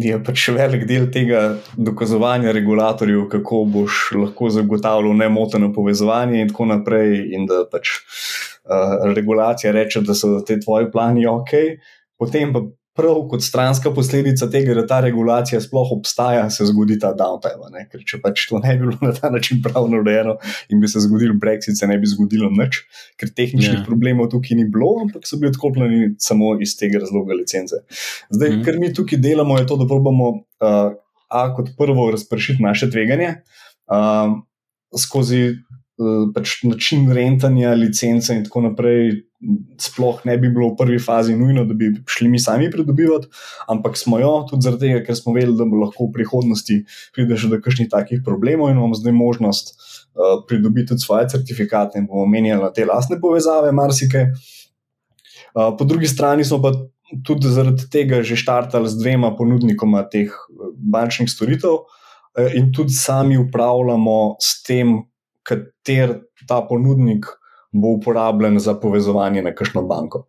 je 0.00 0.20
pač 0.24 0.46
velik 0.56 0.86
del 0.88 1.10
tega 1.12 1.42
dokazovanja 1.76 2.54
regulatorjev, 2.56 3.26
kako 3.28 3.58
boš 3.68 3.98
lahko 4.16 4.48
zagotavljal 4.54 5.20
nemoteno 5.20 5.68
povezovanje 5.76 6.40
in 6.40 6.48
tako 6.48 6.70
naprej, 6.72 7.12
in 7.36 7.44
da 7.50 7.66
pač 7.68 7.98
uh, 8.68 9.14
regulacija 9.16 9.72
reče, 9.72 10.04
da 10.06 10.14
so 10.14 10.40
te 10.46 10.60
tvoji 10.60 10.90
plani 10.92 11.26
ok, 11.26 11.54
potem 12.18 12.52
pa 12.52 12.62
prav 12.98 13.20
kot 13.30 13.42
stranska 13.46 13.92
posledica 13.94 14.48
tega, 14.50 14.74
da 14.74 14.82
ta 14.86 14.98
regulacija 15.04 15.60
sploh 15.62 15.92
obstaja, 15.94 16.48
se 16.50 16.66
zgodi 16.66 16.96
ta 16.98 17.12
downtime. 17.16 17.84
Ker 17.92 18.02
če 18.10 18.18
pač 18.24 18.48
to 18.50 18.58
ne 18.64 18.74
bi 18.74 18.88
bilo 18.88 18.98
na 19.06 19.12
ta 19.14 19.30
način 19.30 19.60
pravno 19.62 20.00
urejeno 20.02 20.34
in 20.72 20.82
bi 20.82 20.90
se 20.90 21.04
zgodil 21.04 21.36
Brexit, 21.38 21.78
se 21.78 21.86
ne 21.86 21.98
bi 22.02 22.10
zgodilo 22.10 22.50
nič, 22.54 22.80
ker 23.20 23.30
tehničnih 23.30 23.76
yeah. 23.76 23.84
Ja. 23.84 23.86
problemov 23.86 24.32
tukaj 24.34 24.58
ni 24.58 24.66
bilo, 24.66 24.96
ampak 25.04 25.30
so 25.30 25.38
bili 25.38 25.52
odkopljeni 25.52 26.16
samo 26.22 26.56
iz 26.64 26.74
tega 26.80 27.04
razloga 27.04 27.38
licence. 27.38 27.78
Zdaj, 28.34 28.56
mm. 28.56 28.66
kar 28.66 28.82
mi 28.82 28.90
tukaj 28.94 29.22
delamo, 29.22 29.60
je 29.60 29.68
to, 29.70 29.78
da 29.78 29.86
probamo 29.86 30.32
uh, 30.34 30.90
a, 31.28 31.46
kot 31.54 31.70
prvo 31.78 32.10
razpršiti 32.10 32.62
naše 32.66 32.90
tveganje. 32.90 33.36
Uh, 33.86 34.40
skozi 34.98 35.54
pač 36.34 36.62
način 36.62 37.08
rentanja, 37.12 37.72
licence 37.74 38.34
in 38.34 38.44
tako 38.46 38.62
naprej, 38.68 39.16
sploh 39.82 40.20
ne 40.26 40.36
bi 40.38 40.50
bilo 40.50 40.72
v 40.72 40.76
prvi 40.78 40.98
fazi 41.02 41.34
nujno, 41.38 41.64
da 41.66 41.74
bi 41.74 41.90
šli 42.06 42.28
mi 42.30 42.38
sami 42.42 42.70
pridobivati, 42.70 43.26
ampak 43.70 43.98
smo 43.98 44.18
jo 44.18 44.32
tudi 44.50 44.66
zaradi 44.66 44.86
tega, 44.86 45.02
ker 45.06 45.18
smo 45.18 45.34
vedeli, 45.34 45.56
da 45.58 45.66
bo 45.66 45.80
lahko 45.82 46.08
v 46.08 46.14
prihodnosti 46.18 46.78
pride 47.14 47.38
še 47.38 47.50
do 47.50 47.58
kakšnih 47.62 47.90
takih 47.90 48.22
problemov 48.26 48.70
in 48.70 48.78
imamo 48.78 48.98
zdaj 48.98 49.14
možnost 49.14 49.74
uh, 49.74 50.38
pridobiti 50.46 50.92
tudi 50.92 51.02
svoje 51.02 51.28
certifikate 51.34 51.98
in 51.98 52.06
bomo 52.10 52.26
menjali 52.30 52.62
na 52.62 52.70
te 52.74 52.86
lastne 52.86 53.18
povezave, 53.22 53.74
marsikaj. 53.74 54.30
Uh, 55.54 55.74
po 55.78 55.86
drugi 55.86 56.10
strani 56.10 56.46
smo 56.46 56.62
pa 56.62 56.74
tudi 57.26 57.50
zaradi 57.50 57.86
tega 57.90 58.22
že 58.22 58.38
štartali 58.38 58.90
z 58.90 58.98
dvema 59.02 59.34
ponudnikoma 59.34 60.04
teh 60.06 60.34
bančnih 60.78 61.30
storitev. 61.30 61.86
In 62.54 62.68
tudi 62.70 62.94
sami 62.94 63.34
upravljamo 63.40 64.36
s 64.38 64.62
tem, 64.62 65.00
kater 65.48 66.18
ta 66.48 66.60
ponudnik 66.68 67.26
uh, 67.26 67.48
bo 67.72 67.88
uporabljen 67.88 68.58
za 68.58 68.74
povezovanje 68.74 69.42
na 69.42 69.54
kakšno 69.54 69.82
banko. 69.82 70.26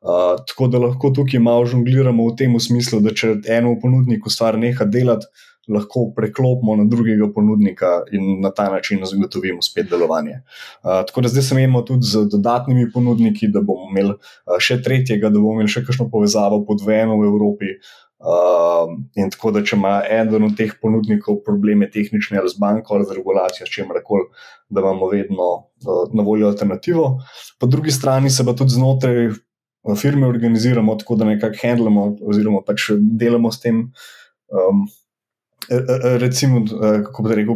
Uh, 0.00 0.40
tako 0.48 0.66
da 0.66 0.78
lahko 0.78 1.10
tukaj 1.10 1.40
malo 1.40 1.66
žongliramo 1.66 2.24
v 2.30 2.36
tem 2.36 2.56
smislu, 2.60 3.00
da 3.04 3.12
če 3.14 3.34
eno 3.52 3.76
ponudniku 3.82 4.30
stvar 4.32 4.58
neha 4.58 4.84
delati, 4.84 5.28
lahko 5.70 6.06
preklopimo 6.16 6.74
na 6.80 6.86
drugega 6.88 7.28
ponudnika 7.34 7.90
in 8.16 8.40
na 8.40 8.50
ta 8.50 8.70
način 8.72 9.04
zagotovimo 9.06 9.62
spet 9.62 9.90
delovanje. 9.90 10.40
Uh, 10.82 11.04
tako 11.06 11.20
da 11.20 11.28
zdaj 11.28 11.42
se 11.42 11.58
imamo 11.62 11.82
tudi 11.82 12.08
z 12.08 12.24
dodatnimi 12.32 12.88
ponudniki, 12.92 13.52
da 13.52 13.60
bomo 13.60 13.90
imeli 13.92 14.16
uh, 14.16 14.56
še 14.58 14.80
tretjega, 14.82 15.28
da 15.28 15.38
bomo 15.38 15.60
imeli 15.60 15.70
še 15.70 15.84
kakšno 15.84 16.08
povezavo 16.10 16.64
podvojeno 16.66 17.20
v 17.20 17.28
Evropi. 17.28 17.74
Uh, 18.20 18.90
in 19.16 19.30
tako 19.32 19.48
da, 19.56 19.62
če 19.64 19.78
ima 19.78 19.94
eden 20.04 20.44
od 20.44 20.56
teh 20.58 20.74
ponudnikov 20.82 21.38
probleme 21.44 21.86
tehnične 21.88 22.36
ali 22.36 22.50
z 22.52 22.60
banko 22.60 22.98
ali 22.98 23.06
z 23.08 23.16
regulacijo, 23.16 23.64
s 23.64 23.72
čim 23.72 23.88
koli, 24.04 24.26
da 24.68 24.82
imamo 24.84 25.08
vedno 25.08 25.46
uh, 25.56 26.02
na 26.12 26.22
voljo 26.22 26.50
alternativo. 26.50 27.14
Po 27.60 27.66
drugi 27.66 27.90
strani 27.90 28.30
se 28.30 28.44
pa 28.44 28.52
tudi 28.52 28.76
znotraj 28.76 29.30
uh, 29.30 29.96
firme 29.96 30.28
organiziramo 30.28 30.98
tako, 31.00 31.16
da 31.16 31.30
nekako 31.32 31.62
handlamo 31.62 32.04
oziroma 32.20 32.60
pač 32.66 32.90
delamo 33.00 33.52
s 33.52 33.64
tem 33.64 33.80
um, 33.80 34.84
recimo, 36.18 36.64
kako 37.04 37.22
bi 37.22 37.34
rekel, 37.34 37.54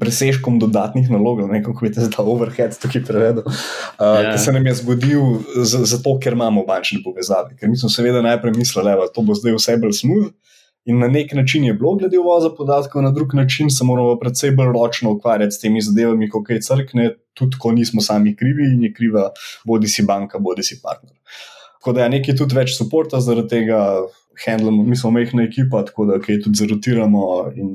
presežkom 0.00 0.58
dodatnih 0.58 1.10
nalog, 1.10 1.40
ne 1.50 1.62
kako 1.64 1.86
bi 1.86 1.92
te 1.92 2.04
zdaj 2.04 2.26
overhead 2.26 2.76
tukaj 2.78 3.04
prevedel, 3.04 3.46
yeah. 3.46 4.24
Ja. 4.24 4.32
ki 4.32 4.42
se 4.42 4.52
nam 4.52 4.66
je 4.66 4.74
zgodil 4.82 5.40
zato, 5.64 6.18
ker 6.22 6.36
imamo 6.36 6.64
bančne 6.68 7.00
povezave. 7.04 7.56
Ker 7.58 7.70
mi 7.70 7.76
smo 7.76 7.90
seveda 7.90 8.22
najprej 8.22 8.54
mislili, 8.56 8.94
da 9.00 9.08
to 9.14 9.24
bo 9.26 9.34
zdaj 9.34 9.56
vse 9.58 9.78
bolj 9.80 9.96
smooth. 10.02 10.30
In 10.88 11.02
na 11.02 11.08
nek 11.08 11.34
način 11.36 11.64
je 11.64 11.74
bilo 11.74 11.94
glede 12.00 12.18
uvoza 12.18 12.48
podatkov, 12.56 13.02
na 13.02 13.10
drug 13.10 13.34
način 13.34 13.70
se 13.70 13.84
moramo 13.84 14.16
predvsej 14.16 14.54
bolj 14.56 14.72
ročno 14.72 15.10
ukvarjati 15.12 15.52
s 15.52 15.60
temi 15.60 15.82
zadevami, 15.84 16.30
kot 16.30 16.50
je 16.50 16.62
crkne, 16.62 17.10
tudi 17.34 17.58
ko 17.60 17.72
nismo 17.72 18.00
sami 18.00 18.36
krivi 18.36 18.70
in 18.72 18.82
je 18.86 18.92
kriva 18.94 19.30
bodi 19.68 19.88
si 19.88 20.02
banka, 20.02 20.38
bodi 20.38 20.62
si 20.62 20.80
partner. 20.82 21.12
Tako 21.78 21.92
da 21.92 22.02
je 22.06 22.14
nekaj 22.16 22.36
tudi 22.36 22.56
več 22.56 22.78
podpora 22.78 23.20
zaradi 23.20 23.48
tega, 23.48 23.82
handlamo, 24.46 24.84
mi 24.84 24.96
smo 24.96 25.10
mehna 25.10 25.44
ekipa, 25.46 25.82
tako 25.86 26.06
da 26.08 26.18
kaj 26.22 26.40
tudi 26.44 26.60
zarotiramo 26.62 27.24
in 27.56 27.74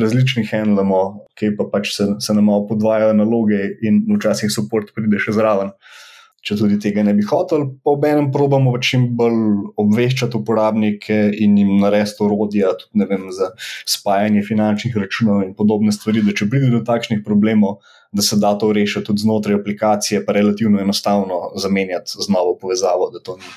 različni 0.00 0.44
handlamo, 0.50 1.00
kaj 1.38 1.54
pa 1.56 1.68
pač 1.72 1.94
se, 1.96 2.06
se 2.20 2.34
nam 2.34 2.48
malo 2.50 2.66
podvajajo 2.68 3.16
naloge 3.16 3.62
in 3.82 4.04
včasih 4.16 4.52
podpor 4.56 4.90
pride 4.94 5.22
še 5.22 5.36
zraven. 5.36 5.74
Če 6.40 6.56
tudi 6.56 6.78
tega 6.80 7.02
ne 7.04 7.12
bi 7.12 7.24
hotel, 7.28 7.66
pa 7.84 7.92
ob 7.92 8.04
enem 8.08 8.30
probamo 8.32 8.72
čim 8.80 9.10
bolj 9.16 9.74
obveščati 9.82 10.38
uporabnike 10.38 11.18
in 11.36 11.58
jim 11.60 11.74
narediti 11.82 12.24
orodja, 12.24 12.70
tudi 12.80 13.08
vem, 13.10 13.26
za 13.36 13.50
spajanje 13.84 14.46
finančnih 14.48 14.96
računov 14.96 15.42
in 15.44 15.52
podobne 15.58 15.92
stvari, 15.92 16.24
da 16.24 16.32
če 16.32 16.48
pride 16.48 16.70
do 16.72 16.80
takšnih 16.86 17.20
problemov, 17.26 17.82
da 18.12 18.22
se 18.22 18.36
da 18.36 18.58
to 18.58 18.72
rešiti 18.72 19.06
tudi 19.06 19.22
znotraj 19.22 19.60
aplikacije, 19.60 20.24
pa 20.26 20.32
relativno 20.32 20.80
enostavno 20.80 21.40
zamenjati 21.56 22.10
z 22.10 22.32
novo 22.32 22.56
povezavo, 22.60 23.10
da 23.10 23.20
to 23.20 23.36
ni, 23.36 23.50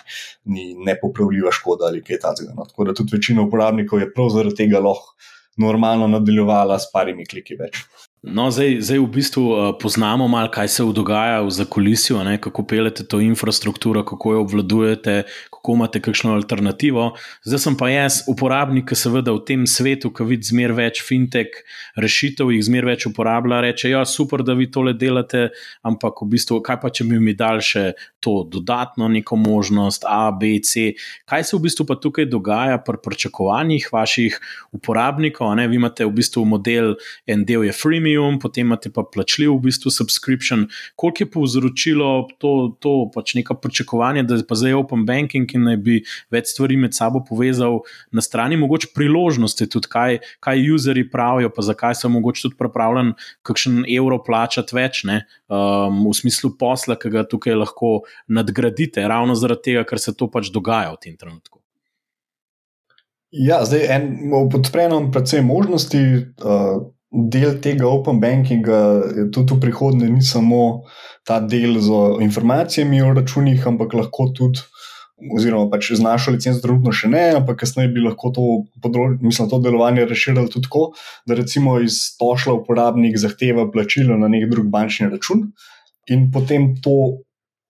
ni 0.56 0.86
nepopravljiva 0.86 1.52
škoda 1.52 1.86
ali 1.86 2.04
kaj 2.04 2.20
takega. 2.20 2.54
No. 2.58 2.66
Tako 2.66 2.84
da 2.84 2.94
tudi 2.94 3.16
večina 3.16 3.42
uporabnikov 3.42 4.00
je 4.00 4.14
prav 4.14 4.30
zaradi 4.30 4.56
tega 4.56 4.80
lahko 4.80 5.16
normalno 5.58 6.08
nadaljevala 6.08 6.80
s 6.80 6.90
parimi 6.94 7.26
kliki 7.26 7.56
več. 7.60 7.84
No, 8.24 8.48
zdaj, 8.52 8.78
zdaj 8.88 9.02
v 9.04 9.08
bistvu 9.18 9.44
uh, 9.52 9.64
poznamo 9.80 10.28
malo, 10.32 10.48
kaj 10.52 10.70
se 10.72 10.84
dogaja 10.96 11.42
v 11.44 11.52
zakolisju, 11.52 12.22
kako 12.42 12.64
pelete 12.64 13.04
to 13.04 13.20
infrastrukturo, 13.20 14.06
kako 14.06 14.34
jo 14.34 14.42
obvladujete, 14.42 15.24
kako 15.64 15.74
imate 15.74 16.02
kakšno 16.02 16.34
alternativo. 16.34 17.14
Zdaj 17.48 17.60
sem 17.60 17.76
pa 17.80 17.88
jaz, 17.88 18.20
uporabnik, 18.28 18.90
ki 18.90 18.98
seveda 19.00 19.32
v 19.32 19.46
tem 19.48 19.62
svetu, 19.64 20.10
ki 20.12 20.26
vidi 20.28 20.50
zmer 20.52 20.74
več 20.76 21.00
fintech 21.08 21.56
rešitev, 21.96 22.52
jih 22.52 22.66
zmer 22.68 22.84
več 22.90 23.06
uporablja, 23.08 23.62
reče: 23.64 23.94
Ja, 23.94 24.04
super, 24.04 24.44
da 24.44 24.58
vi 24.60 24.68
tole 24.68 24.92
delate, 24.92 25.54
ampak 25.88 26.20
v 26.20 26.34
bistvu, 26.36 26.60
kaj 26.60 26.82
pa 26.84 26.92
če 26.92 27.08
bi 27.08 27.20
mi 27.24 27.32
dal 27.32 27.64
še 27.64 27.94
to 28.20 28.44
dodatno 28.44 29.08
neko 29.08 29.40
možnost, 29.40 30.04
A, 30.04 30.32
B, 30.36 30.60
C. 30.60 30.98
Kaj 31.32 31.48
se 31.48 31.56
v 31.56 31.64
bistvu 31.64 31.88
pa 31.88 31.96
tukaj 31.96 32.28
dogaja 32.28 32.82
pri 32.84 33.00
pričakovanjih 33.00 33.88
vaših 33.94 34.40
uporabnikov? 34.76 35.56
Vi 35.64 35.80
imate 35.80 36.04
v 36.04 36.12
bistvu 36.12 36.44
model, 36.44 36.98
en 37.24 37.48
del 37.48 37.64
je 37.70 37.72
freemium 37.72 38.36
potem 38.40 38.68
imate 38.68 38.92
pa 38.92 39.06
plačljiv, 39.08 39.56
v 39.56 39.70
bistvu, 39.70 39.92
subscription. 39.96 40.68
Koliko 41.00 41.24
je 41.24 41.32
povzročilo 41.32 42.12
to, 42.44 42.76
to 42.84 42.94
pač 43.16 43.36
neko 43.40 43.56
pričakovanje, 43.64 44.28
da 44.28 44.36
je 44.36 44.48
pa 44.48 44.60
zdaj 44.60 44.76
open 44.76 45.08
banking 45.08 45.53
in 45.58 45.68
naj 45.68 45.78
bi 45.84 46.00
več 46.34 46.52
stvari 46.54 46.78
med 46.80 46.96
sabo 46.98 47.24
povezal 47.26 47.82
na 48.12 48.24
strani, 48.26 48.58
mogoče 48.62 48.92
priložnosti, 48.96 49.68
tudi 49.72 49.92
kaj, 49.92 50.20
kaj 50.44 50.64
useri 50.76 51.06
pravijo, 51.10 51.52
pa 51.54 51.66
zakaj 51.66 51.98
so 52.00 52.12
mogoče 52.14 52.48
tudi 52.48 52.60
pripravljen 52.60 53.14
kakšen 53.48 53.84
evro 53.88 54.20
plačati 54.24 54.76
več, 54.78 55.04
ne, 55.10 55.24
um, 55.48 56.06
v 56.10 56.16
smislu 56.18 56.54
posla, 56.60 56.98
ki 57.00 57.14
ga 57.14 57.26
tukaj 57.30 57.58
lahko 57.60 57.94
nadgradite, 58.28 59.04
ravno 59.08 59.38
zaradi 59.40 59.72
tega, 59.72 59.86
ker 59.88 60.02
se 60.02 60.16
to 60.18 60.30
pač 60.32 60.52
dogaja 60.54 60.94
v 60.96 61.02
tem 61.08 61.20
trenutku. 61.20 61.60
Ja, 63.34 63.64
zdaj 63.66 63.88
en, 63.90 64.12
podpremo 64.54 65.08
predvsem 65.14 65.48
možnosti. 65.50 66.04
Uh, 66.44 66.84
del 67.14 67.60
tega 67.62 67.86
open 67.86 68.18
bankinga, 68.20 68.80
tudi 69.32 69.54
v 69.54 69.60
prihodnje, 69.62 70.10
ni 70.10 70.24
samo 70.26 70.84
ta 71.28 71.38
del 71.40 71.78
z 71.78 72.00
informacijami 72.26 73.02
o 73.06 73.14
računih, 73.14 73.68
ampak 73.70 73.94
lahko 73.94 74.32
tudi, 74.34 74.66
oziroma 75.32 75.70
pač 75.72 75.92
z 75.94 76.04
našo 76.04 76.34
licenco, 76.36 76.62
trenutno 76.64 76.92
še 76.96 77.10
ne, 77.12 77.24
ampak 77.40 77.62
kasneje 77.64 77.92
bi 77.94 78.04
lahko 78.04 78.32
to, 78.36 78.48
mislim, 79.22 79.50
to 79.52 79.60
delovanje 79.64 80.08
razširili 80.10 80.50
tudi 80.52 80.68
tako, 80.68 80.86
da 81.30 81.38
recimo 81.40 81.78
iz 81.84 82.16
tošla 82.20 82.58
uporabnik 82.60 83.18
zahteva 83.20 83.70
plačilo 83.72 84.18
na 84.20 84.32
nek 84.32 84.50
drug 84.52 84.68
bančni 84.74 85.10
račun 85.12 85.52
in 86.12 86.30
potem 86.34 86.74
to 86.84 87.24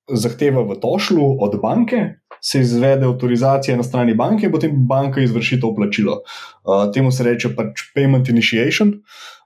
zahteva 0.10 0.64
v 0.68 0.80
tošlu 0.82 1.38
od 1.44 1.60
banke. 1.62 2.20
Se 2.44 2.60
izvede 2.60 3.06
avtorizacija 3.08 3.78
na 3.80 3.84
strani 3.88 4.16
banke, 4.20 4.50
in 4.50 4.52
potem 4.52 4.74
banka 4.88 5.22
izvrši 5.24 5.62
to 5.64 5.70
plačilo. 5.76 6.18
Uh, 6.64 6.90
temu 6.92 7.12
se 7.12 7.24
reče 7.24 7.54
pač 7.56 7.86
payment 7.96 8.28
initiation. 8.30 8.98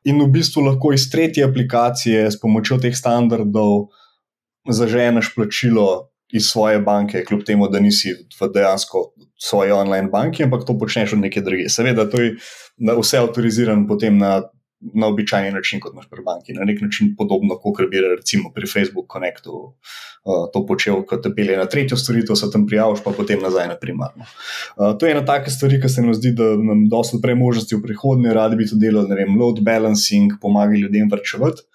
In 0.10 0.22
v 0.24 0.32
bistvu 0.34 0.64
lahko 0.66 0.94
iz 0.96 1.06
tretje 1.12 1.46
aplikacije 1.46 2.26
s 2.32 2.40
pomočjo 2.42 2.80
teh 2.82 2.96
standardov 2.98 3.92
zaženeš 4.66 5.36
plačilo 5.36 6.10
iz 6.34 6.50
svoje 6.50 6.80
banke, 6.80 7.24
kljub 7.26 7.44
temu, 7.48 7.70
da 7.72 7.80
nisi 7.80 8.14
v 8.40 8.50
dejansko 8.54 9.12
svoji 9.40 9.72
online 9.72 10.10
banki, 10.12 10.44
ampak 10.44 10.66
to 10.68 10.78
počneš 10.80 11.14
od 11.14 11.20
neke 11.24 11.42
druge. 11.42 11.70
Seveda, 11.70 12.10
to 12.10 12.22
je 12.22 12.36
vse 12.78 13.22
avtorizirano 13.22 13.88
potem 13.88 14.18
na 14.18 14.42
na 14.80 15.08
običajni 15.08 15.52
način, 15.52 15.80
kot 15.80 15.94
imaš 15.94 16.10
pri 16.10 16.22
banki, 16.26 16.54
na 16.54 16.66
nek 16.66 16.82
način 16.82 17.16
podobno, 17.18 17.58
kot 17.62 17.90
bi 17.92 18.02
recimo 18.02 18.52
pri 18.54 18.68
Facebook 18.68 19.08
Connectu 19.14 19.54
uh, 19.58 20.46
to 20.54 20.66
počel, 20.66 21.02
kot 21.06 21.24
te 21.24 21.32
pelje 21.36 21.58
na 21.58 21.66
tretjo 21.66 21.98
storitev, 21.98 22.36
se 22.36 22.52
tam 22.54 22.68
prijaviš, 22.68 23.02
pa 23.06 23.12
potem 23.18 23.42
nazaj 23.42 23.68
na 23.68 23.78
primarno. 23.82 24.26
Uh, 24.76 24.94
to 24.98 25.06
je 25.06 25.16
ena 25.16 25.26
taka 25.26 25.52
stvar, 25.52 25.74
ki 25.82 25.90
se 25.90 26.02
nam 26.06 26.14
zdi, 26.14 26.34
da 26.38 26.52
nam 26.62 26.86
dosta 26.92 27.18
odpre 27.18 27.36
možnosti 27.36 27.76
v 27.76 27.82
prihodnje, 27.88 28.34
radi 28.38 28.60
bi 28.60 28.70
to 28.70 28.78
delali, 28.78 29.10
ne 29.10 29.18
vem, 29.24 29.34
load 29.40 29.64
balancing, 29.66 30.38
pomagali 30.42 30.86
ljudem 30.86 31.10
vrčevati. 31.12 31.66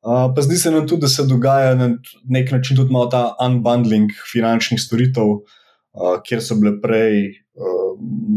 Uh, 0.00 0.30
pa 0.34 0.42
zdi 0.42 0.56
se 0.56 0.70
nam 0.70 0.86
tudi, 0.88 1.04
da 1.04 1.08
se 1.08 1.26
dogaja 1.28 1.74
na 1.74 1.90
nek 2.28 2.52
način 2.52 2.76
tudi 2.76 2.92
malo 2.92 3.06
ta 3.12 3.34
unbundling 3.46 4.10
finančnih 4.32 4.80
storitev, 4.80 5.28
uh, 5.28 6.16
kjer 6.24 6.40
so 6.42 6.56
bile 6.56 6.78
prej 6.80 7.40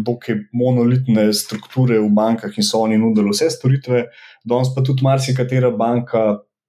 dokaj 0.04 0.36
monolitne 0.54 1.34
strukture 1.34 2.00
v 2.00 2.10
bankah 2.10 2.58
in 2.58 2.66
so 2.68 2.82
oni 2.84 2.98
nudili 2.98 3.32
vse 3.32 3.50
storitve, 3.54 4.08
danes 4.46 4.74
pa 4.76 4.84
tudi 4.84 5.06
marsikatera 5.06 5.72
banka 5.72 6.24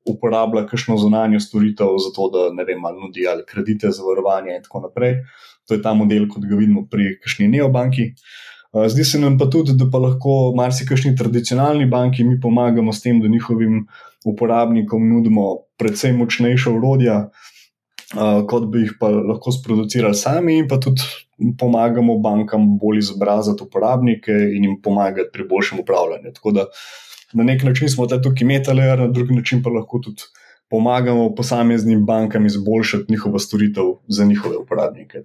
uporablja 0.09 0.67
kakšno 0.69 0.97
zunanjo 1.01 1.41
storitev 1.41 1.97
za 2.05 2.13
to, 2.15 2.29
da 2.33 2.49
ne 2.55 2.65
vem, 2.69 2.85
ali 2.85 3.01
nudi 3.01 3.27
ali 3.29 3.45
kredite, 3.49 3.91
zavarovanje 3.91 4.57
in 4.57 4.63
tako 4.63 4.85
naprej. 4.87 5.23
To 5.69 5.75
je 5.75 5.83
ta 5.83 5.95
model, 5.97 6.29
kot 6.29 6.45
ga 6.45 6.59
vidimo 6.61 6.85
pri 6.91 7.15
kakšni 7.23 7.49
neobanki. 7.49 8.11
Zdi 8.75 9.05
se 9.05 9.19
nam 9.23 9.39
pa 9.39 9.47
tudi, 9.51 9.73
da 9.79 9.87
pa 9.91 9.99
lahko 10.03 10.53
marsikšni 10.59 11.15
tradicionalni 11.17 11.87
banki 11.87 12.25
mi 12.25 12.37
pomagamo 12.41 12.93
s 12.93 13.01
tem, 13.01 13.21
da 13.23 13.31
njihovim 13.33 13.87
uporabnikom 14.25 15.09
nudimo 15.09 15.49
predvsem 15.79 16.17
močnejša 16.17 16.71
urodja, 16.71 17.19
kot 18.49 18.67
bi 18.73 18.85
jih 18.85 18.97
pa 19.01 19.09
lahko 19.11 19.53
sproducirali 19.53 20.15
sami, 20.15 20.59
in 20.63 20.69
pa 20.69 20.79
tudi 20.81 21.03
pomagamo 21.59 22.19
bankam 22.23 22.79
bolj 22.79 22.99
izobraziti 22.99 23.65
uporabnike 23.65 24.33
in 24.33 24.65
jim 24.65 24.77
pomagati 24.83 25.33
pri 25.33 25.49
boljšem 25.51 25.81
upravljanju. 25.81 26.33
Tako 26.35 26.51
da 26.51 26.67
na 27.35 27.45
nek 27.45 27.63
način 27.67 27.89
smo 27.91 28.07
tukaj 28.07 28.47
metali, 28.47 28.83
na 28.83 29.09
drugi 29.09 29.35
način 29.35 29.63
pa 29.63 29.71
lahko 29.71 29.99
tudi 29.99 30.23
pomagamo 30.71 31.35
posameznim 31.35 32.05
bankam 32.07 32.47
izboljšati 32.47 33.05
njihovo 33.09 33.39
storitev 33.39 33.85
za 34.09 34.25
njihove 34.25 34.57
uporabnike. 34.57 35.25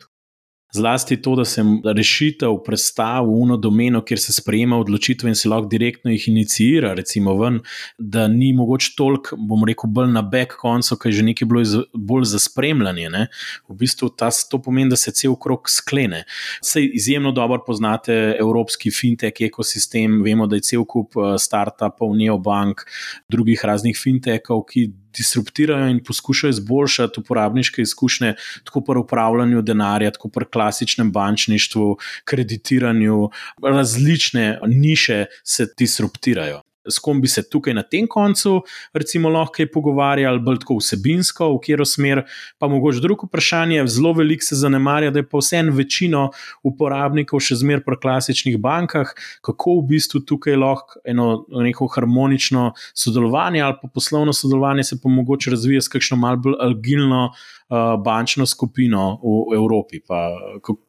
Zlasti 0.71 1.21
to, 1.21 1.35
da 1.35 1.45
se 1.45 1.63
rešitev 1.95 2.59
predstavi 2.65 3.25
v 3.27 3.37
eno 3.43 3.55
domeno, 3.57 4.03
kjer 4.05 4.19
se 4.21 4.33
sprejema 4.33 4.77
odločitve 4.77 5.31
in 5.31 5.35
se 5.35 5.49
lahko 5.49 5.65
direktno 5.67 6.11
jih 6.11 6.27
inicira, 6.29 6.91
recimo 6.93 7.33
ven, 7.39 7.57
da 7.97 8.27
ni 8.27 8.51
mogoče 8.53 8.91
toliko, 8.97 9.37
bom 9.49 9.65
rekel, 9.65 9.89
bolj 9.89 10.11
na 10.13 10.21
back 10.21 10.53
koncu, 10.61 10.99
kaj 11.01 11.17
že 11.17 11.25
nekaj 11.25 11.49
bilo 11.49 11.63
iz, 11.65 11.73
bolj 11.93 12.27
za 12.29 12.39
spremljanje. 12.39 13.09
Ne? 13.09 13.25
V 13.67 13.79
bistvu 13.81 14.11
ta, 14.13 14.29
to 14.51 14.61
pomeni, 14.61 14.93
da 14.93 14.99
se 14.99 15.11
cel 15.11 15.33
krok 15.41 15.69
sklene. 15.73 16.23
Sej 16.61 16.91
izjemno 16.93 17.31
dobro 17.31 17.63
poznate 17.65 18.35
evropski 18.39 18.91
fintech 18.93 19.41
ekosistem, 19.49 20.21
vemo, 20.21 20.45
da 20.47 20.59
je 20.59 20.67
cel 20.69 20.85
kup 20.85 21.17
eh, 21.17 21.33
startupov, 21.41 22.13
neobank, 22.13 22.85
drugih 23.29 23.65
raznih 23.65 23.97
fintechov, 23.97 24.67
ki 24.69 24.91
disruptirajo 25.17 25.89
in 25.89 26.03
poskušajo 26.03 26.49
izboljšati 26.49 27.19
uporabniške 27.19 27.81
izkušnje, 27.81 28.33
tako 28.63 28.81
pri 28.81 28.99
upravljanju 28.99 29.61
denarja, 29.61 30.11
tako 30.11 30.29
pri 30.29 30.45
klasičnem 30.45 31.11
bančništvu, 31.11 31.97
kreditiranju, 32.23 33.29
različne 33.63 34.59
niše 34.67 35.25
se 35.43 35.67
disruptirajo 35.77 36.61
s 36.89 36.99
kom 36.99 37.21
bi 37.21 37.27
se 37.27 37.43
tukaj 37.49 37.73
na 37.73 37.83
tem 37.83 38.07
koncu, 38.07 38.61
recimo, 38.93 39.29
lahko 39.29 39.65
pogovarjali, 39.73 40.39
bolj 40.43 40.61
tako 40.63 40.79
vsebinsko, 40.79 41.51
v 41.53 41.61
katero 41.63 41.85
smer. 41.85 42.23
Pa 42.59 42.67
mogoče 42.67 43.01
drugo 43.03 43.27
vprašanje, 43.27 43.85
zelo 43.87 44.13
veliko 44.13 44.45
se 44.45 44.55
zanemarja, 44.55 45.11
da 45.11 45.19
je 45.19 45.27
pa 45.29 45.41
vseeno 45.41 45.73
večino 45.75 46.29
uporabnikov 46.63 47.43
še 47.43 47.59
zmeraj 47.61 47.85
pri 47.85 47.99
klasičnih 48.01 48.57
bankah, 48.61 49.13
kako 49.45 49.79
v 49.79 49.87
bistvu 49.93 50.23
tukaj 50.27 50.57
lahko 50.59 50.99
eno 51.05 51.45
neko 51.49 51.87
harmonično 51.95 52.73
sodelovanje 52.93 53.61
ali 53.61 53.75
pa 53.81 53.87
poslovno 53.93 54.33
sodelovanje 54.33 54.83
se 54.83 54.99
pa 55.01 55.09
mogoče 55.09 55.51
razvija 55.51 55.81
s 55.81 55.91
kakšno 55.91 56.17
malce 56.17 56.45
bolj 56.47 56.59
agilno. 56.69 57.29
Uh, 57.69 57.99
bančno 58.01 58.47
skupino 58.49 59.19
v 59.21 59.53
Evropi. 59.53 59.99
Pa, 60.01 60.31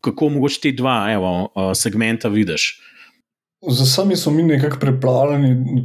kako 0.00 0.28
mogoče 0.32 0.60
ti 0.60 0.72
dva 0.72 1.10
evo, 1.12 1.50
uh, 1.52 1.74
segmenta 1.76 2.30
vidiš? 2.32 2.70
Za 3.68 3.86
sami 3.86 4.16
smo 4.16 4.32
mi 4.32 4.42
nekako 4.42 4.76
pripravljeni. 4.80 5.84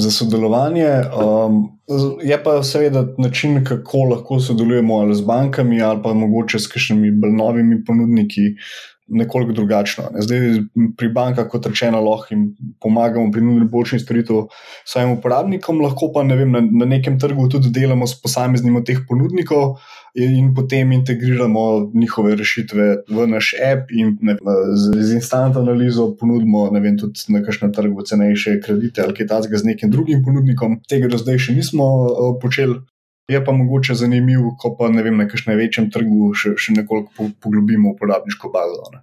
Za 0.00 0.10
sodelovanje. 0.10 0.88
Um, 0.88 1.80
je 2.22 2.44
pa 2.44 2.62
seveda 2.62 3.06
način, 3.18 3.64
kako 3.64 3.98
lahko 3.98 4.40
sodelujemo 4.40 4.94
ali 4.94 5.14
z 5.14 5.20
bankami, 5.20 5.82
ali 5.82 6.00
pa 6.02 6.14
mogoče 6.14 6.58
s 6.58 6.66
kakšnimi 6.66 7.10
novimi 7.36 7.84
ponudniki, 7.84 8.40
nekoliko 9.10 9.52
drugačno. 9.52 10.04
Ne. 10.14 10.22
Zdaj, 10.22 10.38
pri 10.96 11.08
bankah, 11.08 11.48
kot 11.50 11.66
rečeno, 11.66 12.00
lahko 12.00 12.34
jim 12.34 12.46
pomagamo 12.80 13.30
pri 13.32 13.42
nudi 13.44 13.68
boljših 13.70 14.00
storitev 14.00 14.46
svojim 14.84 15.18
uporabnikom, 15.18 15.80
lahko 15.84 16.12
pa 16.14 16.22
ne 16.22 16.36
vem, 16.40 16.52
na, 16.52 16.62
na 16.84 16.88
nekem 16.88 17.18
trgu 17.20 17.48
tudi 17.48 17.74
delamo 17.74 18.06
s 18.06 18.16
posameznim 18.22 18.76
od 18.76 18.86
teh 18.86 19.02
ponudnikov 19.08 19.76
in, 20.14 20.34
in 20.36 20.54
potem 20.54 20.92
integriramo 20.92 21.90
njihove 21.94 22.34
rešitve 22.36 22.88
v 23.08 23.26
naš 23.26 23.54
app 23.72 23.90
in 23.90 24.16
ne, 24.20 24.36
z, 24.74 25.02
z 25.02 25.14
instant 25.14 25.56
analizo 25.56 26.10
ponudimo 26.20 26.66
vem, 26.70 26.98
tudi 26.98 27.20
na 27.28 27.42
kakšnem 27.44 27.72
trgu 27.72 28.02
cenejše 28.02 28.60
kredite 28.60 29.02
ali 29.02 29.14
kaj 29.14 29.26
takega 29.26 29.58
z 29.58 29.72
nekim 29.72 29.90
drugim 29.90 30.24
ponudnikom. 30.24 30.80
Tega 30.88 31.08
do 31.08 31.18
zdaj 31.18 31.38
še 31.38 31.56
nismo 31.58 31.86
uh, 32.06 32.32
počeli. 32.42 32.80
Je 33.30 33.38
pa 33.44 33.52
mogoče 33.54 33.94
zanimivo, 33.94 34.54
ko 34.58 34.72
pa 34.78 34.88
ne 34.90 35.04
vem, 35.06 35.16
na 35.20 35.28
kakšnem 35.30 35.58
večjem 35.58 35.86
trgu 35.94 36.32
še, 36.34 36.56
še 36.58 36.74
nekoliko 36.74 37.28
poglobimo 37.42 37.92
uporabniško 37.94 38.50
bazo. 38.50 38.88
Ne. 38.94 39.02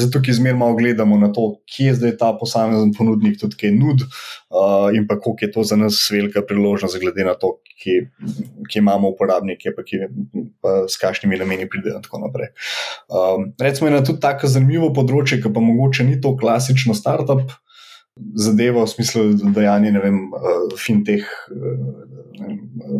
Zato, 0.00 0.18
ki 0.22 0.34
zmeraj 0.34 0.58
malo 0.58 0.76
gledamo 0.78 1.18
na 1.20 1.30
to, 1.34 1.44
kje 1.70 1.86
je 1.90 1.94
zdaj 2.00 2.16
ta 2.18 2.32
posamezen 2.38 2.90
ponudnik, 2.96 3.38
tudi 3.40 3.58
kaj 3.60 3.72
nud, 3.76 4.02
uh, 4.02 4.90
in 4.94 5.06
pa 5.06 5.18
koliko 5.22 5.46
je 5.46 5.52
to 5.54 5.64
za 5.70 5.78
nas 5.78 6.02
velika 6.10 6.42
priložnost, 6.46 6.98
glede 7.02 7.26
na 7.26 7.36
to, 7.38 7.56
kje, 7.80 8.10
imamo 8.82 9.14
uporabnike, 9.14 9.74
pa, 9.76 9.86
kje, 9.86 10.10
pa 10.62 10.76
s 10.90 10.98
kakšnimi 11.00 11.38
nameni 11.40 11.68
pridejo 11.70 12.00
in 12.00 12.06
tako 12.06 12.24
naprej. 12.26 12.52
Um, 13.06 13.50
recimo, 13.60 13.90
je 13.90 14.04
tudi 14.10 14.22
tako 14.26 14.50
zanimivo 14.50 14.92
področje, 14.96 15.40
ki 15.42 15.54
pa 15.54 15.62
mogoče 15.64 16.06
ni 16.10 16.20
to 16.20 16.34
klasično 16.38 16.98
startup 16.98 17.54
zadeva 18.34 18.84
v 18.84 18.90
smislu 18.90 19.22
dejanja, 19.54 19.94
ne 19.94 20.02
vem, 20.02 20.22
uh, 20.34 20.64
fintech, 20.78 21.26
uh, 21.54 22.19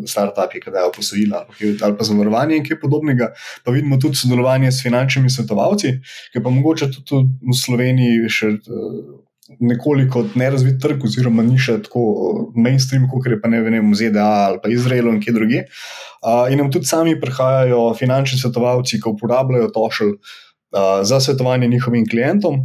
startupi, 0.06 0.60
ki 0.60 0.72
dajo 0.74 0.92
posojila 0.96 1.44
ali 1.82 1.96
pa 1.98 2.04
zavarovanje 2.04 2.56
in 2.56 2.66
kaj 2.66 2.80
podobnega. 2.80 3.32
Pa 3.64 3.72
vidimo 3.74 3.98
tudi 4.00 4.20
sodelovanje 4.20 4.72
s 4.72 4.82
finančnimi 4.82 5.30
svetovalci, 5.30 5.96
ki 6.32 6.42
pa 6.44 6.50
mogoče 6.50 6.90
tudi 6.96 7.26
v 7.40 7.56
Sloveniji 7.64 8.28
še. 8.28 8.54
Uh, 8.68 9.18
Nekoliko 9.50 10.20
nerazvit 10.38 10.76
trg, 10.78 11.02
oziroma 11.02 11.42
ni 11.42 11.56
še 11.58 11.80
tako 11.82 12.02
mainstream, 12.54 13.08
kot 13.10 13.24
je 13.26 13.34
pa 13.42 13.48
ne 13.50 13.58
vem, 13.64 13.80
v 13.90 13.96
ZDA 13.98 14.26
ali 14.44 14.60
pa 14.62 14.70
Izraelu 14.70 15.10
in 15.10 15.18
kje 15.18 15.34
druge. 15.34 15.62
Uh, 16.22 16.46
in 16.54 16.62
nam 16.62 16.68
tudi 16.70 16.86
sami 16.86 17.16
prihajajo 17.18 17.80
finančni 17.98 18.38
svetovalci, 18.38 19.00
ki 19.02 19.10
uporabljajo 19.10 19.72
tošelj 19.74 20.12
uh, 20.14 21.02
za 21.02 21.18
svetovanje 21.18 21.66
njihovim 21.66 22.06
klientom, 22.06 22.62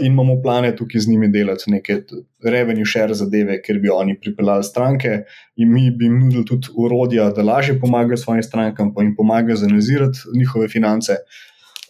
in 0.00 0.12
imamo 0.12 0.42
plane 0.42 0.76
tukaj 0.76 1.00
z 1.00 1.08
njimi 1.08 1.28
delati 1.28 1.70
neke 1.70 2.02
revenue 2.44 2.86
share 2.86 3.14
zadeve, 3.14 3.60
ker 3.62 3.78
bi 3.78 3.90
oni 3.90 4.18
pripeljali 4.20 4.64
stranke 4.64 5.22
in 5.56 5.72
mi 5.72 5.90
bi 5.90 6.04
jim 6.04 6.18
nudili 6.18 6.44
tudi 6.44 6.68
urodja, 6.76 7.30
da 7.30 7.42
lažje 7.42 7.80
pomagajo 7.80 8.16
svojim 8.16 8.42
strankam, 8.42 8.94
pa 8.94 9.02
jim 9.02 9.16
pomagajo 9.16 9.56
zanalizirati 9.56 10.18
njihove 10.38 10.68
finance. 10.68 11.12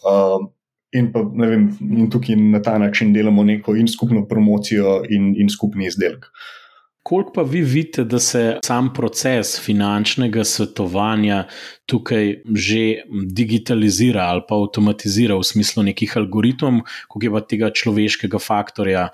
Uh, 0.01 0.47
in, 0.91 1.11
pa, 1.11 1.21
vem, 1.21 1.69
in 1.81 2.09
tukaj 2.09 2.35
na 2.35 2.61
ta 2.61 2.77
način 2.77 3.13
delamo 3.13 3.43
neko 3.43 3.75
in 3.75 3.87
skupno 3.87 4.25
promocijo, 4.27 5.01
in, 5.09 5.33
in 5.37 5.49
skupni 5.49 5.85
izdelek. 5.87 6.25
Koliko 7.03 7.31
pa 7.33 7.41
vi 7.41 7.61
vidite, 7.61 8.03
da 8.03 8.19
se 8.19 8.59
sam 8.65 8.93
proces 8.93 9.59
finančnega 9.65 10.43
svetovanja 10.43 11.47
tukaj 11.91 12.29
že 12.55 13.03
digitalizira 13.11 14.29
ali 14.31 14.45
pa 14.47 14.55
avtomatizira 14.55 15.35
v 15.35 15.43
smislu 15.43 15.83
nekih 15.89 16.15
algoritmov, 16.21 16.85
kot 17.11 17.25
je 17.25 17.31
pa 17.33 17.41
tega 17.43 17.71
človeškega 17.75 18.39
faktorja, 18.39 19.09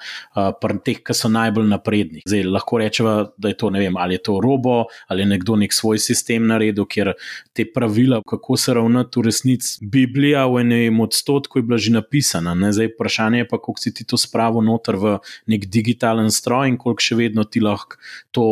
pri 0.61 0.77
teh, 0.85 1.01
ki 1.01 1.15
so 1.17 1.31
najbolj 1.33 1.69
napredni. 1.71 2.21
Zdaj 2.27 2.45
lahko 2.45 2.81
rečemo, 2.81 3.15
da 3.37 3.51
je 3.51 3.57
to, 3.57 3.71
ne 3.73 3.81
vem, 3.81 3.97
ali 3.97 4.17
je 4.17 4.23
to 4.29 4.37
robo, 4.43 4.85
ali 5.09 5.25
je 5.25 5.31
nekdo 5.33 5.57
nek 5.57 5.73
svoj 5.73 6.01
sistem 6.03 6.45
naredil, 6.49 6.85
ker 6.85 7.13
te 7.57 7.65
pravila, 7.65 8.21
kako 8.27 8.57
se 8.61 8.75
ravnati 8.77 9.19
v 9.19 9.25
resnici, 9.25 9.77
Biblija 9.81 10.45
v 10.51 10.61
enem 10.61 11.01
odstotku 11.01 11.59
je 11.59 11.65
bila 11.65 11.81
že 11.81 11.95
napisana. 11.95 12.53
Ne? 12.53 12.71
Zdaj 12.75 12.93
vprašanje 12.93 13.43
je 13.43 13.49
pa, 13.49 13.57
koliko 13.57 13.81
si 13.81 13.93
ti 13.93 14.05
to 14.05 14.19
spravo 14.21 14.61
noter 14.61 14.99
v 14.99 15.17
nek 15.49 15.65
digitalen 15.65 16.29
stroj 16.33 16.69
in 16.69 16.77
koliko 16.77 17.03
še 17.03 17.17
vedno 17.17 17.47
ti 17.47 17.63
lahko 17.63 17.97
to 18.31 18.45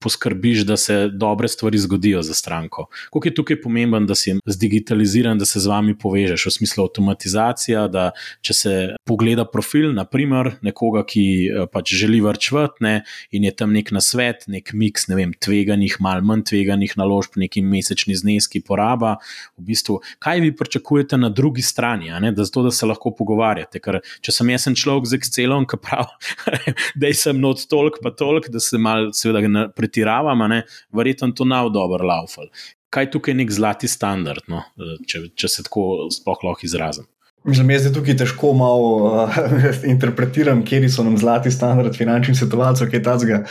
poskrbiš, 0.00 0.64
da 0.66 0.76
se 0.76 1.08
dobre 1.12 1.48
stvari 1.48 1.78
zgodijo 1.78 2.22
za 2.22 2.34
stranko. 2.34 2.86
Kako 3.12 3.28
je 3.28 3.34
tukaj 3.34 3.60
pomemben, 3.62 4.06
da 4.06 4.14
si 4.14 4.34
zdigitaliziran, 4.46 5.38
da 5.38 5.44
se 5.44 5.60
z 5.60 5.66
vami 5.70 5.96
povežeš 5.98 6.46
v 6.46 6.52
smislu 6.58 6.84
avtomatizacija, 6.84 7.86
da 7.88 8.10
če 8.40 8.54
se 8.54 8.74
pogleda 9.06 9.46
profil, 9.48 9.92
naprimer 9.96 10.56
nekoga, 10.66 11.04
ki 11.06 11.24
eh, 11.46 11.66
pač 11.72 11.94
želi 11.94 12.20
vrčvati 12.24 12.96
in 13.36 13.44
je 13.46 13.52
tam 13.56 13.72
nek 13.72 13.90
nasvet, 13.94 14.46
nek 14.52 14.72
miks, 14.74 15.08
ne 15.08 15.16
vem, 15.18 15.32
tveganih, 15.32 15.98
mal 16.04 16.22
manj 16.26 16.46
tveganih 16.50 16.96
naložb, 16.98 17.38
neki 17.40 17.62
mesečni 17.62 18.16
zneski 18.16 18.60
poraba. 18.64 19.16
V 19.56 19.66
bistvu, 19.70 20.00
kaj 20.22 20.42
vi 20.44 20.52
pričakujete 20.56 21.18
na 21.18 21.30
drugi 21.30 21.62
strani, 21.62 22.10
da, 22.10 22.44
zato, 22.44 22.66
da 22.66 22.70
se 22.74 22.86
lahko 22.86 23.12
pogovarjate? 23.16 23.80
Ker 23.82 24.00
če 24.24 24.34
sem 24.34 24.50
jaz 24.52 24.68
človek 24.76 25.08
z 25.08 25.20
Excelom, 25.20 25.66
ki 25.68 25.78
pravi, 25.82 26.34
da 27.00 27.12
sem 27.16 27.40
not 27.40 27.62
tolk, 27.70 28.00
pa 28.02 28.12
tolk, 28.14 28.50
da 28.52 28.60
se 28.62 28.78
mal 28.78 29.10
seveda 29.16 29.68
pretiravam, 29.96 30.62
verjetno 30.92 31.32
to 31.32 31.44
nav 31.44 31.70
dobro 31.70 32.06
laufal. 32.06 32.46
Kaj 32.90 33.04
je 33.04 33.10
tukaj 33.10 33.34
nek 33.34 33.50
zlati 33.50 33.88
standard, 33.88 34.44
no? 34.48 34.62
če, 35.06 35.30
če 35.34 35.48
se 35.48 35.62
tako 35.62 36.08
sploh 36.10 36.38
lahko 36.44 36.66
izrazim? 36.66 37.06
Mislim, 37.46 37.70
jaz 37.70 37.86
tukaj 37.94 38.16
težko 38.18 38.52
malo 38.58 38.88
uh, 39.06 39.36
interpretiram, 39.94 40.64
kje 40.66 40.88
so 40.90 41.04
nam 41.06 41.16
zlati 41.18 41.50
standard 41.50 41.94
finančnih 41.94 42.36
svetovalcev, 42.38 42.90
kaj 42.90 43.02
tazga. 43.06 43.44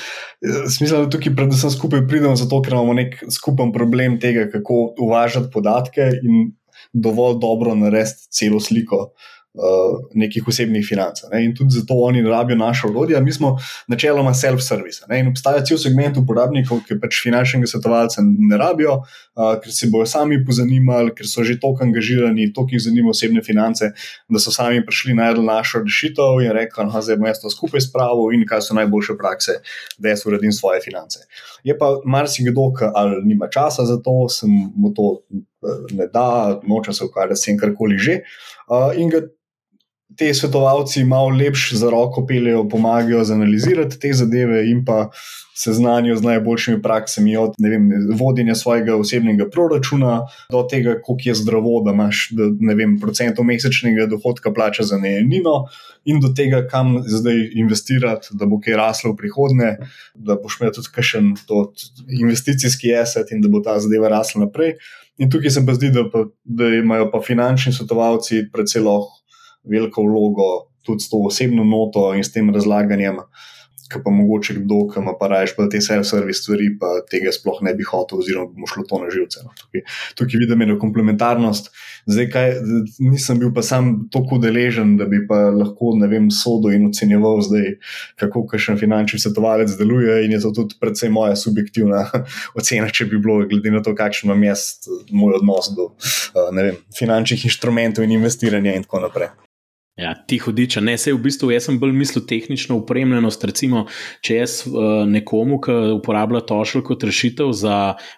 Smisel, 0.44 1.06
da 1.06 1.14
tukaj 1.14 1.36
predvsem 1.36 1.72
skupaj 1.72 2.04
pridemo 2.10 2.36
zato, 2.36 2.60
ker 2.62 2.76
imamo 2.76 2.96
nek 2.98 3.22
skupen 3.32 3.72
problem 3.72 4.20
tega, 4.20 4.50
kako 4.52 4.98
uvažati 5.00 5.52
podatke 5.54 6.10
in 6.22 6.52
dovolj 6.92 7.40
dobro 7.40 7.76
narediti 7.76 8.28
celo 8.36 8.60
sliko. 8.60 9.00
Uh, 9.06 9.35
nekih 10.14 10.48
osebnih 10.48 10.86
financ. 10.88 11.22
Ne? 11.32 11.44
In 11.46 11.56
tudi 11.56 11.78
zato 11.78 11.94
oni 11.94 12.22
rabijo 12.22 12.58
naše 12.58 12.88
orodje. 12.88 13.22
Mi 13.22 13.34
smo 13.34 13.58
načeloma 13.88 14.34
self-service. 14.34 15.06
In 15.20 15.28
obstaja 15.28 15.64
cel 15.66 15.78
segment 15.78 16.18
uporabnikov, 16.18 16.82
ki 16.88 17.00
pač 17.00 17.22
finančnega 17.24 17.68
svetovalca 17.68 18.24
ne 18.24 18.58
rabijo, 18.60 18.98
uh, 19.00 19.56
ker 19.64 19.72
se 19.72 19.88
bojo 19.92 20.06
sami 20.06 20.42
pozanimali, 20.46 21.14
ker 21.16 21.28
so 21.28 21.44
že 21.44 21.60
toliko 21.60 21.86
angažirani, 21.88 22.52
toliko 22.54 22.76
jih 22.76 22.84
zanima 22.88 23.14
osebne 23.14 23.44
finance, 23.44 23.92
da 24.30 24.40
so 24.40 24.52
sami 24.52 24.84
prišli 24.86 25.16
na 25.16 25.32
našo 25.34 25.84
rešitev 25.86 26.44
in 26.44 26.52
rekli: 26.52 26.90
da 26.92 27.02
zdaj 27.02 27.18
bom 27.18 27.28
jaz 27.32 27.42
to 27.42 27.50
skupaj 27.50 27.82
spravil 27.88 28.36
in 28.36 28.46
kaj 28.48 28.62
so 28.62 28.76
najboljše 28.76 29.16
prakse, 29.18 29.60
da 29.98 30.12
jaz 30.12 30.26
uredim 30.26 30.52
svoje 30.52 30.82
finance. 30.84 31.24
Je 31.64 31.78
pa 31.78 31.96
marsikdo, 32.06 32.72
ki 32.76 32.92
ali 32.94 33.24
nima 33.24 33.48
časa 33.48 33.86
za 33.86 34.02
to, 34.04 34.28
se 34.30 34.48
mu 34.48 34.94
to. 34.94 35.22
Eh, 35.66 35.96
ne 35.98 36.06
da, 36.14 36.60
noče 36.68 36.94
se 36.94 37.06
ukvarjati 37.06 37.40
s 37.40 37.46
tem, 37.46 37.58
karkoli 37.58 37.98
že. 37.98 38.20
Uh, 38.70 38.92
in 38.98 39.10
ga 39.10 39.24
te 40.18 40.34
svetovalci 40.34 41.04
malo 41.04 41.30
lepše 41.30 41.78
za 41.78 41.90
roko 41.90 42.26
peljejo, 42.26 42.70
pomagajo 42.70 43.24
zanalizirati 43.24 44.00
te 44.00 44.14
zadeve 44.14 44.70
in 44.70 44.86
pa 44.86 45.10
se 45.58 45.74
znanijo 45.74 46.16
z 46.16 46.22
najboljšimi 46.22 46.82
praksami, 46.82 47.38
od 47.38 47.54
vem, 47.60 47.90
vodenja 48.20 48.56
svojega 48.56 48.96
osebnega 48.96 49.50
proračuna 49.50 50.28
do 50.52 50.64
tega, 50.70 50.98
koliko 51.04 51.30
je 51.30 51.36
zdravo, 51.36 51.82
da 51.86 51.92
imaš 51.92 52.30
procentov 53.02 53.46
mesečnega 53.46 54.06
dohodka 54.12 54.54
plača 54.54 54.84
za 54.84 54.98
najemnino, 54.98 55.64
in 56.06 56.20
do 56.20 56.34
tega, 56.36 56.68
kam 56.68 57.00
zdaj 57.08 57.50
investirati, 57.56 58.28
da 58.32 58.46
bo 58.46 58.60
kaj 58.60 58.76
raslo 58.76 59.14
v 59.14 59.22
prihodnje, 59.24 59.72
da 60.14 60.36
boš 60.36 60.60
imel 60.60 60.76
tudi 60.76 60.92
kakšen 60.92 61.34
investicijski 62.20 62.92
asset 62.96 63.32
in 63.32 63.42
da 63.42 63.50
bo 63.50 63.64
ta 63.64 63.80
zadeva 63.80 64.12
rasla 64.12 64.46
naprej. 64.46 64.76
In 65.18 65.32
tukaj 65.32 65.56
se 65.56 65.64
pa 65.66 65.74
zdi, 65.74 65.94
da, 65.96 66.04
pa, 66.12 66.26
da 66.44 66.68
imajo 66.76 67.08
pa 67.12 67.22
finančni 67.24 67.72
svetovalci 67.74 68.50
predvsej 68.52 68.84
lahko 68.84 69.15
veliko 69.70 70.06
vlogo 70.06 70.50
tudi 70.86 71.04
s 71.04 71.10
to 71.10 71.18
osebno 71.26 71.64
noto 71.64 72.14
in 72.14 72.24
s 72.24 72.32
tem 72.34 72.50
razlaganjem, 72.54 73.22
ki 73.86 74.00
pa 74.04 74.12
mogoče 74.12 74.56
kdo, 74.58 74.80
ki 74.90 75.00
ima 75.02 75.14
pa 75.20 75.28
rajš 75.30 75.54
pa 75.58 75.68
te 75.70 75.78
self-service 75.84 76.42
stvari, 76.42 76.72
pa 76.82 76.90
tega 77.10 77.30
sploh 77.34 77.60
ne 77.66 77.74
bi 77.78 77.86
hotel, 77.86 78.22
oziroma 78.24 78.50
bi 78.50 78.64
mu 78.64 78.70
šlo 78.70 78.86
to 78.90 78.98
na 79.04 79.12
živce. 79.14 79.44
No. 79.46 79.54
Tukaj, 79.60 79.84
tukaj 80.18 80.42
vidim 80.42 80.64
eno 80.66 80.78
komplementarnost. 80.82 81.70
Zdaj, 82.10 82.30
kaj, 82.34 82.54
nisem 83.06 83.40
bil 83.42 83.54
pa 83.54 83.62
sam 83.66 83.94
tako 84.14 84.40
deležen, 84.42 84.96
da 84.98 85.06
bi 85.10 85.22
pa 85.30 85.38
lahko, 85.54 85.94
ne 86.02 86.10
vem, 86.10 86.32
sodo 86.34 86.74
in 86.74 86.90
ocenjeval 86.90 87.44
zdaj, 87.46 87.76
kako 88.22 88.48
kakšen 88.50 88.82
finančni 88.82 89.22
svetovalec 89.22 89.78
deluje 89.78 90.24
in 90.26 90.34
je 90.34 90.42
to 90.48 90.54
tudi 90.64 90.82
predvsem 90.82 91.14
moja 91.14 91.38
subjektivna 91.38 92.08
ocena, 92.60 92.90
če 92.90 93.10
bi 93.12 93.22
bilo, 93.22 93.44
glede 93.46 93.74
na 93.74 93.86
to, 93.86 93.94
kakšen 93.98 94.32
imam 94.32 94.50
jaz 94.50 94.90
moj 95.14 95.38
odnos 95.42 95.70
do 95.78 95.92
vem, 96.58 96.82
finančnih 96.98 97.52
inštrumentov 97.52 98.06
in 98.06 98.18
investiranja 98.18 98.74
in 98.74 98.90
tako 98.90 99.06
naprej. 99.06 99.36
Ja, 99.96 100.10
ti 100.28 100.36
hodiča, 100.44 100.82
ne 100.84 100.98
se 101.00 101.14
v 101.16 101.22
bistvu, 101.24 101.54
jaz 101.54 101.70
sem 101.70 101.78
bolj 101.80 101.94
mislil 101.96 102.26
tehnično 102.28 102.76
upremljenost. 102.82 103.44
Recimo, 103.48 103.86
če 104.20 104.36
jaz 104.42 104.56
uh, 104.68 105.06
nekomu, 105.08 105.62
ki 105.64 105.76
uporablja 105.96 106.42
tošl 106.50 106.82
kot 106.84 107.06
rešitev 107.08 107.54
za 107.56 107.78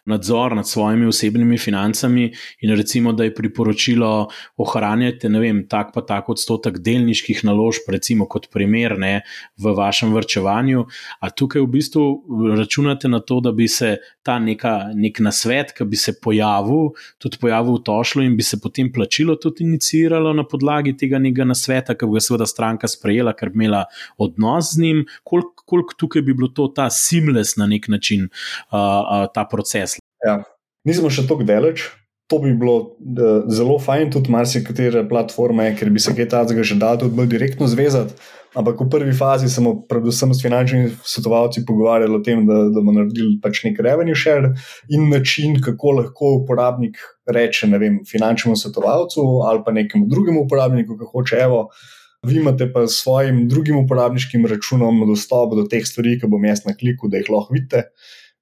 nadzor 0.10 0.56
nad 0.58 0.66
svojimi 0.66 1.06
osebnimi 1.06 1.60
financami, 1.62 2.32
in 2.66 2.74
recimo, 2.74 3.14
da 3.14 3.28
je 3.28 3.34
priporočilo 3.38 4.10
ohranjati, 4.58 5.30
ne 5.30 5.42
vem, 5.44 5.60
tak 5.70 5.92
pa 5.94 6.02
tako 6.02 6.34
odstotek 6.34 6.80
delniških 6.82 7.44
naložb, 7.46 7.86
recimo 7.94 8.26
kot 8.26 8.50
primer 8.50 8.98
ne, 8.98 9.14
v 9.62 9.76
vašem 9.78 10.18
vrčevanju. 10.18 10.88
A 11.22 11.30
tukaj 11.30 11.62
v 11.62 11.70
bistvu 11.78 12.08
računate 12.58 13.06
na 13.14 13.22
to, 13.22 13.38
da 13.38 13.54
bi 13.54 13.70
se 13.70 14.00
ta 14.26 14.40
neka, 14.42 14.96
nek 14.98 15.22
nasvet, 15.22 15.78
ki 15.78 15.86
bi 15.86 16.02
se 16.02 16.18
pojavil, 16.18 16.96
tudi 17.22 17.38
pojavil 17.38 17.78
v 17.78 17.86
tošlu 17.86 18.26
in 18.26 18.34
bi 18.34 18.42
se 18.42 18.58
potem 18.66 18.90
plačilo 18.90 19.38
tudi 19.38 19.62
iniciralo 19.70 20.34
na 20.34 20.42
podlagi 20.42 20.98
tega 20.98 21.22
nekega 21.22 21.46
nasveta 21.46 21.67
sveta, 21.68 21.96
ki 21.98 22.10
bi 22.10 22.18
ga 22.18 22.26
seveda 22.26 22.50
stranka 22.50 22.90
sprejela, 22.92 23.36
ker 23.38 23.52
bi 23.54 23.66
imela 23.66 23.86
odnos 24.18 24.74
z 24.74 24.84
njim, 24.86 25.06
koliko 25.28 25.58
kolik 25.68 25.94
tukaj 26.00 26.24
bi 26.24 26.34
bilo 26.34 26.48
to 26.48 26.70
ta 26.72 26.90
simles 26.94 27.56
na 27.60 27.68
nek 27.68 27.88
način, 27.92 28.30
uh, 28.72 28.80
uh, 28.80 29.28
ta 29.34 29.44
proces. 29.52 29.98
Ja, 30.26 30.42
nismo 30.88 31.12
še 31.12 31.28
tako 31.28 31.48
daleč. 31.48 31.90
To 32.28 32.42
bi 32.44 32.52
bilo 32.60 32.76
uh, 32.80 33.46
zelo 33.56 33.78
fajn, 33.80 34.10
tudi 34.16 34.32
marsikatere 34.34 35.06
platforme, 35.08 35.70
ker 35.80 35.92
bi 35.96 36.02
se 36.04 36.12
kaj 36.16 36.28
takega 36.34 36.66
že 36.68 36.76
dal 36.80 37.00
tudi 37.00 37.16
bolj 37.16 37.30
direktno 37.32 37.70
zvezati. 37.72 38.16
Ampak 38.58 38.80
v 38.82 38.90
prvi 38.90 39.14
fazi 39.14 39.50
smo, 39.54 39.84
predvsem 39.86 40.34
s 40.34 40.42
finančnimi 40.42 40.90
svetovalci, 41.06 41.62
pogovarjali 41.68 42.16
o 42.18 42.24
tem, 42.26 42.42
da, 42.48 42.64
da 42.74 42.82
bomo 42.82 42.96
naredili 42.96 43.36
pač 43.44 43.62
nek 43.68 43.78
revenue 43.86 44.18
share 44.18 44.50
in 44.90 45.10
način, 45.12 45.60
kako 45.62 45.94
lahko 46.00 46.32
uporabnik 46.40 46.98
reče 47.30 47.70
vem, 47.78 48.02
finančnemu 48.08 48.58
svetovalcu 48.58 49.22
ali 49.46 49.62
pa 49.66 49.76
nekemu 49.76 50.10
drugemu 50.10 50.48
uporabniku, 50.48 50.98
ki 50.98 51.10
hoče, 51.12 51.42
evo, 51.46 51.68
vi 52.26 52.40
imate 52.42 52.72
pa 52.74 52.88
s 52.88 53.04
svojim 53.04 53.46
drugim 53.50 53.78
uporabniškim 53.84 54.46
računom 54.50 55.06
dostop 55.08 55.54
do 55.56 55.68
teh 55.70 55.86
stvari, 55.86 56.18
ki 56.18 56.30
bom 56.32 56.46
jaz 56.46 56.66
na 56.66 56.74
kliku, 56.74 57.12
da 57.12 57.22
jih 57.22 57.30
lahko 57.30 57.54
vidite. 57.54 57.92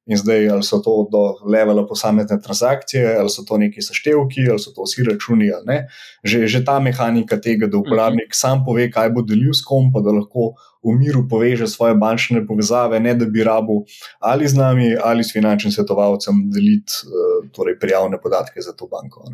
In 0.05 0.17
zdaj, 0.17 0.49
ali 0.53 0.63
so 0.63 0.77
to 0.85 1.07
do 1.11 1.49
levela 1.49 1.81
posamezne 1.87 2.37
transakcije, 2.41 3.15
ali 3.19 3.29
so 3.29 3.41
to 3.47 3.57
neki 3.57 3.81
seštevki, 3.81 4.45
ali 4.49 4.61
so 4.61 4.73
to 4.75 4.85
vsi 4.85 5.03
računi, 5.07 5.49
ali 5.51 5.65
ne. 5.65 5.79
Že, 6.23 6.45
že 6.47 6.61
ta 6.65 6.77
mehanika 6.79 7.39
tega, 7.41 7.67
da 7.67 7.77
uporabnik 7.77 8.29
mhm. 8.29 8.37
sam 8.37 8.61
pove, 8.65 8.85
kaj 8.91 9.09
bo 9.15 9.25
delil 9.25 9.53
s 9.53 9.65
kom, 9.65 9.89
pa 9.93 10.05
da 10.05 10.13
lahko 10.13 10.53
v 10.85 10.93
miru 10.93 11.23
poveže 11.25 11.65
svoje 11.67 11.95
bančne 11.97 12.43
povezave, 12.47 12.99
ne 13.01 13.15
da 13.17 13.25
bi 13.25 13.43
rabu 13.43 13.79
ali 14.19 14.47
z 14.47 14.53
nami 14.53 14.93
ali 15.03 15.23
s 15.23 15.33
finančnim 15.33 15.73
svetovalcem 15.73 16.43
deliti 16.53 17.01
uh, 17.09 17.49
torej 17.49 17.79
prijavne 17.81 18.21
podatke 18.21 18.61
za 18.61 18.75
to 18.77 18.85
banko. 18.87 19.25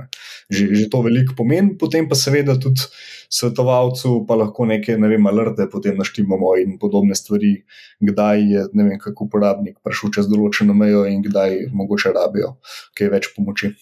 Že, 0.49 0.71
že 0.71 0.89
to 0.89 1.01
veliko 1.03 1.35
pomeni, 1.35 1.75
potem 1.77 2.07
pa 2.07 2.15
seveda 2.15 2.55
tudi 2.55 2.87
svetovalcu 3.33 4.25
pa 4.27 4.35
lahko 4.35 4.65
neke, 4.69 4.97
ne 4.97 5.07
vem, 5.11 5.27
alerte 5.27 5.67
potem 5.71 5.97
naštimamo 5.97 6.55
in 6.61 6.77
podobne 6.79 7.15
stvari, 7.15 7.53
kdaj 7.99 8.43
je, 8.53 8.65
ne 8.73 8.89
vem, 8.89 8.97
kako 8.99 9.29
uporabnik 9.29 9.79
prišel 9.83 10.11
čez 10.17 10.27
določeno 10.31 10.75
mejo 10.77 11.05
in 11.07 11.23
kdaj 11.25 11.71
mogoče 11.71 12.13
rabijo 12.17 12.57
kaj 12.97 13.15
več 13.15 13.31
pomoči. 13.35 13.73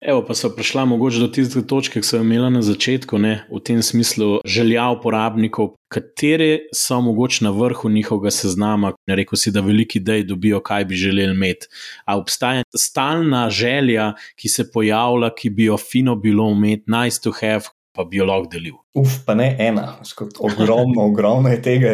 Evo, 0.00 0.22
pa 0.24 0.32
so 0.32 0.48
prišla 0.56 0.86
mogoče 0.88 1.18
do 1.20 1.26
tiste 1.28 1.60
točke, 1.68 2.00
ki 2.00 2.08
so 2.08 2.16
jo 2.16 2.24
imela 2.24 2.48
na 2.48 2.62
začetku, 2.64 3.18
ne, 3.20 3.34
v 3.52 3.58
tem 3.60 3.82
smislu 3.84 4.38
želja 4.48 4.86
uporabnikov, 4.94 5.74
katere 5.92 6.70
so 6.72 7.02
mogoče 7.04 7.44
na 7.44 7.52
vrhu 7.52 7.90
njihovega 7.92 8.32
seznama. 8.32 8.94
Ne 9.10 9.18
rekel 9.20 9.36
si, 9.36 9.52
da 9.52 9.60
veliki 9.60 10.00
dej 10.00 10.24
dobijo, 10.24 10.62
kaj 10.64 10.86
bi 10.88 10.96
želeli 10.96 11.36
imeti. 11.36 11.68
A 12.08 12.16
obstaja 12.16 12.64
stalna 12.72 13.50
želja, 13.52 14.14
ki 14.40 14.48
se 14.48 14.70
pojavlja, 14.72 15.34
ki 15.36 15.50
bi 15.50 15.68
jo 15.68 15.76
fino 15.76 16.16
bilo 16.16 16.48
imeti, 16.48 16.88
nice 16.88 17.20
to 17.20 17.36
have, 17.42 17.68
pa 17.92 18.08
bi 18.08 18.22
jo 18.22 18.30
lahko 18.32 18.48
delil. 18.56 18.80
Uf, 18.90 19.20
pa 19.22 19.36
ne 19.38 19.56
ena, 19.58 20.00
ogromno, 20.42 21.04
ogromno 21.04 21.48
je 21.48 21.60
tega. 21.62 21.92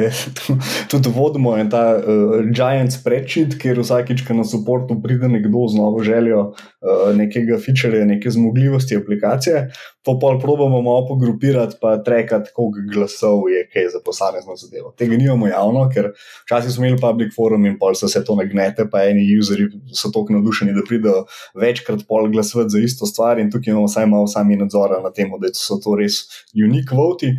Tudi 0.91 1.11
vodimo 1.13 1.53
in 1.61 1.69
ta 1.69 1.83
uh, 1.99 2.39
giant 2.49 2.95
spreadsheet, 2.95 3.59
kjer 3.61 3.83
vsakič, 3.83 4.23
ko 4.25 4.33
na 4.39 4.47
podporu 4.49 4.97
pride 5.05 5.29
nekdo 5.29 5.67
z 5.69 5.77
novo 5.77 6.01
željo 6.01 6.41
uh, 6.55 7.11
nekega 7.13 7.59
featurea, 7.61 8.07
neke 8.09 8.33
zmogljivosti 8.33 8.97
aplikacije, 8.97 9.67
pa 10.07 10.15
probujemo 10.41 10.81
malo 10.83 11.05
pogrupirati, 11.09 11.77
pa 11.81 11.99
trekati, 12.03 12.51
koliko 12.55 12.89
glasov 12.95 13.45
je 13.51 13.67
kaj 13.73 13.89
za 13.93 14.01
posamezno 14.05 14.57
zadevo. 14.57 14.95
Tega 14.97 15.17
nimamo 15.17 15.51
javno, 15.53 15.85
ker 15.93 16.13
včasih 16.47 16.73
smo 16.73 16.87
imeli 16.87 17.01
public 17.01 17.35
forum 17.37 17.67
in 17.67 17.77
pol 17.79 17.95
se 17.95 18.07
vse 18.07 18.25
to 18.25 18.39
nagnete, 18.41 18.87
pa 18.91 19.05
eni 19.05 19.27
useri 19.39 19.69
so 19.93 20.09
tako 20.15 20.39
navdušeni, 20.39 20.73
da 20.73 20.87
pridejo 20.89 21.27
večkrat 21.61 22.07
pol 22.09 22.31
glasovati 22.33 22.71
za 22.71 22.81
isto 22.81 23.07
stvar 23.07 23.43
in 23.43 23.51
tukaj 23.51 23.75
imamo 23.75 23.91
vsaj 23.91 24.07
malo 24.07 24.27
sami 24.27 24.57
nadzora 24.57 25.03
na 25.03 25.13
tem, 25.13 25.35
da 25.43 25.53
so 25.53 25.77
to 25.83 25.99
res 25.99 26.23
unique 26.55 26.86
kvoti. 26.87 27.35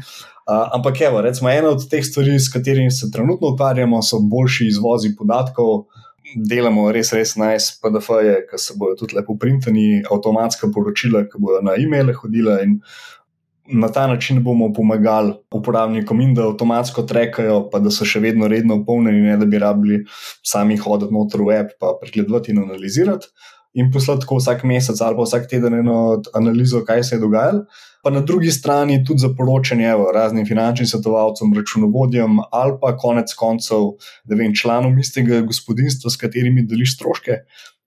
Uh, 0.48 0.68
ampak, 0.76 1.02
evo, 1.02 1.22
recimo, 1.22 1.50
ena 1.52 1.74
od 1.76 1.84
teh 1.91 2.06
stvari, 2.06 2.39
s 2.39 2.52
katerimi 2.54 2.91
se 2.91 3.12
trenutno 3.12 3.50
ukvarjamo, 3.52 4.02
so 4.02 4.22
boljši 4.24 4.68
izvozi 4.68 5.16
podatkov. 5.16 5.88
Delamo 6.36 6.89
res, 6.91 7.14
res 7.16 7.36
nice 7.39 7.76
PDF-je, 7.84 8.38
ki 8.50 8.60
se 8.60 8.76
bodo 8.80 8.95
tudi 9.00 9.16
lepo 9.16 9.36
printani, 9.39 10.04
avtomatska 10.12 10.68
poročila, 10.76 11.24
ki 11.28 11.39
bodo 11.39 11.62
na 11.64 11.76
e-maile 11.80 12.16
hodila. 12.16 12.60
Na 13.68 13.89
ta 13.91 14.06
način 14.08 14.39
bomo 14.43 14.70
pomagali 14.74 15.34
uporabnikom, 15.52 16.22
in 16.24 16.34
da 16.36 16.45
avtomatsko 16.48 17.04
trekajo, 17.04 17.66
pa 17.72 17.80
da 17.84 17.91
so 17.91 18.08
še 18.08 18.24
vedno 18.24 18.48
redno 18.48 18.80
polnjeni, 18.88 19.26
ne 19.28 19.36
da 19.39 19.48
bi 19.48 19.60
rabili 19.60 20.02
sami 20.43 20.80
hoditi 20.80 21.16
noter 21.16 21.43
v 21.43 21.60
app, 21.60 21.76
pa 21.80 21.91
pregledati 22.00 22.56
in 22.56 22.64
analizirati. 22.64 23.28
In 23.78 23.91
poslati 23.93 24.25
tako 24.25 24.39
vsak 24.41 24.63
mesec 24.65 25.01
ali 25.01 25.15
vsak 25.21 25.45
teden 25.49 25.73
eno 25.84 26.21
analizo, 26.34 26.82
kaj 26.86 27.03
se 27.03 27.15
je 27.15 27.21
dogajalo 27.21 27.65
pa 28.07 28.11
na 28.11 28.21
drugi 28.21 28.51
strani 28.51 29.03
tudi 29.05 29.19
za 29.19 29.30
poročanje 29.38 29.93
raznim 30.13 30.45
finančnim 30.45 30.88
svetovalcem, 30.88 31.53
računovodjem 31.53 32.38
ali 32.51 32.78
pa 32.82 32.93
konec 32.97 33.34
koncev, 33.34 33.97
vem, 34.25 34.53
članom 34.55 34.99
istega 34.99 35.41
gospodinstva, 35.41 36.09
s 36.09 36.15
katerimi 36.21 36.63
deliš 36.63 36.95
stroške. 36.95 37.41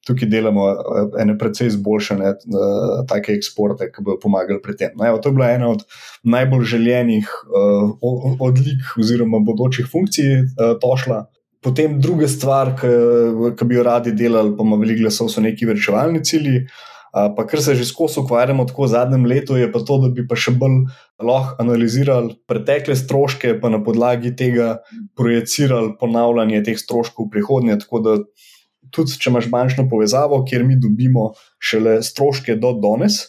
Tukaj 0.07 0.28
delamo 0.28 0.66
eh, 0.68 1.22
ene 1.22 1.38
precej 1.38 1.72
izboljšane 1.72 2.28
uh, 2.28 3.01
take 3.09 3.32
eksporte, 3.32 3.88
ki 3.93 4.05
bodo 4.05 4.20
pomagali 4.20 4.61
pri 4.61 4.76
tem. 4.76 4.93
No, 4.97 5.09
evo, 5.09 5.18
to 5.24 5.32
je 5.32 5.38
bila 5.38 5.51
ena 5.57 5.72
od 5.72 5.84
najbolj 6.22 6.64
željenih 6.74 7.32
uh, 7.49 8.38
odlik 8.41 8.93
oziroma 9.01 9.41
bodočih 9.45 9.88
funkcij 9.93 10.34
uh, 10.36 10.76
tošla. 10.84 11.24
Potem 11.61 11.99
druga 12.01 12.29
stvar, 12.29 12.73
ki 12.79 13.67
bi 13.69 13.77
jo 13.77 13.83
radi 13.85 14.15
delali, 14.17 14.55
pa 14.57 14.65
ima 14.65 14.79
veliko 14.81 15.05
glasov, 15.05 15.29
so 15.29 15.43
neki 15.45 15.69
vrčevalni 15.69 16.23
cilji. 16.25 16.65
Pa 17.11 17.43
kar 17.47 17.59
se 17.61 17.75
že 17.75 17.85
skozi 17.85 18.21
ukvarjamo 18.21 18.65
tako 18.71 18.85
v 18.85 18.93
zadnjem 18.93 19.25
letu, 19.27 19.57
je 19.59 19.67
pa 19.73 19.83
to, 19.83 19.99
da 19.99 20.09
bi 20.15 20.23
pa 20.31 20.39
še 20.39 20.55
bolj 20.55 20.85
lahko 21.19 21.59
analizirali 21.59 22.37
pretekle 22.47 22.95
stroške, 22.97 23.57
pa 23.61 23.69
na 23.69 23.83
podlagi 23.83 24.31
tega 24.39 24.79
projicirali 25.19 25.97
ponavljanje 26.01 26.63
teh 26.71 26.79
stroškov 26.79 27.27
v 27.27 27.35
prihodnje. 27.35 27.81
Tako 27.83 28.03
da 28.07 28.17
tudi, 28.95 29.19
če 29.19 29.31
imaš 29.35 29.51
bančno 29.51 29.89
povezavo, 29.91 30.45
kjer 30.47 30.65
mi 30.65 30.79
dobimo 30.81 31.33
šele 31.59 31.99
stroške 32.07 32.57
do 32.63 32.73
danes, 32.79 33.21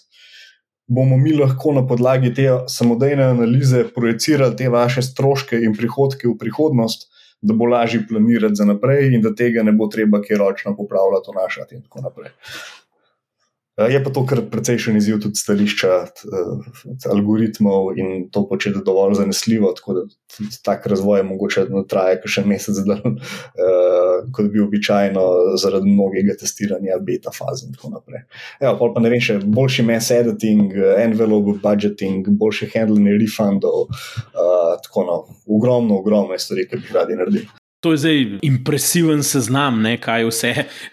bomo 0.88 1.18
mi 1.18 1.34
lahko 1.36 1.74
na 1.74 1.84
podlagi 1.88 2.34
te 2.38 2.48
samodejne 2.70 3.32
analize 3.34 3.86
projicirali 3.96 4.56
te 4.56 4.70
vaše 4.70 5.02
stroške 5.02 5.58
in 5.58 5.76
prihodke 5.76 6.30
v 6.30 6.38
prihodnost. 6.40 7.10
Da 7.42 7.56
bo 7.58 7.66
lažje 7.66 8.04
planirati 8.10 8.56
za 8.56 8.66
naprej, 8.70 9.08
in 9.16 9.22
da 9.22 9.32
tega 9.36 9.64
ne 9.66 9.72
bo 9.74 9.88
treba, 9.89 10.22
ki 10.22 10.38
ročno 10.38 10.76
popravljati, 10.78 11.34
vnašati, 11.34 11.76
in 11.76 11.82
tako 11.88 12.04
naprej. 12.06 12.30
Eh, 13.78 13.94
je 13.94 14.04
pa 14.04 14.10
to 14.10 14.26
kar 14.28 14.42
precejšen 14.52 14.98
izziv 15.00 15.20
tudi 15.24 15.39
stališča 15.39 15.92
uh, 16.04 16.66
algoritmov 17.14 17.94
in 17.98 18.26
to 18.32 18.44
početi 18.50 18.82
dovolj 18.86 19.16
zanesljivo, 19.22 19.72
tako 19.78 19.94
da 19.94 20.02
tak 20.64 20.88
razvoj 20.92 21.24
mogoče 21.24 21.66
traja 21.89 22.20
še 22.26 22.44
mesec, 22.46 22.82
da, 22.88 22.98
uh, 23.00 24.28
kot 24.36 24.52
bi 24.52 24.60
običajno 24.60 25.24
zaradi 25.62 25.94
mnogega 25.94 26.36
testiranja, 26.39 27.00
beta 27.06 27.32
faze 27.32 27.70
in 27.70 27.78
tako 27.78 27.94
naprej. 27.96 28.26
Evo, 28.60 28.92
pa 28.94 29.04
ne 29.04 29.14
vem, 29.14 29.24
še 29.24 29.39
boljši 29.46 29.88
mass 29.88 30.12
editing, 30.12 30.76
envelope 31.00 31.56
budgeting, 31.64 32.28
boljše 32.28 32.70
handling 32.76 33.16
refundov, 33.24 33.88
uh, 33.88 34.61
tako 34.82 35.04
no, 35.04 35.18
ogromno, 35.56 35.98
ogromno 36.00 36.38
stvari, 36.38 36.68
ki 36.70 36.78
bi 36.78 36.94
radi 36.94 37.16
naredili. 37.16 37.61
To 37.82 37.92
je 37.92 37.98
zdaj 37.98 38.26
impresiven 38.42 39.24
seznam, 39.26 39.80
ne, 39.82 39.96
kaj 39.98 40.28
vse, 40.28 40.50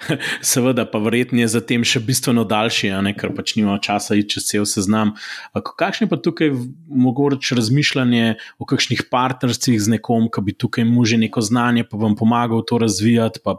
seveda, 0.52 0.86
pa 0.88 0.98
verjetno 1.04 1.42
je 1.42 1.48
zatem 1.52 1.82
še 1.84 2.00
bistveno 2.00 2.46
daljši, 2.48 2.88
ne, 3.04 3.10
ker 3.12 3.34
pač 3.36 3.58
nima 3.58 3.74
časa 3.84 4.16
iti 4.16 4.38
čez 4.38 4.46
cel 4.48 4.64
seznam. 4.64 5.12
Kakšno 5.52 6.06
je 6.06 6.10
pa 6.14 6.16
tukaj 6.16 6.48
mogoče 6.88 7.58
razmišljanje 7.58 8.38
o 8.56 8.68
kakšnih 8.70 9.02
partnerstvih 9.12 9.76
z 9.84 9.92
nekom, 9.98 10.30
ki 10.32 10.44
bi 10.46 10.54
tukaj 10.56 10.86
mu 10.88 11.04
že 11.04 11.18
neko 11.20 11.42
znanje, 11.44 11.84
pa 11.84 12.00
vam 12.00 12.14
pomagal 12.16 12.64
to 12.64 12.80
razvijati? 12.80 13.44
Pa, 13.44 13.58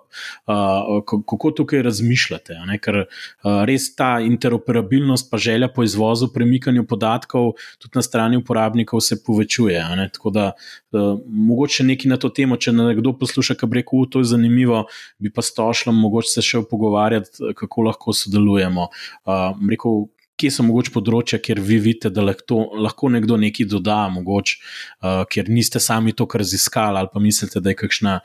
uh, 0.49 1.05
kako 1.05 1.53
tukaj 1.61 1.85
razmišljate? 1.85 2.57
Ne, 2.65 2.79
ker 2.81 3.03
uh, 3.03 3.61
res 3.69 3.91
ta 3.93 4.09
interoperabilnost, 4.25 5.29
pa 5.29 5.37
želja 5.37 5.69
po 5.69 5.85
izvozu, 5.85 6.31
premikanju 6.33 6.87
podatkov, 6.89 7.53
tudi 7.77 7.93
na 7.93 8.01
strani 8.01 8.41
uporabnikov 8.41 9.05
se 9.05 9.21
povečuje. 9.21 9.85
Ne, 10.01 10.09
tako 10.17 10.33
da 10.33 10.49
uh, 10.57 11.21
mogoče 11.29 11.85
nekaj 11.93 12.15
na 12.15 12.17
to 12.17 12.33
temo, 12.33 12.57
če 12.57 12.73
nekdo 12.73 13.18
posluša, 13.19 13.57
kaj 13.59 13.73
reko, 13.81 14.05
to 14.11 14.23
je 14.23 14.31
zanimivo, 14.33 14.85
bi 15.19 15.31
pa 15.33 15.45
s 15.45 15.53
tošlom 15.57 15.97
mogoče 15.99 16.31
se 16.37 16.45
še 16.45 16.63
pogovarjati, 16.69 17.53
kako 17.59 17.89
lahko 17.89 18.15
sodelujemo. 18.15 18.89
Uh, 19.25 19.51
rekel, 19.69 20.07
kje 20.39 20.51
so 20.53 20.65
mogoče 20.65 20.93
področja, 20.95 21.39
kjer 21.43 21.59
vi 21.63 21.79
vidite, 21.83 22.11
da 22.13 22.23
lahko, 22.23 22.61
lahko 22.79 23.11
nekdo 23.11 23.37
nekaj 23.41 23.67
doda, 23.71 23.99
mogoče, 24.13 24.59
uh, 24.59 25.23
ker 25.31 25.51
niste 25.51 25.81
sami 25.83 26.15
to 26.15 26.27
raziskali, 26.29 27.01
ali 27.01 27.11
pa 27.13 27.23
mislite, 27.23 27.61
da 27.63 27.73
je 27.73 27.79
kakšna, 27.81 28.19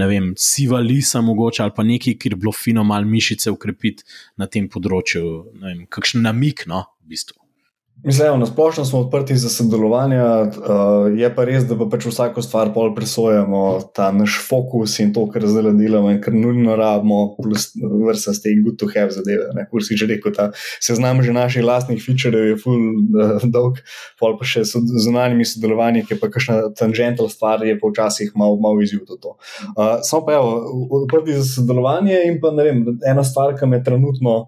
vem, 0.00 0.32
siva 0.40 0.80
lisa, 0.84 1.22
mogoče, 1.24 1.64
ali 1.66 1.76
pa 1.76 1.84
nekaj, 1.86 2.16
kjer 2.22 2.38
bi 2.38 2.46
bilo 2.46 2.54
fino 2.56 2.86
malo 2.88 3.08
mišice 3.08 3.52
ukrepiti 3.54 4.08
na 4.40 4.48
tem 4.48 4.70
področju, 4.72 5.26
vem, 5.64 5.84
kakšen 5.92 6.24
namik, 6.24 6.64
no, 6.70 6.86
v 7.04 7.16
bistvu. 7.16 7.47
Mislim, 8.04 8.40
na 8.40 8.46
splošno 8.46 8.84
smo 8.84 8.98
odprti 8.98 9.36
za 9.36 9.48
sodelovanje, 9.48 10.20
uh, 10.20 11.18
je 11.18 11.34
pa 11.34 11.44
res, 11.44 11.64
da 11.66 11.74
pa 11.78 11.88
pač 11.90 12.04
vsako 12.06 12.42
stvar 12.42 12.70
bolj 12.70 12.92
presojamo, 12.94 13.62
ta 13.94 14.12
naš 14.14 14.36
fokus 14.48 15.00
in 15.02 15.10
to, 15.14 15.24
kar 15.32 15.42
zdaj 15.42 15.72
delamo 15.74 16.12
in 16.14 16.20
kar 16.22 16.34
nujno 16.34 16.76
rabimo, 16.78 17.34
plus 17.34 17.72
vrsta 18.06 18.36
ste 18.38 18.54
in 18.54 18.62
good 18.62 18.78
to 18.78 18.86
have 18.94 19.10
zadeve. 19.10 19.66
Kur 19.70 19.82
si 19.82 19.98
že 19.98 20.06
rekel, 20.06 20.30
ta 20.36 20.52
seznam 20.78 21.24
že 21.26 21.34
naših 21.34 21.66
lastnih 21.66 21.98
featurev 21.98 22.46
je 22.52 22.56
full 22.62 22.86
uh, 23.18 23.42
dolg, 23.42 23.82
pol 24.22 24.38
pa 24.38 24.46
še 24.46 24.62
z 24.62 24.78
zunanjimi 25.02 25.48
sodelovanji, 25.48 26.06
ki 26.06 26.22
pa 26.22 26.30
kakšna 26.30 26.60
tangental 26.78 27.26
stvar 27.26 27.66
je 27.66 27.74
pa 27.82 27.90
včasih 27.90 28.30
malo 28.38 28.62
mal 28.62 28.78
izjiv 28.78 29.08
do 29.10 29.18
to. 29.18 29.34
Uh, 29.74 29.98
samo 30.06 30.22
pa 30.22 30.38
evo, 30.38 30.54
odprti 31.02 31.34
za 31.34 31.42
sodelovanje 31.58 32.22
in 32.30 32.38
pa 32.38 32.54
ne 32.54 32.70
vem, 32.70 32.84
ena 33.02 33.26
stvar, 33.26 33.58
ki 33.58 33.66
me 33.66 33.82
trenutno 33.82 34.44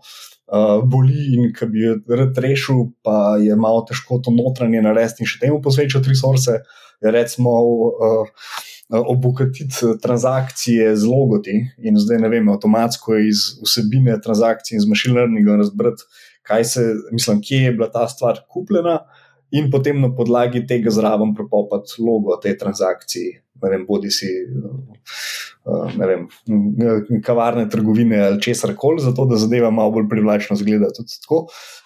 uh, 0.51 0.81
boli 0.85 1.35
in 1.37 1.53
ki 1.57 1.69
bi 1.71 1.85
jo 1.87 1.95
rad 2.09 2.39
rešil, 2.39 2.91
pa 3.07 3.37
je 3.43 3.57
malo 3.57 3.85
težko 3.89 4.21
to 4.25 4.35
notranje 4.35 4.83
narediti 4.83 5.25
in 5.25 5.31
še 5.31 5.41
temu 5.47 5.63
posvečati 5.63 6.13
resurse, 6.13 6.61
recimo. 7.01 7.57
Uh, 7.97 8.59
Obukatiti 8.91 9.87
transakcije 10.03 10.97
z 10.99 11.07
logoti, 11.07 11.53
in 11.79 11.95
zdaj 11.95 12.19
ne 12.25 12.29
vem, 12.33 12.49
avtomatsko 12.51 13.21
iz 13.23 13.45
vsebine 13.63 14.17
transakcij 14.19 14.75
in 14.75 14.83
z 14.83 14.91
machine 14.91 15.15
learningom 15.15 15.61
razbrati, 15.61 16.09
kaj 16.43 16.65
se, 16.65 16.87
mislim, 17.15 17.39
kje 17.39 17.61
je 17.69 17.77
bila 17.77 17.87
ta 17.95 18.09
stvar 18.11 18.41
kupljena, 18.51 18.97
in 19.53 19.71
potem 19.71 20.01
na 20.01 20.11
podlagi 20.15 20.67
tega 20.67 20.91
zraven 20.91 21.35
propopati 21.35 22.03
logo 22.03 22.37
te 22.43 22.57
transakcije. 22.59 23.43
Ne 23.63 23.71
vem, 23.71 23.83
bodi 23.87 24.11
si 24.11 24.29
Eh, 25.61 25.93
ne 25.97 26.07
vem, 26.07 26.23
kavarne, 27.21 27.67
trgovine 27.69 28.19
ali 28.25 28.43
česar 28.43 28.73
koli, 28.77 29.03
zato 29.05 29.27
da 29.29 29.37
zadeva 29.37 29.71
malo 29.71 29.91
bolj 29.93 30.07
privlačno 30.09 30.57
zgleda. 30.57 30.89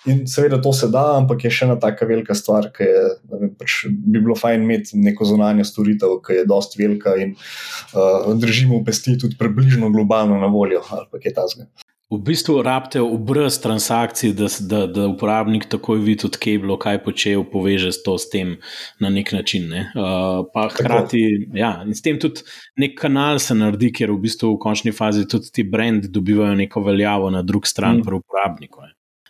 In 0.07 0.27
seveda 0.31 0.61
to 0.63 0.73
se 0.73 0.89
da, 0.89 1.03
ampak 1.19 1.45
je 1.45 1.51
še 1.51 1.67
ena 1.67 1.75
tako 1.83 2.07
velika 2.07 2.37
stvar, 2.39 2.69
ki 2.77 2.87
je, 2.87 3.01
vem, 3.33 3.51
pač 3.59 3.81
bi 3.91 4.21
bilo 4.21 4.37
fajn 4.39 4.63
imeti 4.63 5.01
neko 5.03 5.27
zunanjo 5.27 5.67
storitev, 5.67 6.21
ki 6.23 6.39
je 6.39 6.47
dost 6.47 6.79
velika 6.79 7.17
in 7.19 7.35
uh, 7.35 8.31
držimo 8.39 8.79
pesti 8.87 9.17
tudi 9.19 9.35
približno 9.41 9.91
globalno 9.91 10.39
na 10.39 10.53
voljo 10.55 10.85
ali 10.95 11.25
kaj 11.25 11.35
tasga. 11.41 11.67
V 12.13 12.19
bistvu 12.21 12.63
rabite 12.63 13.01
obraz 13.01 13.57
transakcij, 13.59 14.35
da, 14.37 14.47
da, 14.61 14.81
da 14.87 15.07
uporabnik 15.09 15.65
takoj 15.73 15.99
vidi, 16.05 16.27
od 16.29 16.37
kje 16.37 16.53
je 16.53 16.59
bilo, 16.61 16.77
kaj 16.79 17.01
počel, 17.05 17.45
poveže 17.49 17.91
to 18.05 18.19
s 18.21 18.29
tem 18.31 18.57
na 19.01 19.11
nek 19.11 19.33
način. 19.33 19.71
Ne? 19.73 19.87
Uh, 19.97 20.45
pa 20.53 20.69
hkrati, 20.69 21.23
ja, 21.57 21.79
in 21.87 21.97
s 21.97 22.05
tem 22.05 22.21
tudi 22.21 22.45
nek 22.77 22.99
kanal 23.01 23.41
se 23.41 23.57
naredi, 23.57 23.89
ker 23.97 24.13
v 24.13 24.21
bistvu 24.27 24.53
v 24.53 24.61
končni 24.63 24.93
fazi 24.93 25.25
tudi 25.29 25.49
ti 25.49 25.65
brendi 25.65 26.13
dobivajo 26.13 26.55
neko 26.61 26.85
veljavo 26.85 27.33
na 27.33 27.43
drugi 27.43 27.73
strani, 27.73 28.03
mm. 28.03 28.07
pri 28.07 28.21
uporabniku. 28.21 28.85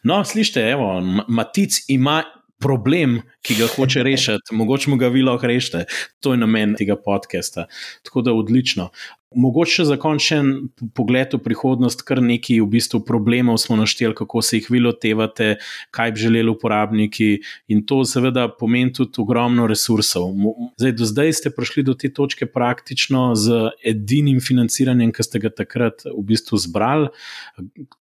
No, 0.04 0.24
slište, 0.24 0.66
evo, 0.74 0.98
Matic 1.28 1.84
ima 1.88 2.24
problem, 2.64 3.18
ki 3.44 3.56
ga 3.58 3.68
hoče 3.76 4.02
rešiti, 4.02 4.54
mogoče 4.60 4.90
mu 4.90 4.96
ga 5.00 5.08
vi 5.12 5.22
lahko 5.22 5.46
rešite. 5.46 5.84
To 6.24 6.32
je 6.32 6.40
namen 6.40 6.74
tega 6.78 6.96
podcasta. 6.96 7.66
Tako 8.02 8.22
da 8.22 8.34
odlično. 8.34 8.90
Mogoče 9.34 9.84
za 9.84 9.96
končen 10.00 10.68
pogled 10.94 11.34
v 11.34 11.40
prihodnost, 11.42 12.02
kar 12.06 12.22
nekaj 12.22 12.60
v 12.62 12.68
bistvu 12.76 13.00
problemov 13.04 13.58
smo 13.62 13.76
našteli, 13.76 14.14
kako 14.14 14.42
se 14.42 14.60
jih 14.60 14.70
vi 14.70 14.80
lotevate, 14.80 15.56
kaj 15.94 16.12
bi 16.14 16.24
želeli 16.24 16.50
uporabniki, 16.50 17.30
in 17.68 17.84
to 17.86 18.02
seveda 18.08 18.46
pomeni 18.48 18.92
tudi 18.92 19.20
ogromno 19.22 19.66
resursov. 19.66 20.30
Zdaj, 20.78 20.92
do 20.98 21.08
zdaj 21.10 21.32
ste 21.40 21.54
prišli 21.54 21.82
do 21.82 21.94
te 21.94 22.10
točke 22.12 22.46
praktično 22.46 23.34
z 23.34 23.70
edinim 23.84 24.40
financiranjem, 24.40 25.12
ki 25.14 25.26
ste 25.26 25.42
ga 25.42 25.50
takrat 25.50 26.06
v 26.06 26.22
bistvu 26.32 26.60
zbrali. 26.60 27.10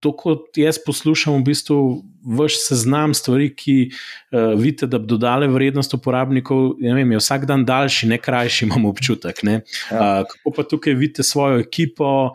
To, 0.00 0.12
kot 0.12 0.56
jaz 0.58 0.80
poslušam, 0.82 1.40
v 1.40 1.50
bistvu 1.50 1.78
vaš 2.28 2.58
seznam 2.60 3.14
stvari, 3.14 3.48
ki 3.54 3.76
uh, 3.88 4.54
vidite, 4.58 4.86
da 4.86 4.98
bi 4.98 5.08
dodale 5.10 5.48
vrednost 5.48 5.94
uporabnikov, 5.94 6.76
vem, 6.80 7.12
je 7.12 7.20
vsak 7.22 7.46
dan 7.48 7.64
daljši, 7.68 8.08
ne 8.12 8.18
krajši, 8.20 8.64
imam 8.66 8.88
občutek. 8.90 9.40
Ja. 9.42 9.60
Uh, 9.90 10.26
kako 10.28 10.54
pa 10.56 10.66
tukaj 10.68 10.94
vidite? 10.98 11.17
Razvijate 11.18 11.22
svojo 11.22 11.58
ekipo, 11.58 12.34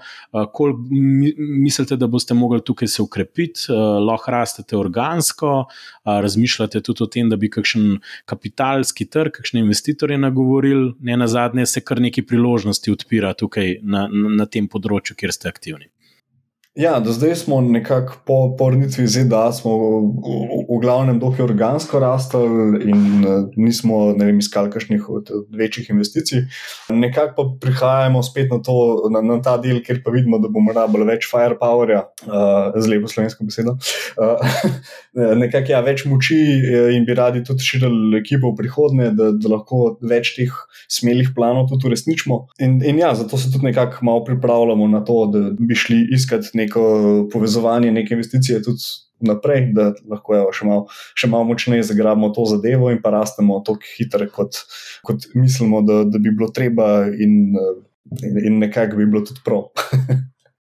koliko 0.53 0.79
mislite, 1.37 1.95
da 1.95 2.07
boste 2.07 2.33
mogli 2.33 2.61
tukaj 2.61 2.87
se 2.87 3.01
ukrepiti, 3.01 3.71
lahko 4.07 4.31
rastete 4.31 4.77
organsko, 4.77 5.65
razmišljate 6.05 6.81
tudi 6.81 7.03
o 7.03 7.07
tem, 7.07 7.29
da 7.29 7.35
bi 7.35 7.49
kakšen 7.49 7.99
kapitalski 8.25 9.05
trg, 9.05 9.31
kakšne 9.31 9.59
investitorje 9.59 10.17
nagovorili, 10.17 10.93
ne 11.01 11.17
na 11.17 11.27
zadnje 11.27 11.65
se 11.65 11.81
kar 11.81 12.01
neki 12.01 12.25
priložnosti 12.25 12.91
odpira 12.91 13.33
tukaj 13.33 13.79
na, 13.81 14.07
na, 14.11 14.29
na 14.43 14.45
tem 14.45 14.67
področju, 14.67 15.15
kjer 15.15 15.31
ste 15.31 15.49
aktivni. 15.49 15.89
Ja, 16.75 16.99
do 16.99 17.11
zdaj 17.11 17.35
smo 17.35 17.61
nekako 17.61 18.13
po 18.25 18.55
pornici 18.57 19.07
ZDA, 19.07 19.51
smo 19.53 19.77
v, 19.77 19.83
v, 20.25 20.63
v 20.73 20.79
glavnem 20.81 21.19
dokaj 21.21 21.43
organsko 21.45 21.99
rastli 22.01 22.39
in 22.89 23.21
uh, 23.21 23.43
nismo 23.55 24.07
vem, 24.17 24.39
iskali 24.41 24.71
kakšnih 24.73 25.05
večjih 25.53 25.91
investicij. 25.93 26.47
Nekako 26.89 27.35
pa 27.35 27.43
prihajamo 27.61 28.23
spet 28.25 28.49
na, 28.49 28.57
to, 28.57 29.05
na, 29.13 29.21
na 29.21 29.37
ta 29.45 29.53
del, 29.61 29.83
kjer 29.85 29.99
pa 30.01 30.15
vidimo, 30.15 30.39
da 30.41 30.49
bomo 30.49 30.73
rabili 30.73 31.05
več 31.11 31.27
firepowerja, 31.29 32.07
uh, 32.25 32.73
z 32.73 32.89
lepo 32.89 33.11
slovensko 33.11 33.45
besedo. 33.45 33.75
Uh, 34.17 34.57
nekako 35.43 35.75
ja, 35.75 35.83
več 35.85 36.07
moči 36.09 36.39
in 36.97 37.05
bi 37.05 37.13
radi 37.13 37.45
tudi 37.45 37.61
širili 37.69 38.17
ekipo 38.17 38.49
v 38.49 38.63
prihodnje, 38.63 39.11
da, 39.13 39.29
da 39.37 39.53
lahko 39.53 39.99
več 40.01 40.33
teh 40.39 40.57
smelih 40.89 41.35
planov 41.37 41.69
tudi 41.69 41.91
uresničimo. 41.91 42.39
In, 42.65 42.79
in 42.81 43.05
ja, 43.05 43.13
zato 43.13 43.37
se 43.37 43.53
tudi 43.53 43.69
nekako 43.69 44.01
malo 44.09 44.25
pripravljamo 44.25 44.89
na 44.89 45.05
to, 45.05 45.21
da 45.29 45.45
bi 45.53 45.77
šli 45.77 46.01
iskati 46.17 46.62
neko 46.63 46.83
povezovanje, 47.33 47.91
neke 47.91 48.15
investicije 48.17 48.63
tudi 48.63 48.91
naprej, 49.23 49.69
da 49.75 49.91
lahko 50.09 50.35
jo 50.35 50.49
še 50.55 50.67
malo, 50.67 50.85
še 51.15 51.29
malo 51.31 51.47
močneje 51.47 51.85
zagrabimo 51.91 52.33
to 52.35 52.45
zadevo 52.49 52.91
in 52.91 52.99
pa 53.03 53.13
rastemo 53.15 53.61
tako 53.65 53.87
hitro, 53.95 54.27
kot, 54.33 54.63
kot 55.07 55.29
mislimo, 55.37 55.83
da, 55.85 56.03
da 56.03 56.19
bi 56.19 56.33
bilo 56.33 56.51
treba, 56.51 57.07
in, 57.07 57.55
in 58.43 58.59
nekako 58.59 58.99
bi 58.99 59.09
bilo 59.09 59.23
tudi 59.27 59.43
prav. 59.45 59.69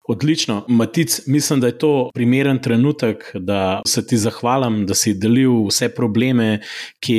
Odlično. 0.09 0.65
Matic, 0.69 1.27
mislim, 1.27 1.61
da 1.61 1.67
je 1.67 1.79
to 1.79 2.11
primeren 2.15 2.59
trenutek, 2.63 3.31
da 3.35 3.83
se 3.87 4.07
ti 4.07 4.17
zahvalim, 4.17 4.85
da 4.87 4.95
si 4.95 5.15
delil 5.15 5.65
vse 5.67 5.89
probleme, 5.95 6.61
ki 7.03 7.17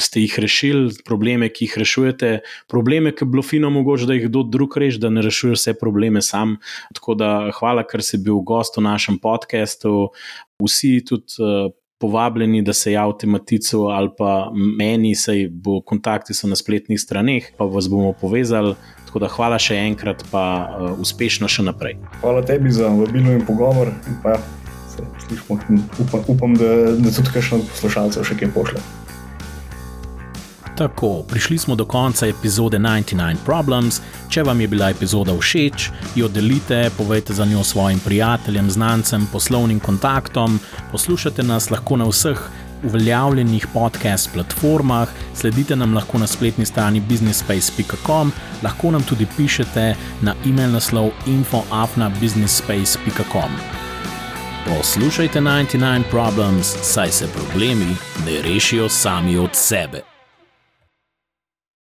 ste 0.00 0.24
jih 0.24 0.38
rešili, 0.42 0.90
probleme, 1.06 1.48
ki 1.48 1.68
jih 1.68 1.76
rešujete, 1.78 2.32
probleme, 2.68 3.12
ki 3.14 3.24
bi 3.24 3.36
bilo 3.36 3.42
fino 3.46 3.70
mogoče, 3.70 4.08
da 4.10 4.16
jih 4.18 4.26
kdo 4.26 4.42
drug 4.42 4.74
reši, 4.82 4.98
da 4.98 5.10
ne 5.14 5.22
rešuješ 5.22 5.60
vse 5.60 5.76
probleme 5.78 6.22
sam. 6.22 6.56
Tako 6.94 7.14
da 7.14 7.30
hvala, 7.54 7.86
ker 7.86 8.02
si 8.02 8.18
bil 8.18 8.42
gost 8.42 8.80
v 8.80 8.86
našem 8.88 9.20
podkastu. 9.22 10.10
Vsi 10.62 10.98
tudi. 11.06 11.38
Uh, 11.38 11.70
Povabljeni, 12.02 12.64
da 12.66 12.72
se 12.74 12.92
javite 12.92 13.28
Maticu 13.30 13.84
ali 13.94 14.08
pa 14.18 14.50
meni, 14.78 15.12
saj 15.14 15.44
bo 15.54 15.76
kontakti 15.86 16.34
so 16.34 16.48
na 16.50 16.56
spletnih 16.58 16.98
straneh, 16.98 17.52
pa 17.54 17.68
vas 17.70 17.86
bomo 17.86 18.10
povezali. 18.18 18.74
Tako 19.12 19.20
da 19.20 19.28
hvala 19.28 19.58
še 19.60 19.74
enkrat, 19.76 20.22
pa 20.32 20.42
uh, 20.72 20.84
uspešno 20.96 21.44
še 21.44 21.60
naprej. 21.66 21.98
Hvala 22.22 22.40
tebi 22.48 22.70
za 22.72 22.88
vabilo 22.88 23.34
in 23.36 23.42
pogovor. 23.44 23.90
In 24.08 24.14
pa, 24.22 24.38
se, 24.88 25.04
slišmo, 25.26 25.58
upam, 26.00 26.24
upam, 26.32 26.54
da, 26.56 26.70
da 26.96 27.12
tudi 27.12 27.34
kakšno 27.34 27.58
poslušalce 27.74 28.24
še 28.24 28.38
kaj 28.40 28.54
pošle. 28.56 28.80
Tako, 30.80 31.10
prišli 31.28 31.58
smo 31.60 31.76
do 31.76 31.84
konca 31.84 32.24
epizode 32.32 32.80
99 32.80 33.44
Problems. 33.44 34.00
Če 34.32 34.48
vam 34.48 34.64
je 34.64 34.72
bila 34.72 34.88
epizoda 34.96 35.36
všeč, 35.36 35.90
jo 36.16 36.32
delite, 36.32 36.86
povejte 36.96 37.36
za 37.36 37.44
njo 37.44 37.60
svojim 37.68 38.00
prijateljem, 38.00 38.72
znancem, 38.72 39.28
poslovnim 39.32 39.80
kontaktom. 39.80 40.56
Poslušate 40.88 41.44
nas 41.44 41.68
lahko 41.68 42.00
na 42.00 42.08
vseh 42.08 42.40
uveljavljenih 42.84 43.66
podcast 43.74 44.32
platformah, 44.32 45.08
sledite 45.34 45.76
nam 45.76 45.94
lahko 45.94 46.18
na 46.18 46.26
spletni 46.26 46.66
strani 46.66 47.00
businessspace.com, 47.00 48.32
lahko 48.62 48.90
nam 48.90 49.02
tudi 49.02 49.26
pišete 49.36 49.94
na 50.22 50.34
e-mail 50.46 50.72
naslov 50.72 51.10
infoafna.businessspace.com. 51.26 53.50
Poslušajte 54.66 55.40
99 55.40 56.02
Problems, 56.10 56.76
saj 56.82 57.10
se 57.10 57.26
problemi 57.26 57.96
ne 58.26 58.42
rešijo 58.42 58.88
sami 58.88 59.38
od 59.38 59.50
sebe. 59.52 60.11